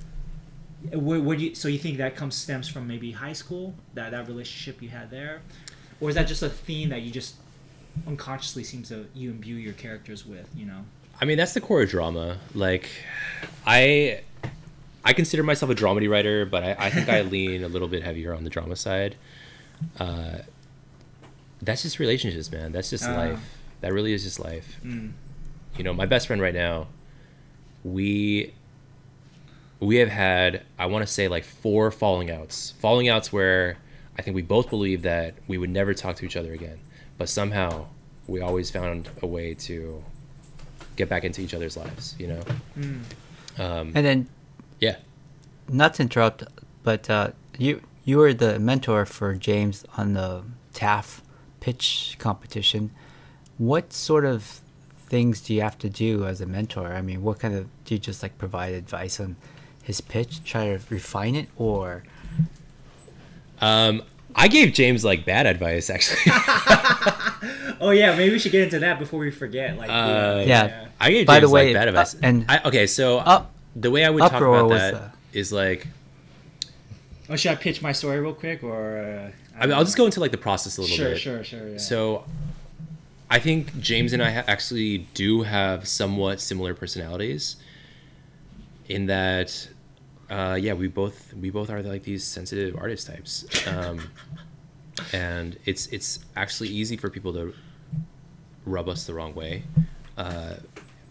[0.92, 4.12] What, what do you, so you think that comes stems from maybe high school that
[4.12, 5.42] that relationship you had there,
[6.02, 7.36] or is that just a theme that you just
[8.06, 10.50] unconsciously seems to you imbue your characters with?
[10.56, 10.86] You know.
[11.22, 12.38] I mean, that's the core of drama.
[12.54, 12.90] Like,
[13.66, 14.22] I
[15.06, 18.04] I consider myself a dramedy writer, but I, I think I lean a little bit
[18.04, 19.16] heavier on the drama side.
[20.00, 20.40] Uh,
[21.62, 22.72] that's just relationships, man.
[22.72, 23.16] That's just Ah.
[23.16, 23.40] life.
[23.82, 24.80] That really is just life.
[24.84, 25.12] Mm.
[25.78, 26.88] You know, my best friend right now,
[27.84, 28.54] we
[29.84, 32.74] we have had I want to say like four falling outs.
[32.80, 33.78] Falling outs where
[34.18, 36.80] I think we both believe that we would never talk to each other again,
[37.18, 37.88] but somehow
[38.28, 40.04] we always found a way to
[40.96, 42.16] get back into each other's lives.
[42.18, 42.42] You know.
[42.78, 43.02] Mm.
[43.60, 44.30] Um, And then,
[44.80, 44.98] yeah.
[45.70, 46.44] not to interrupt,
[46.84, 50.44] but uh, you you were the mentor for James on the
[50.74, 51.22] TAF
[51.60, 52.92] pitch competition.
[53.58, 54.62] What sort of
[55.08, 56.94] things do you have to do as a mentor?
[56.94, 59.36] I mean, what kind of do you just like provide advice on
[59.84, 62.04] his pitch, try to refine it, or
[63.62, 64.02] Um,
[64.36, 66.20] I gave James like bad advice actually.
[67.82, 69.78] Oh yeah, maybe we should get into that before we forget.
[69.78, 70.88] Like, Uh, Yeah.
[71.02, 72.16] I gave By James the way, like bad uh, advice.
[72.22, 75.52] and- I, okay, so Up- the way I would talk about was, that uh, is
[75.52, 75.88] like
[77.30, 78.98] Oh, should I pitch my story real quick, or?
[78.98, 81.20] Uh, I mean, I'll just go into like the process a little Sure, bit.
[81.20, 81.70] sure, sure.
[81.70, 81.78] Yeah.
[81.78, 82.26] So,
[83.30, 87.56] I think James and I ha- actually do have somewhat similar personalities.
[88.90, 89.68] In that,
[90.34, 94.02] uh, yeah, we both we both are like these sensitive artist types, um,
[95.14, 97.54] and it's it's actually easy for people to
[98.66, 99.62] rub us the wrong way,
[100.18, 100.56] uh,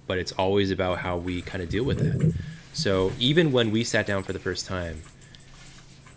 [0.08, 2.34] but it's always about how we kind of deal with it.
[2.72, 5.02] So even when we sat down for the first time,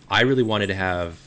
[0.09, 1.19] I really wanted to have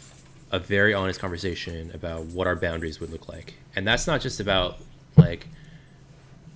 [0.51, 3.55] a very honest conversation about what our boundaries would look like.
[3.77, 4.79] And that's not just about
[5.17, 5.47] like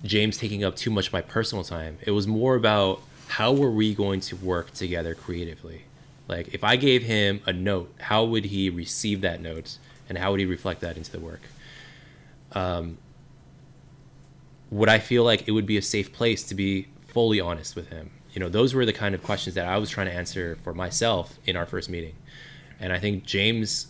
[0.03, 1.97] James taking up too much of my personal time.
[2.01, 3.01] It was more about
[3.33, 5.81] how were we going to work together creatively?
[6.27, 10.29] Like if I gave him a note, how would he receive that note and how
[10.29, 11.41] would he reflect that into the work?
[12.51, 12.99] Um,
[14.69, 17.89] would I feel like it would be a safe place to be fully honest with
[17.89, 18.11] him?
[18.33, 20.75] You know, those were the kind of questions that I was trying to answer for
[20.75, 22.13] myself in our first meeting.
[22.79, 23.87] And I think James,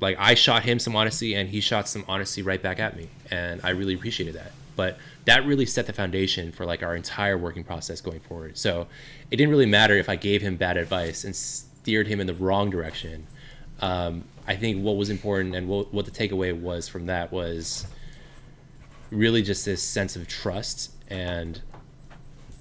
[0.00, 3.10] like, I shot him some honesty and he shot some honesty right back at me.
[3.30, 4.50] And I really appreciated that.
[4.76, 8.58] But that really set the foundation for like our entire working process going forward.
[8.58, 8.86] So
[9.30, 12.34] it didn't really matter if I gave him bad advice and steered him in the
[12.34, 13.26] wrong direction.
[13.80, 17.86] Um, I think what was important and what, what the takeaway was from that was
[19.10, 21.60] really just this sense of trust and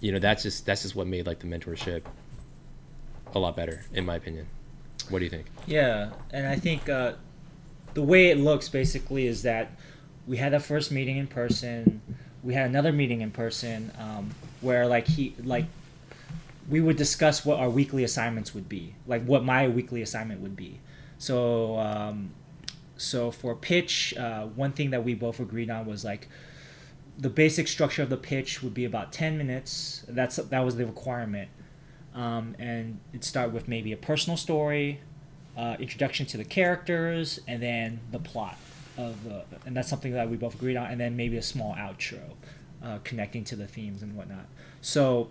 [0.01, 2.03] you know that's just that's just what made like the mentorship
[3.33, 4.45] a lot better in my opinion
[5.09, 7.13] what do you think Yeah, and I think uh,
[7.93, 9.71] the way it looks basically is that
[10.27, 12.01] we had a first meeting in person.
[12.43, 14.31] We had another meeting in person um,
[14.61, 15.65] where like he like
[16.69, 20.55] we would discuss what our weekly assignments would be, like what my weekly assignment would
[20.55, 20.79] be.
[21.17, 22.31] So um,
[22.97, 26.27] so for pitch, uh, one thing that we both agreed on was like
[27.17, 30.05] the basic structure of the pitch would be about ten minutes.
[30.07, 31.49] That's that was the requirement
[32.15, 34.99] um, and it'd start with maybe a personal story,
[35.57, 38.57] uh, introduction to the characters, and then the plot
[38.97, 41.75] of the, and that's something that we both agreed on, and then maybe a small
[41.75, 42.21] outro,
[42.83, 44.45] uh, connecting to the themes and whatnot.
[44.81, 45.29] So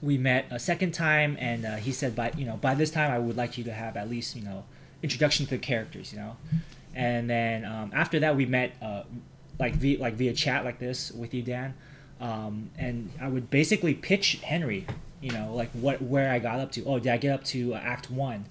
[0.00, 3.10] we met a second time, and uh, he said, by you know, by this time
[3.10, 4.64] I would like you to have at least you know,
[5.02, 6.36] introduction to the characters, you know,
[6.94, 9.02] and then um, after that we met uh,
[9.58, 11.74] like via like via chat like this with you, Dan.
[12.20, 14.86] Um, and I would basically pitch Henry,
[15.20, 16.84] you know, like what where I got up to.
[16.84, 18.44] Oh, did I get up to uh, Act One?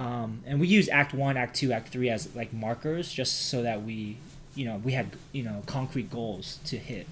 [0.00, 3.62] Um, and we use Act One, Act Two, Act Three as like markers, just so
[3.62, 4.16] that we,
[4.54, 7.06] you know, we had you know concrete goals to hit,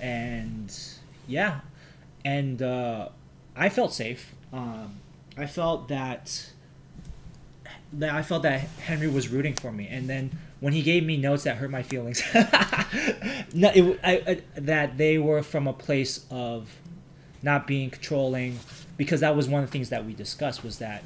[0.00, 0.76] and
[1.28, 1.60] yeah,
[2.24, 3.10] and uh,
[3.54, 4.34] I felt safe.
[4.52, 4.96] Um,
[5.36, 6.50] I felt that
[7.92, 11.16] that I felt that Henry was rooting for me, and then when he gave me
[11.16, 12.20] notes that hurt my feelings,
[13.54, 16.68] no, it, I, I, that they were from a place of
[17.44, 18.58] not being controlling,
[18.96, 21.04] because that was one of the things that we discussed was that.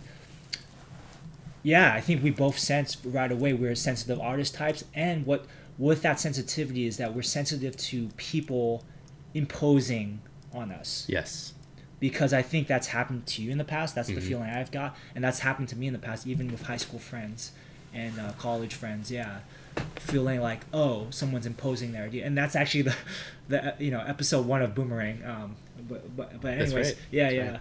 [1.63, 5.45] Yeah, I think we both sense right away we're sensitive artist types, and what
[5.77, 8.85] with that sensitivity is that we're sensitive to people
[9.35, 10.21] imposing
[10.53, 11.53] on us yes
[12.01, 13.95] because I think that's happened to you in the past.
[13.97, 14.23] That's the Mhm.
[14.23, 17.01] feeling I've got, and that's happened to me in the past, even with high school
[17.01, 17.51] friends
[17.93, 19.11] and uh, college friends.
[19.11, 19.41] Yeah,
[19.97, 22.95] feeling like oh, someone's imposing their idea, and that's actually the,
[23.49, 25.25] the uh, you know episode one of Boomerang.
[25.25, 25.57] Um,
[25.89, 26.97] but but, but anyways, right.
[27.11, 27.61] yeah, That's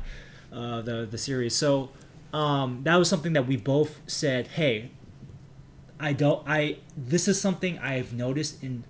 [0.52, 1.56] yeah, uh, the the series.
[1.56, 1.90] So
[2.34, 4.48] um, that was something that we both said.
[4.48, 4.92] Hey,
[6.00, 6.48] I don't.
[6.48, 8.84] I this is something I've noticed in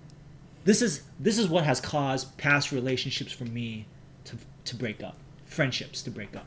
[0.64, 3.86] this is this is what has caused past relationships for me
[4.24, 5.16] to to break up,
[5.46, 6.46] friendships to break up,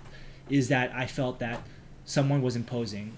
[0.49, 1.61] is that I felt that
[2.05, 3.13] someone was imposing,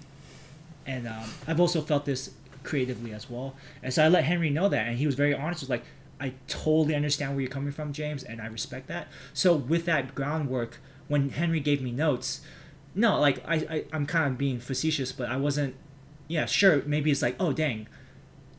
[0.85, 2.31] and um, I've also felt this
[2.63, 3.55] creatively as well.
[3.81, 5.61] And so I let Henry know that, and he was very honest.
[5.61, 5.83] Was like,
[6.19, 9.07] I totally understand where you're coming from, James, and I respect that.
[9.33, 10.79] So with that groundwork,
[11.09, 12.39] when Henry gave me notes,
[12.95, 15.75] no, like I, I I'm kind of being facetious, but I wasn't.
[16.27, 16.81] Yeah, sure.
[16.85, 17.87] Maybe it's like, oh dang,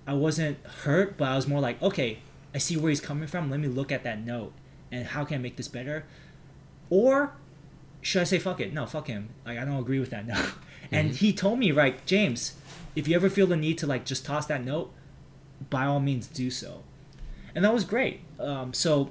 [0.07, 2.19] I wasn't hurt, but I was more like, okay,
[2.55, 3.51] I see where he's coming from.
[3.51, 4.53] Let me look at that note
[4.93, 6.05] and how can I make this better?
[6.91, 7.35] Or
[8.03, 8.73] should I say fuck it?
[8.73, 9.31] No, fuck him.
[9.45, 10.53] Like I don't agree with that note.
[10.93, 12.55] And he told me, right, James,
[12.95, 14.93] if you ever feel the need to like just toss that note,
[15.71, 16.83] by all means do so.
[17.55, 18.21] And that was great.
[18.39, 19.11] Um, so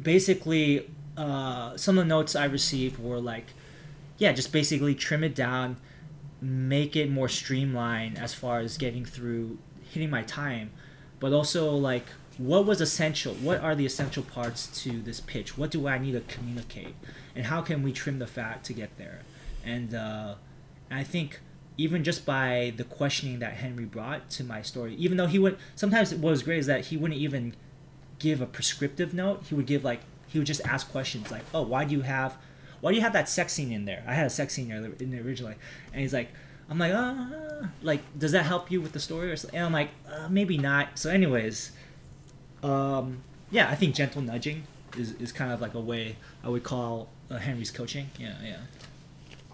[0.00, 3.48] basically, uh, some of the notes I received were like,
[4.18, 5.76] yeah, just basically trim it down,
[6.40, 9.58] make it more streamlined as far as getting through
[9.92, 10.70] hitting my time,
[11.20, 13.34] but also like what was essential?
[13.34, 15.56] What are the essential parts to this pitch?
[15.56, 16.94] What do i need to communicate?
[17.34, 19.20] And how can we trim the fat to get there?
[19.64, 20.34] And uh,
[20.90, 21.40] i think
[21.76, 25.56] even just by the questioning that henry brought to my story even though he would
[25.74, 27.54] sometimes what was great is that he wouldn't even
[28.18, 29.44] give a prescriptive note.
[29.48, 32.36] He would give like he would just ask questions like oh why do you have
[32.84, 35.10] why do you have that sex scene in there i had a sex scene in
[35.10, 35.54] there originally
[35.92, 36.28] and he's like
[36.68, 37.14] i'm like uh
[37.82, 40.58] like does that help you with the story or something and i'm like uh, maybe
[40.58, 41.72] not so anyways
[42.64, 44.64] um, yeah, I think gentle nudging
[44.96, 48.10] is, is kind of like a way I would call uh, Henry's coaching.
[48.18, 48.56] Yeah, yeah.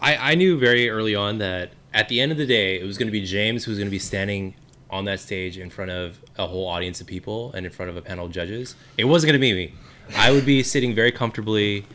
[0.01, 2.97] I, I knew very early on that at the end of the day, it was
[2.97, 4.55] going to be James who was going to be standing
[4.89, 7.97] on that stage in front of a whole audience of people and in front of
[7.97, 8.77] a panel of judges.
[8.97, 9.75] It wasn't going to be me.
[10.17, 11.87] I would be sitting very comfortably,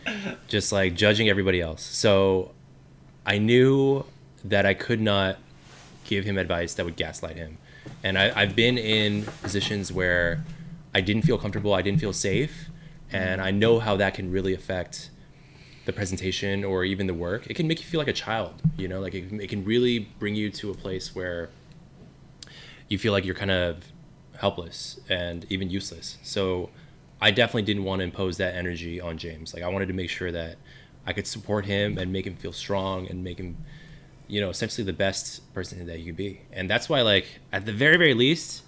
[0.47, 1.83] just like judging everybody else.
[1.83, 2.51] So
[3.25, 4.05] I knew
[4.43, 5.37] that I could not
[6.03, 7.57] give him advice that would gaslight him.
[8.03, 10.43] And I, I've been in positions where
[10.93, 11.73] I didn't feel comfortable.
[11.73, 12.69] I didn't feel safe,
[13.11, 15.09] and I know how that can really affect
[15.85, 17.47] the presentation or even the work.
[17.47, 18.61] It can make you feel like a child.
[18.77, 21.49] You know, like it, it can really bring you to a place where
[22.87, 23.85] you feel like you're kind of
[24.39, 26.17] helpless and even useless.
[26.23, 26.69] So
[27.21, 29.53] I definitely didn't want to impose that energy on James.
[29.53, 30.57] Like I wanted to make sure that
[31.05, 33.57] I could support him and make him feel strong and make him,
[34.27, 36.41] you know, essentially the best person that you could be.
[36.51, 38.63] And that's why, like, at the very, very least,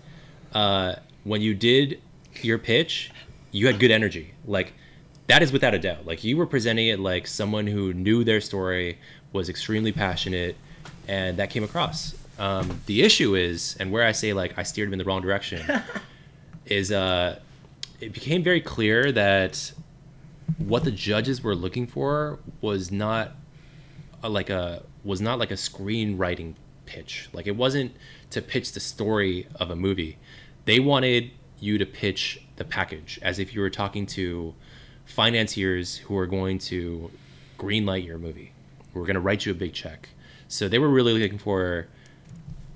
[0.53, 2.01] uh, when you did
[2.41, 3.11] your pitch,
[3.51, 4.33] you had good energy.
[4.45, 4.73] Like
[5.27, 6.05] that is without a doubt.
[6.05, 8.97] Like you were presenting it like someone who knew their story,
[9.33, 10.55] was extremely passionate,
[11.07, 12.15] and that came across.
[12.39, 15.21] Um, the issue is, and where I say like I steered him in the wrong
[15.21, 15.65] direction,
[16.65, 17.39] is uh,
[17.99, 19.71] it became very clear that
[20.57, 23.35] what the judges were looking for was not
[24.23, 26.55] a, like a was not like a screenwriting
[26.85, 27.29] pitch.
[27.33, 27.95] Like it wasn't
[28.31, 30.17] to pitch the story of a movie.
[30.65, 34.53] They wanted you to pitch the package as if you were talking to
[35.05, 37.11] financiers who are going to
[37.57, 38.51] greenlight your movie,
[38.93, 40.09] who are going to write you a big check.
[40.47, 41.87] So they were really looking for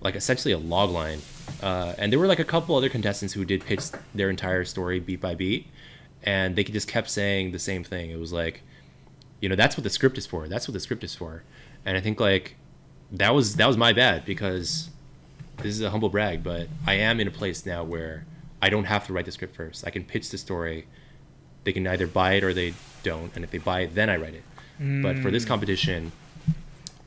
[0.01, 1.19] like essentially a log line.
[1.61, 3.83] Uh, and there were like a couple other contestants who did pitch
[4.15, 5.67] their entire story beat by beat,
[6.23, 8.09] and they just kept saying the same thing.
[8.09, 8.61] It was like,
[9.39, 10.47] you know, that's what the script is for.
[10.47, 11.43] That's what the script is for.
[11.85, 12.55] And I think like
[13.11, 14.89] that was that was my bad because
[15.57, 18.25] this is a humble brag, but I am in a place now where
[18.61, 19.85] I don't have to write the script first.
[19.85, 20.87] I can pitch the story.
[21.63, 22.73] They can either buy it or they
[23.03, 24.43] don't, and if they buy it, then I write it.
[24.79, 25.03] Mm.
[25.03, 25.49] But for this mm.
[25.49, 26.11] competition,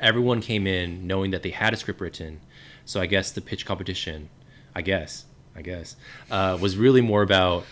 [0.00, 2.40] everyone came in knowing that they had a script written.
[2.84, 4.28] So I guess the pitch competition,
[4.74, 5.24] I guess,
[5.54, 5.96] I guess,
[6.30, 7.64] uh, was really more about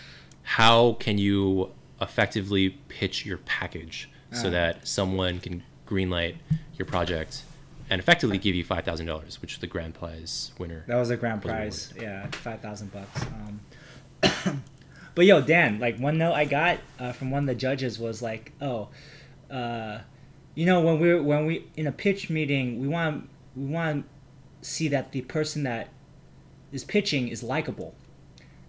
[0.43, 1.71] how can you
[2.01, 4.51] effectively pitch your package so ah.
[4.51, 6.35] that someone can greenlight
[6.77, 7.43] your project
[7.89, 10.83] and effectively give you five thousand dollars, which the grand prize winner.
[10.87, 13.25] That was a grand prize, yeah, five thousand bucks.
[14.25, 14.63] Um,
[15.15, 18.21] but yo, Dan, like one note I got uh, from one of the judges was
[18.21, 18.89] like, oh,
[19.51, 19.99] uh,
[20.55, 24.05] you know, when we're when we in a pitch meeting, we want we want
[24.61, 25.89] to see that the person that
[26.73, 27.95] is pitching is likable.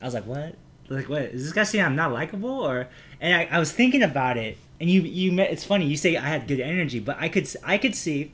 [0.01, 0.55] I was like, what?
[0.89, 1.85] Like, what is this guy saying?
[1.85, 2.87] I'm not likable, or?
[3.21, 5.51] And I, I was thinking about it, and you you met.
[5.51, 8.33] It's funny you say I had good energy, but I could I could see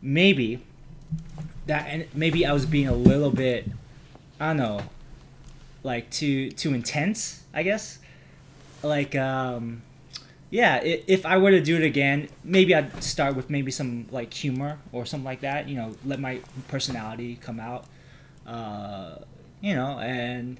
[0.00, 0.64] maybe
[1.66, 3.68] that and maybe I was being a little bit
[4.40, 4.80] I don't know
[5.82, 7.98] like too too intense, I guess.
[8.82, 9.82] Like um
[10.50, 14.34] yeah, if I were to do it again, maybe I'd start with maybe some like
[14.34, 15.66] humor or something like that.
[15.68, 17.86] You know, let my personality come out.
[18.46, 19.16] Uh,
[19.60, 20.58] you know, and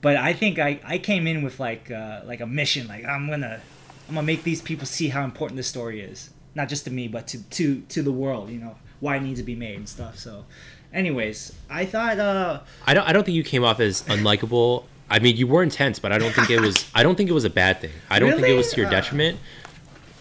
[0.00, 2.88] but I think I, I came in with like uh, like a mission.
[2.88, 3.60] Like I'm gonna
[4.08, 7.08] I'm gonna make these people see how important this story is, not just to me,
[7.08, 8.50] but to to to the world.
[8.50, 10.18] You know, why it needs to be made and stuff.
[10.18, 10.44] So
[10.92, 12.18] anyways, I thought.
[12.18, 13.06] Uh, I don't.
[13.08, 14.84] I don't think you came off as unlikable.
[15.08, 16.88] I mean, you were intense, but I don't think it was.
[16.94, 17.90] I don't think it was a bad thing.
[18.08, 19.38] I don't think it was to your detriment.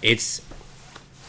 [0.02, 0.41] It's,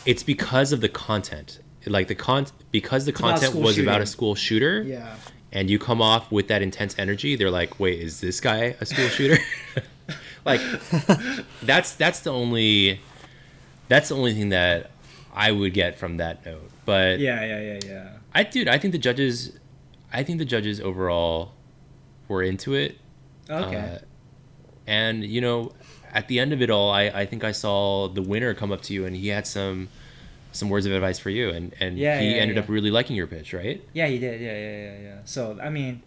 [0.07, 1.61] it's because of the content.
[1.87, 4.83] Like the con, because the content was about a school shooter.
[4.83, 5.15] Yeah.
[5.53, 8.87] And you come off with that intense energy, they're like, "Wait, is this guy a
[8.87, 9.43] school shooter?"
[10.45, 10.61] like,
[11.63, 13.01] that's that's the only
[13.89, 14.91] that's the only thing that
[15.35, 16.71] I would get from that note.
[16.85, 18.11] But Yeah, yeah, yeah, yeah.
[18.35, 19.59] I, dude, I think the judges,
[20.13, 21.53] I think the judges overall
[22.29, 22.99] were into it.
[23.49, 23.77] Okay.
[23.77, 23.99] Uh,
[24.87, 25.73] and you know,
[26.13, 28.83] at the end of it all, I, I think I saw the winner come up
[28.83, 29.89] to you and he had some
[30.53, 32.63] some words of advice for you and, and Yeah, he yeah, ended yeah.
[32.63, 33.83] up really liking your pitch, right?
[33.93, 34.41] Yeah, he did.
[34.41, 35.19] Yeah, yeah, yeah, yeah.
[35.25, 36.03] So I mean,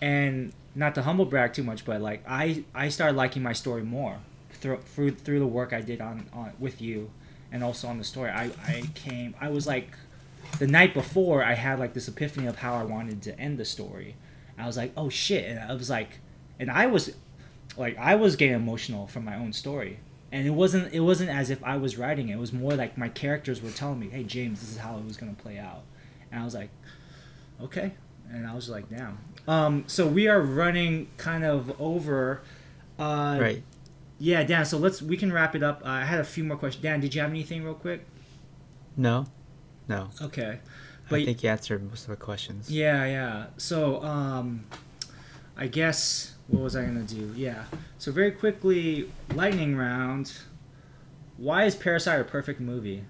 [0.00, 3.82] and not to humble brag too much, but like I I started liking my story
[3.82, 4.18] more
[4.52, 7.10] through through through the work I did on on with you,
[7.52, 8.30] and also on the story.
[8.30, 9.34] I I came.
[9.40, 9.92] I was like,
[10.58, 13.64] the night before I had like this epiphany of how I wanted to end the
[13.64, 14.16] story.
[14.58, 16.18] I was like, oh shit, and I was like,
[16.58, 17.14] and I was,
[17.78, 20.00] like I was getting emotional from my own story.
[20.32, 20.92] And it wasn't.
[20.92, 22.34] It wasn't as if I was writing it.
[22.34, 25.04] It was more like my characters were telling me, "Hey, James, this is how it
[25.04, 25.82] was gonna play out."
[26.30, 26.70] And I was like,
[27.62, 27.92] okay
[28.32, 32.40] and i was like damn um so we are running kind of over
[32.98, 33.62] uh right.
[34.18, 36.56] yeah dan so let's we can wrap it up uh, i had a few more
[36.56, 38.06] questions dan did you have anything real quick
[38.96, 39.26] No,
[39.88, 40.08] no.
[40.22, 40.60] okay
[41.10, 42.70] I think you answered most of the questions.
[42.70, 44.64] yeah yeah so um
[45.56, 47.32] i guess what was i gonna do?
[47.36, 47.64] Yeah.
[47.98, 50.32] So very quickly lightning round.
[51.36, 53.04] Why is parasite a perfect movie?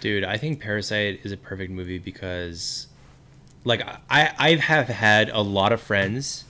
[0.00, 2.88] Dude, I think Parasite is a perfect movie because,
[3.64, 6.44] like, I I have had a lot of friends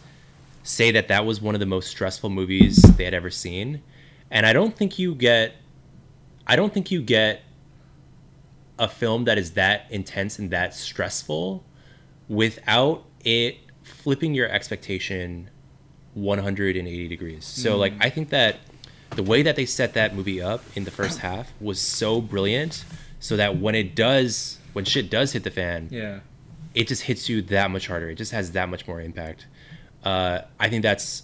[0.62, 3.82] say that that was one of the most stressful movies they had ever seen,
[4.30, 5.54] and I don't think you get,
[6.46, 7.42] I don't think you get
[8.78, 11.64] a film that is that intense and that stressful
[12.28, 13.58] without it
[14.04, 15.50] flipping your expectation
[16.12, 17.44] 180 degrees.
[17.44, 18.58] So like I think that
[19.16, 22.84] the way that they set that movie up in the first half was so brilliant
[23.18, 26.20] so that when it does when shit does hit the fan, yeah
[26.74, 28.10] it just hits you that much harder.
[28.10, 29.46] It just has that much more impact.
[30.02, 31.22] Uh, I think that's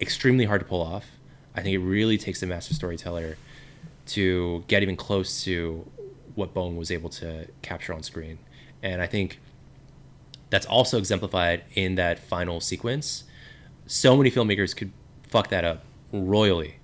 [0.00, 1.06] extremely hard to pull off.
[1.54, 3.36] I think it really takes a master storyteller
[4.06, 5.86] to get even close to
[6.34, 8.38] what Bong was able to capture on screen.
[8.82, 9.38] And I think
[10.50, 13.24] that's also exemplified in that final sequence.
[13.86, 14.92] So many filmmakers could
[15.28, 16.76] fuck that up royally.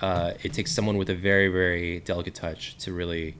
[0.00, 3.36] Uh, it takes someone with a very, very delicate touch to really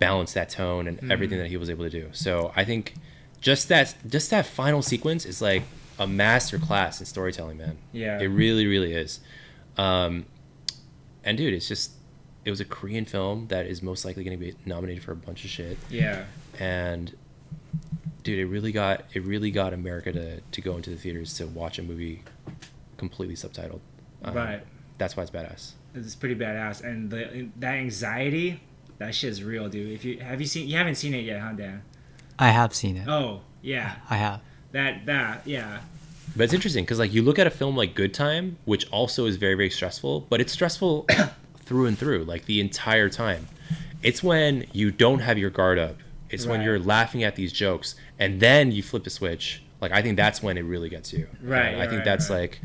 [0.00, 2.08] balance that tone and everything that he was able to do.
[2.12, 2.94] So I think
[3.40, 5.62] just that just that final sequence is like
[5.98, 7.78] a master class in storytelling, man.
[7.92, 8.18] Yeah.
[8.18, 9.20] It really, really is.
[9.76, 10.26] Um,
[11.24, 11.92] and dude, it's just
[12.44, 15.16] it was a Korean film that is most likely going to be nominated for a
[15.16, 15.76] bunch of shit.
[15.90, 16.24] yeah
[16.58, 17.14] And
[18.22, 21.46] dude, it really got it really got America to to go into the theaters to
[21.46, 22.22] watch a movie
[22.96, 23.80] completely subtitled.
[24.24, 24.62] Um, Right.
[24.98, 25.72] That's why it's badass.
[25.94, 28.60] it's pretty badass and the that anxiety
[28.98, 31.40] that shit is real dude if you have you seen you haven't seen it yet
[31.40, 31.82] huh dan
[32.38, 33.08] I have seen it.
[33.08, 34.40] oh yeah I have.
[34.72, 35.80] that that yeah
[36.36, 39.24] But it's interesting because like you look at a film like Good Time, which also
[39.26, 41.06] is very very stressful, but it's stressful
[41.66, 43.48] through and through, like the entire time.
[44.02, 45.96] It's when you don't have your guard up.
[46.30, 49.62] It's when you're laughing at these jokes, and then you flip the switch.
[49.80, 51.26] Like I think that's when it really gets you.
[51.42, 52.40] Right, And I think right, that's right.
[52.40, 52.60] like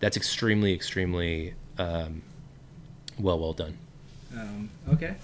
[0.00, 2.22] that's extremely extremely um,
[3.18, 3.76] well well done.
[4.36, 5.14] um, okay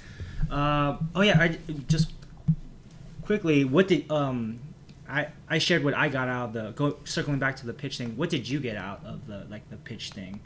[0.51, 1.59] uh, oh yeah i
[1.89, 2.13] just
[3.23, 4.59] quickly what did um
[5.11, 7.97] I, I shared what I got out of the go circling back to the pitch
[7.97, 8.15] thing.
[8.19, 10.41] What did you get out of the like the pitch thing?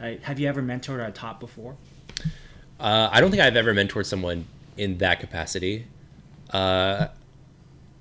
[0.00, 1.76] Uh, have you ever mentored a top before?
[2.80, 4.46] Uh, I don't think I've ever mentored someone
[4.78, 5.84] in that capacity.
[6.50, 7.08] Uh,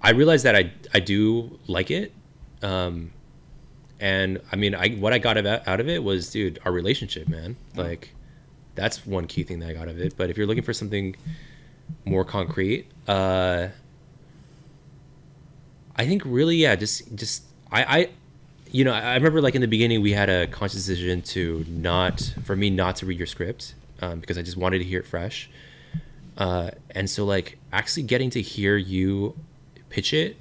[0.02, 2.14] I realize that I I do like it,
[2.62, 3.12] um,
[4.00, 7.56] and I mean, I what I got out of it was, dude, our relationship, man.
[7.76, 8.14] Like,
[8.76, 10.16] that's one key thing that I got out of it.
[10.16, 11.16] But if you're looking for something
[12.04, 13.70] more concrete, uh,
[15.96, 18.10] I think really, yeah, just just I I.
[18.72, 22.34] You know, I remember like in the beginning we had a conscious decision to not,
[22.44, 25.06] for me, not to read your script um, because I just wanted to hear it
[25.06, 25.50] fresh.
[26.38, 29.36] Uh, and so like actually getting to hear you
[29.90, 30.38] pitch it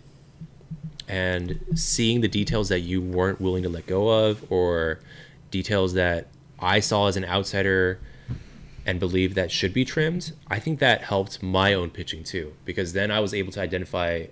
[1.08, 5.00] and seeing the details that you weren't willing to let go of or
[5.50, 6.26] details that
[6.58, 8.00] I saw as an outsider
[8.86, 12.92] and believe that should be trimmed, I think that helped my own pitching too because
[12.92, 14.26] then I was able to identify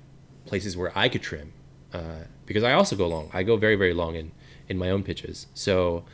[0.47, 1.53] places where I could trim
[1.93, 3.31] uh, because I also go long.
[3.33, 4.33] I go very very long in
[4.69, 5.47] in my own pitches.
[5.55, 6.05] So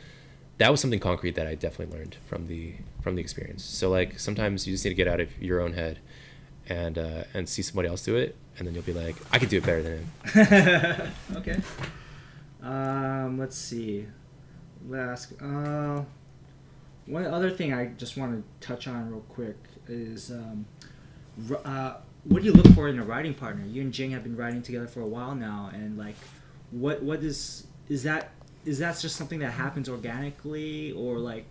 [0.59, 3.63] that was something concrete that I definitely learned from the from the experience.
[3.63, 5.99] So like sometimes you just need to get out of your own head
[6.67, 9.49] and uh, and see somebody else do it, and then you'll be like, I could
[9.49, 11.11] do it better than him.
[11.37, 11.61] okay.
[12.61, 14.05] Um, let's see.
[14.87, 15.33] Last.
[15.41, 16.03] Uh,
[17.05, 19.57] one other thing I just want to touch on real quick
[19.87, 20.65] is um,
[21.65, 21.95] uh,
[22.25, 23.65] what do you look for in a writing partner?
[23.65, 26.15] You and Jing have been writing together for a while now, and like,
[26.71, 28.31] what what is is that
[28.65, 31.45] is that just something that happens organically, or like,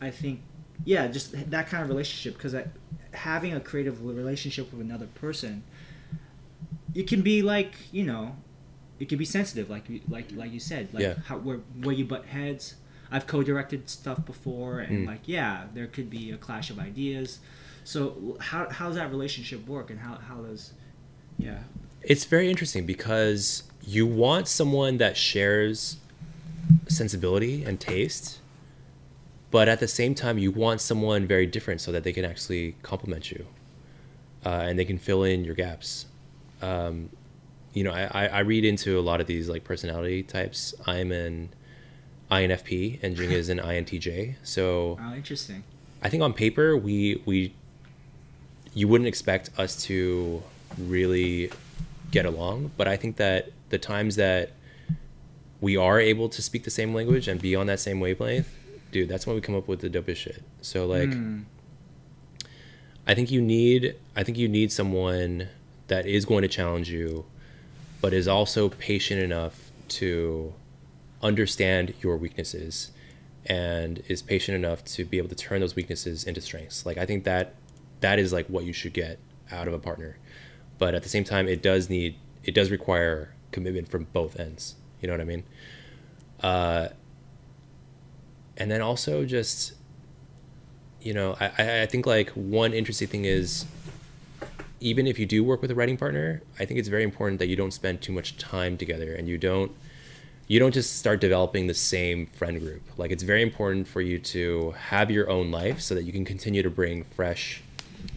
[0.00, 0.40] I think,
[0.84, 2.54] yeah, just that kind of relationship because
[3.12, 5.62] having a creative relationship with another person,
[6.94, 8.36] it can be like you know,
[8.98, 11.14] it can be sensitive, like you like like you said, like Yeah.
[11.26, 12.76] how where where you butt heads.
[13.08, 15.06] I've co-directed stuff before, and Mm.
[15.06, 17.38] like yeah, there could be a clash of ideas.
[17.84, 20.72] So how how does that relationship work, and how how does
[21.38, 21.58] yeah
[22.02, 25.98] It's very interesting because you want someone that shares
[26.88, 28.38] sensibility and taste,
[29.50, 32.74] but at the same time, you want someone very different so that they can actually
[32.82, 33.46] complement you
[34.44, 36.06] uh, and they can fill in your gaps.
[36.62, 37.10] Um,
[37.72, 40.74] you know, I, I- read into a lot of these like personality types.
[40.86, 41.50] I'm an
[42.30, 44.36] INFP and Jing is an INTJ.
[44.42, 45.62] So oh interesting
[46.02, 47.52] I think on paper we we
[48.74, 50.42] you wouldn't expect us to
[50.78, 51.50] really
[52.10, 54.50] get along, but I think that the times that
[55.60, 58.52] we are able to speak the same language and be on that same wavelength,
[58.92, 60.42] dude, that's when we come up with the dopest shit.
[60.60, 61.40] So like Hmm.
[63.06, 65.48] I think you need I think you need someone
[65.88, 67.24] that is going to challenge you
[68.00, 70.52] but is also patient enough to
[71.22, 72.90] understand your weaknesses
[73.46, 76.84] and is patient enough to be able to turn those weaknesses into strengths.
[76.84, 77.54] Like I think that
[78.00, 79.18] that is like what you should get
[79.50, 80.18] out of a partner.
[80.78, 84.74] But at the same time it does need it does require commitment from both ends.
[85.06, 85.44] You know what I mean?
[86.42, 86.88] Uh
[88.56, 89.74] and then also just
[91.00, 93.64] you know, I, I- think like one interesting thing is
[94.80, 97.46] even if you do work with a writing partner, I think it's very important that
[97.46, 99.70] you don't spend too much time together and you don't
[100.48, 102.82] you don't just start developing the same friend group.
[102.96, 106.24] Like it's very important for you to have your own life so that you can
[106.24, 107.62] continue to bring fresh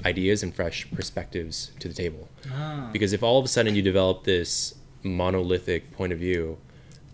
[0.06, 2.28] ideas and fresh perspectives to the table.
[2.52, 2.90] Ah.
[2.92, 6.58] Because if all of a sudden you develop this monolithic point of view,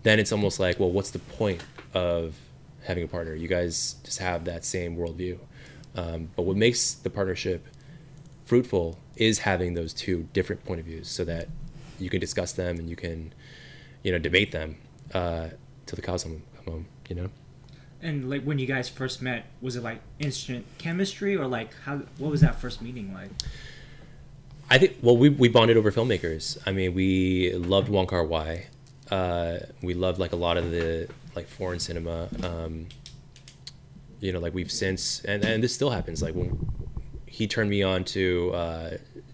[0.06, 1.60] then it's almost like, well, what's the point
[1.92, 2.36] of
[2.84, 3.34] having a partner?
[3.34, 5.36] You guys just have that same worldview.
[5.96, 7.66] Um, but what makes the partnership
[8.44, 11.48] fruitful is having those two different point of views so that
[11.98, 13.32] you can discuss them and you can,
[14.04, 14.76] you know, debate them
[15.12, 15.48] uh,
[15.86, 17.30] till the cows come home, you know?
[18.00, 22.02] And like when you guys first met, was it like instant chemistry or like how?
[22.18, 23.30] What was that first meeting like?
[24.70, 26.58] I think well we we bonded over filmmakers.
[26.64, 28.66] I mean, we loved Wong Kar Wai.
[29.10, 32.28] Uh, we loved like a lot of the like foreign cinema.
[32.42, 32.86] Um,
[34.20, 36.22] you know, like we've since and and this still happens.
[36.22, 36.68] Like when
[37.26, 38.90] he turned me on to uh,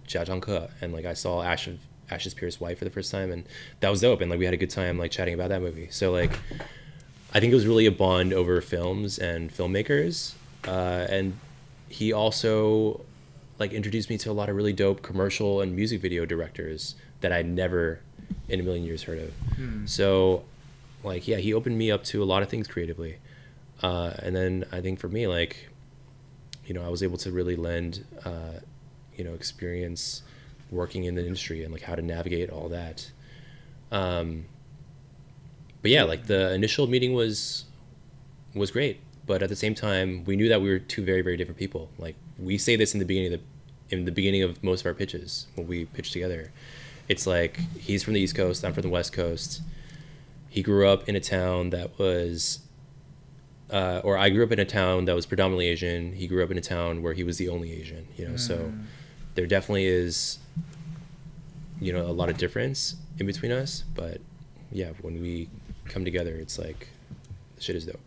[0.06, 1.78] Jia Zhang Ke, and like I saw Ash of
[2.10, 3.44] Ash Is Purest White for the first time, and
[3.80, 4.20] that was dope.
[4.20, 5.88] And like we had a good time like chatting about that movie.
[5.90, 6.38] So like,
[7.32, 10.34] I think it was really a bond over films and filmmakers.
[10.66, 11.38] Uh, and
[11.88, 13.00] he also
[13.58, 17.32] like introduced me to a lot of really dope commercial and music video directors that
[17.32, 18.00] I'd never
[18.48, 19.32] in a million years heard of.
[19.88, 20.44] So,
[21.04, 23.18] like, yeah, he opened me up to a lot of things creatively.
[23.82, 25.68] Uh, and then I think for me, like,
[26.66, 28.60] you know, I was able to really lend, uh,
[29.16, 30.22] you know, experience
[30.70, 33.10] working in the industry and like how to navigate all that.
[33.90, 34.46] Um,
[35.82, 37.64] but yeah, like the initial meeting was
[38.54, 41.36] was great, but at the same time, we knew that we were two very very
[41.36, 41.90] different people.
[41.98, 44.86] Like we say this in the beginning of the in the beginning of most of
[44.86, 46.50] our pitches when we pitch together.
[47.12, 49.60] It's like he's from the East Coast, I'm from the West Coast.
[50.48, 52.60] He grew up in a town that was
[53.70, 56.14] uh, or I grew up in a town that was predominantly Asian.
[56.14, 58.36] He grew up in a town where he was the only Asian, you know.
[58.36, 58.72] So
[59.34, 60.39] there definitely is,
[61.80, 63.84] you know, a lot of difference in between us.
[63.94, 64.22] But
[64.70, 65.51] yeah, when we
[65.84, 66.89] come together, it's like
[67.60, 68.01] shit is dope.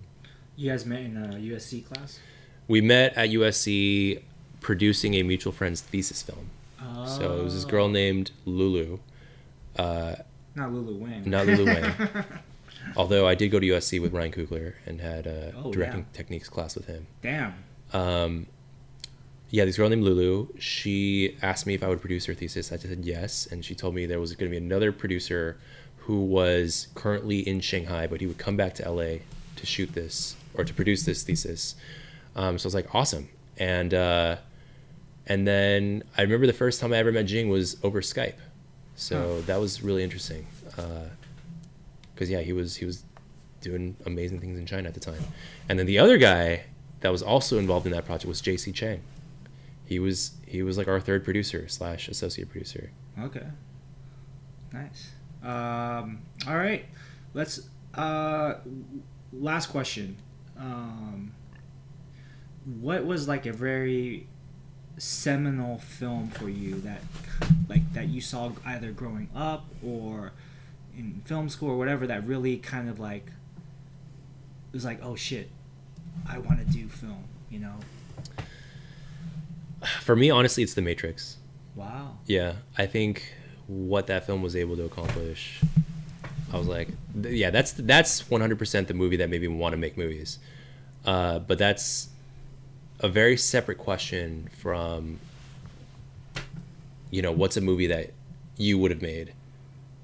[0.56, 2.19] You guys met in a USC class.
[2.68, 4.22] We met at USC
[4.61, 6.49] producing a mutual friend's thesis film.
[7.07, 8.99] So it was this girl named Lulu,
[9.78, 10.16] uh,
[10.56, 11.24] Not Lulu Wang.
[11.30, 11.94] not Lulu Wang.
[12.98, 16.06] Although I did go to USC with Ryan Coogler and had a Oh, directing yeah.
[16.18, 17.07] techniques class with him.
[17.22, 17.53] Damn.
[17.94, 18.45] um,
[19.49, 20.48] yeah, this girl named Lulu.
[20.60, 22.72] She asked me if I would produce her thesis.
[22.72, 25.57] I said yes, and she told me there was going to be another producer
[25.99, 29.18] who was currently in Shanghai, but he would come back to LA
[29.56, 31.76] to shoot this or to produce this thesis.
[32.36, 33.30] Um, so I was like, awesome.
[33.57, 34.38] And uh,
[35.27, 38.35] and then I remember the first time I ever met Jing was over Skype.
[38.95, 40.45] So that was really interesting.
[42.14, 43.03] Because yeah, he was he was
[43.61, 45.23] doing amazing things in China at the time.
[45.68, 46.64] And then the other guy
[47.02, 49.02] that was also involved in that project was JC Chang.
[49.85, 52.91] He was he was like our third producer slash associate producer.
[53.19, 53.45] Okay.
[54.72, 55.11] Nice.
[55.43, 56.85] Um, all right.
[57.34, 58.56] let's uh
[59.31, 60.18] last question
[60.57, 61.31] um
[62.65, 64.27] what was like a very
[64.97, 67.01] seminal film for you that
[67.67, 70.31] like that you saw either growing up or
[70.97, 75.49] in film school or whatever that really kind of like it was like oh shit
[76.30, 77.76] i want to do film you know
[80.01, 81.38] For me, honestly, it's The Matrix.
[81.76, 83.34] wow Yeah, I think
[83.67, 85.61] what that film was able to accomplish,
[86.51, 86.88] I was like,
[87.22, 90.39] yeah, that's that's 100% the movie that made me want to make movies.
[91.05, 92.09] Uh, but that's
[92.99, 95.19] a very separate question from,
[97.11, 98.11] you know, what's a movie that
[98.57, 99.34] you would have made?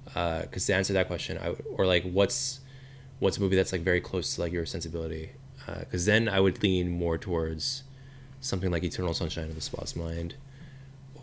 [0.05, 2.59] Because to answer that question, I or like what's
[3.19, 5.31] what's a movie that's like very close to like your sensibility?
[5.80, 7.84] Because then I would lean more towards
[8.41, 10.34] something like Eternal Sunshine of the Spotless Mind,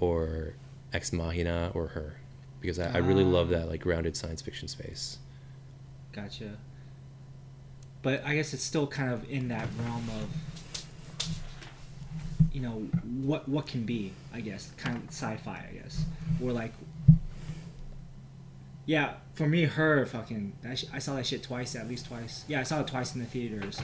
[0.00, 0.54] or
[0.92, 2.14] Ex Machina, or Her,
[2.60, 3.28] because I, I really Ah.
[3.28, 5.18] love that like grounded science fiction space.
[6.12, 6.56] Gotcha.
[8.00, 10.28] But I guess it's still kind of in that realm of,
[12.52, 12.72] you know,
[13.22, 14.12] what what can be.
[14.32, 15.64] I guess kind of sci-fi.
[15.70, 16.04] I guess
[16.42, 16.72] or like,
[18.86, 19.14] yeah.
[19.34, 20.52] For me, her fucking.
[20.62, 22.44] That sh- I saw that shit twice, at least twice.
[22.48, 23.80] Yeah, I saw it twice in the theaters.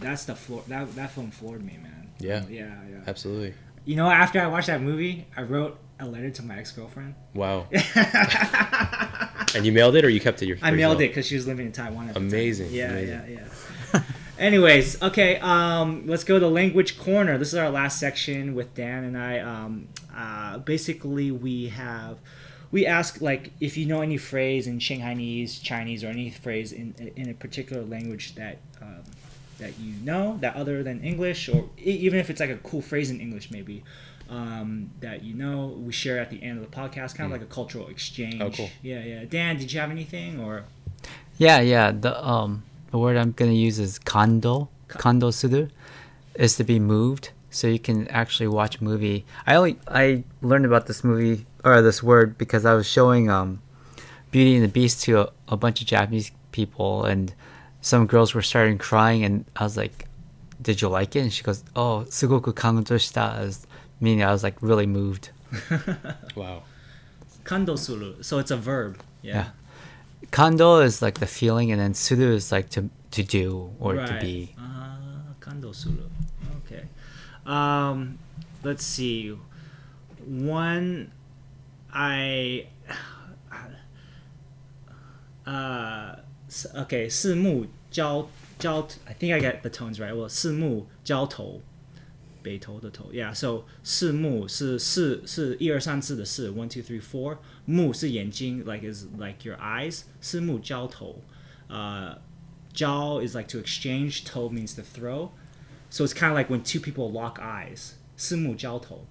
[0.00, 0.62] That's the floor.
[0.68, 2.10] That that film floored me, man.
[2.20, 2.44] Yeah.
[2.48, 3.00] Yeah, yeah.
[3.06, 3.54] Absolutely.
[3.84, 7.14] You know, after I watched that movie, I wrote a letter to my ex girlfriend.
[7.34, 7.66] Wow.
[9.54, 10.56] and you mailed it, or you kept it your?
[10.62, 12.08] I mailed it because she was living in Taiwan.
[12.08, 12.28] At the time.
[12.28, 13.08] Amazing, Yeah, amazing.
[13.08, 13.44] yeah, yeah.
[14.42, 15.38] Anyways, okay.
[15.38, 17.38] Um, let's go to language corner.
[17.38, 19.38] This is our last section with Dan and I.
[19.38, 22.18] Um, uh, basically, we have
[22.72, 27.12] we ask like if you know any phrase in Shanghainese, Chinese, or any phrase in
[27.14, 28.58] in a particular language that.
[28.80, 29.04] Um,
[29.58, 32.82] that you know that other than English, or e- even if it's like a cool
[32.82, 33.84] phrase in English, maybe
[34.28, 37.48] um, that you know, we share at the end of the podcast, kind of like
[37.48, 38.40] a cultural exchange.
[38.40, 38.70] Oh, cool.
[38.82, 39.24] Yeah, yeah.
[39.24, 40.64] Dan, did you have anything or?
[41.38, 41.92] Yeah, yeah.
[41.92, 44.68] The um the word I'm gonna use is kando.
[44.88, 45.68] Kando suru
[46.36, 47.30] is to be moved.
[47.50, 49.24] So you can actually watch a movie.
[49.46, 53.60] I only I learned about this movie or this word because I was showing um
[54.30, 57.34] Beauty and the Beast to a, a bunch of Japanese people and
[57.80, 60.06] some girls were starting crying and I was like,
[60.60, 61.20] Did you like it?
[61.20, 63.66] And she goes, Oh, sugoku kando shita as
[64.00, 65.30] meaning I was like really moved.
[66.36, 66.62] Wow.
[67.44, 68.22] Kando suru.
[68.22, 69.00] So it's a verb.
[69.20, 69.34] Yeah.
[69.34, 69.48] Yeah.
[70.32, 74.06] Kando is like the feeling, and then Suru is like to to do or right.
[74.06, 74.54] to be.
[74.58, 76.08] Uh, Kando Suru.
[76.64, 76.84] Okay.
[77.44, 78.18] Um,
[78.64, 79.36] let's see.
[80.26, 81.12] One,
[81.92, 82.66] I.
[85.44, 86.14] Uh,
[86.76, 88.28] okay, 四目交
[88.60, 90.14] 交 I think I get the tones right.
[90.14, 91.62] Well, 四目交投。
[92.42, 97.38] 北头的头，Yeah，so 四目是四是一二三四的四，one two three four。
[97.64, 101.22] 目是眼睛，like is like your eyes，是目交头。
[101.68, 102.18] Uh,
[102.72, 105.30] 交 is like to exchange, toe means to throw.
[105.90, 109.06] So it's kind of like when two people lock eyes, 四目交投.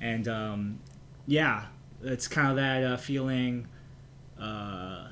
[0.00, 0.78] And um,
[1.26, 1.66] yeah,
[2.02, 3.66] it's kind of that uh, feeling.
[4.38, 5.08] Uh,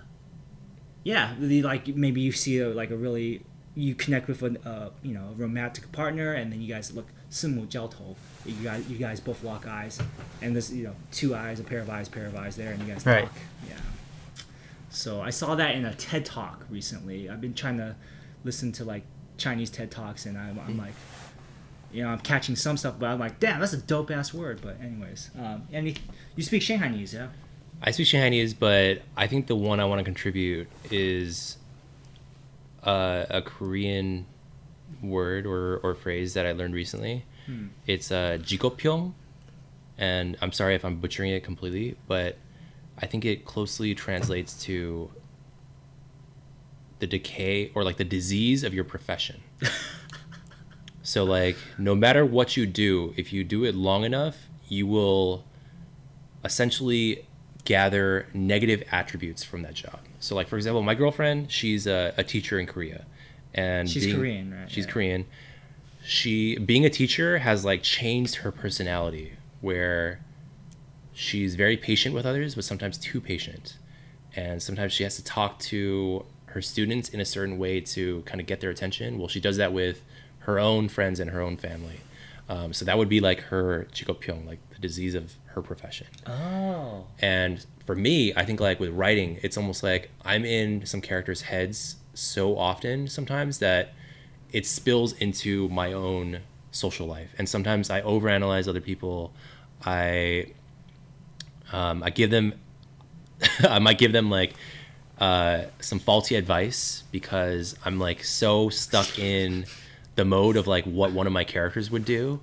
[1.03, 3.43] yeah, the, like maybe you see a, like a really
[3.75, 8.15] you connect with a uh, you know romantic partner, and then you guys look 四目交投
[8.47, 9.99] you guys you guys both lock eyes,
[10.43, 12.83] and there's you know two eyes, a pair of eyes, pair of eyes there, and
[12.87, 13.25] you guys Right.
[13.25, 13.33] talk.
[13.69, 13.77] Yeah.
[14.91, 17.29] So I saw that in a TED talk recently.
[17.31, 17.97] I've been trying to
[18.45, 19.03] listen to like
[19.39, 20.93] Chinese TED talks, and I'm, I'm like,
[21.93, 24.61] you know, I'm catching some stuff, but I'm like, damn, that's a dope ass word.
[24.63, 25.95] But anyways, um, and you,
[26.37, 27.29] you speak Shanghainese, yeah?
[27.83, 31.57] I speak Shanghainese, but I think the one I want to contribute is
[32.85, 34.27] uh, a Korean
[35.03, 37.25] word or, or phrase that I learned recently.
[37.47, 37.67] Hmm.
[37.87, 39.13] It's uh, jigopyeong,
[39.99, 42.39] and I'm sorry if I'm butchering it completely, but
[42.99, 45.11] I think it closely translates to
[47.01, 49.43] the decay or like the disease of your profession.
[51.03, 55.45] so like no matter what you do, if you do it long enough, you will
[56.45, 57.27] essentially
[57.65, 59.99] gather negative attributes from that job.
[60.21, 63.05] So, like for example, my girlfriend, she's a, a teacher in Korea,
[63.55, 64.71] and She's being- Korean, right?
[64.71, 64.93] She's Yeah.
[64.93, 65.27] Korean.
[66.05, 70.21] She being a teacher has like changed her personality, where
[71.13, 73.79] she's very patient with others, but sometimes too patient,
[74.37, 78.41] and sometimes she has to talk to her students in a certain way to kind
[78.41, 79.19] of get their attention.
[79.19, 80.03] Well, she does that with
[80.41, 82.01] her own friends and her own family.
[82.49, 86.07] Um, so that would be like her jigopyeong, like the disease of her profession.
[86.27, 87.07] Oh.
[87.21, 91.43] And for me, I think like with writing, it's almost like I'm in some characters'
[91.43, 93.95] heads so often sometimes that
[94.53, 96.41] it spills into my own
[96.71, 97.31] social life.
[97.39, 99.33] And sometimes I overanalyze other people.
[99.85, 100.53] I
[101.73, 102.55] um, I give them
[103.61, 104.55] I might give them like
[105.19, 109.67] uh, some faulty advice because I'm like so stuck in
[110.17, 112.41] the mode of like what one of my characters would do.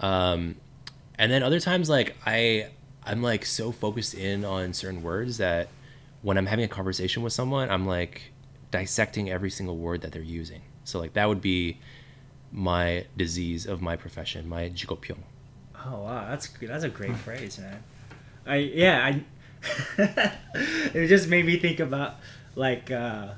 [0.00, 0.56] Um,
[1.18, 2.68] and then other times like I
[3.04, 5.68] I'm like so focused in on certain words that
[6.22, 8.32] when I'm having a conversation with someone, I'm like
[8.70, 10.62] dissecting every single word that they're using.
[10.90, 11.78] So like that would be
[12.52, 15.22] my disease of my profession, my jigopyeong.
[15.86, 17.82] Oh wow, that's that's a great phrase, man.
[18.46, 19.24] I yeah, I
[20.94, 22.16] it just made me think about
[22.54, 23.28] like uh,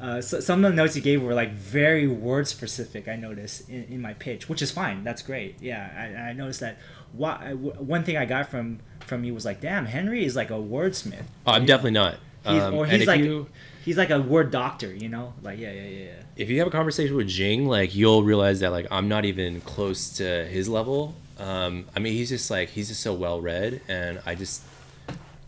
[0.00, 3.06] uh, so, some of the notes you gave were like very word specific.
[3.06, 5.04] I noticed in, in my pitch, which is fine.
[5.04, 5.56] That's great.
[5.60, 6.78] Yeah, I, I noticed that.
[7.12, 10.54] Why, one thing I got from from you was like, damn, Henry is like a
[10.54, 11.24] wordsmith.
[11.46, 12.16] Oh, I'm definitely not.
[12.46, 13.46] He's, Um, or he's like you
[13.84, 15.34] he's like a word doctor, you know?
[15.42, 16.04] Like yeah, yeah, yeah.
[16.04, 16.12] yeah.
[16.36, 19.60] if you have a conversation with Jing, like you'll realize that like I'm not even
[19.62, 21.14] close to his level.
[21.38, 24.62] Um, I mean, he's just like he's just so well read, and I just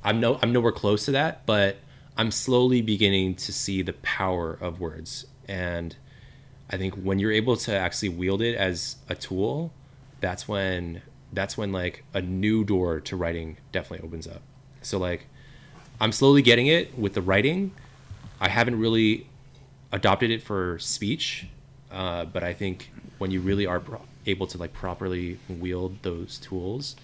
[0.03, 1.77] I'm no I'm nowhere close to that, but
[2.17, 5.95] I'm slowly beginning to see the power of words, and
[6.71, 9.73] I think when you're able to actually wield it as a tool,
[10.21, 11.03] that's when
[11.33, 14.43] that's when like a new door to writing definitely opens up.
[14.81, 15.27] So like
[16.03, 17.71] I'm slowly getting it with the writing.
[18.41, 19.29] I haven't really
[19.93, 21.47] adopted it for speech,
[21.93, 26.39] uh, but I think when you really are pro- able to like properly wield those
[26.39, 26.97] tools,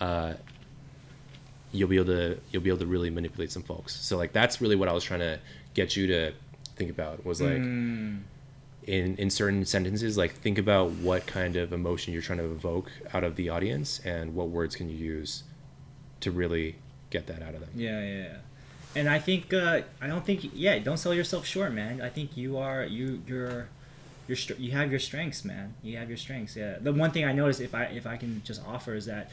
[0.00, 0.34] uh,
[1.70, 3.94] you'll be able to you'll be able to really manipulate some folks.
[3.94, 5.38] So like that's really what I was trying to
[5.74, 6.32] get you to
[6.74, 12.12] think about was like in in certain sentences like think about what kind of emotion
[12.12, 15.44] you're trying to evoke out of the audience and what words can you use
[16.20, 16.74] to really
[17.10, 17.70] get that out of them.
[17.74, 18.36] Yeah, yeah, yeah.
[18.96, 22.00] And I think uh, I don't think yeah, don't sell yourself short, man.
[22.00, 23.68] I think you are you you're
[24.26, 25.74] you're you have your strengths, man.
[25.82, 26.56] You have your strengths.
[26.56, 26.78] Yeah.
[26.80, 29.30] The one thing I notice if I if I can just offer is that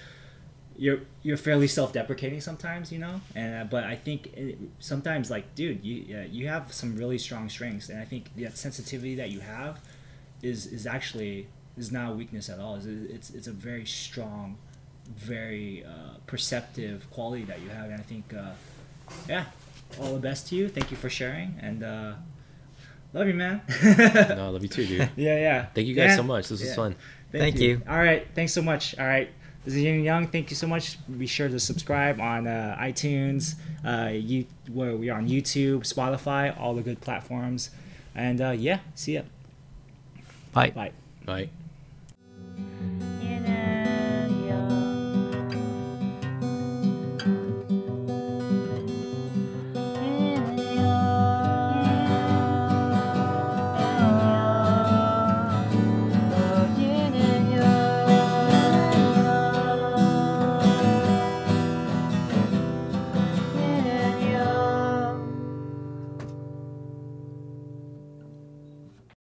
[0.78, 3.22] you're you're fairly self-deprecating sometimes, you know.
[3.36, 7.18] And uh, but I think it, sometimes like dude, you uh, you have some really
[7.18, 9.80] strong strengths, and I think that sensitivity that you have
[10.42, 11.48] is is actually
[11.78, 12.76] is not a weakness at all.
[12.76, 14.58] It's it's, it's a very strong,
[15.16, 18.34] very uh, perceptive quality that you have, and I think.
[18.34, 18.52] Uh,
[19.28, 19.46] yeah,
[20.02, 20.68] all the best to you.
[20.70, 22.14] Thank you for sharing, and uh,
[23.14, 23.62] love you, man.
[23.84, 25.10] no, I love you too, dude.
[25.16, 25.66] yeah, yeah.
[25.74, 26.16] Thank you guys Yeah.
[26.18, 26.44] so much.
[26.50, 26.76] This was Yeah.
[26.76, 26.96] fun.
[27.32, 27.82] Thank you.
[27.88, 28.98] All right, thanks so much.
[28.98, 29.30] All right,
[29.66, 30.28] this is Yin Young.
[30.28, 30.98] Thank you so much.
[31.18, 33.56] Be sure to subscribe on uh, iTunes.
[33.86, 37.70] Uh, you where we are on YouTube, Spotify, all the good platforms,
[38.16, 39.22] and uh, yeah, see ya.
[40.54, 40.72] Bye.
[40.72, 40.92] Bye.
[41.26, 41.50] Bye.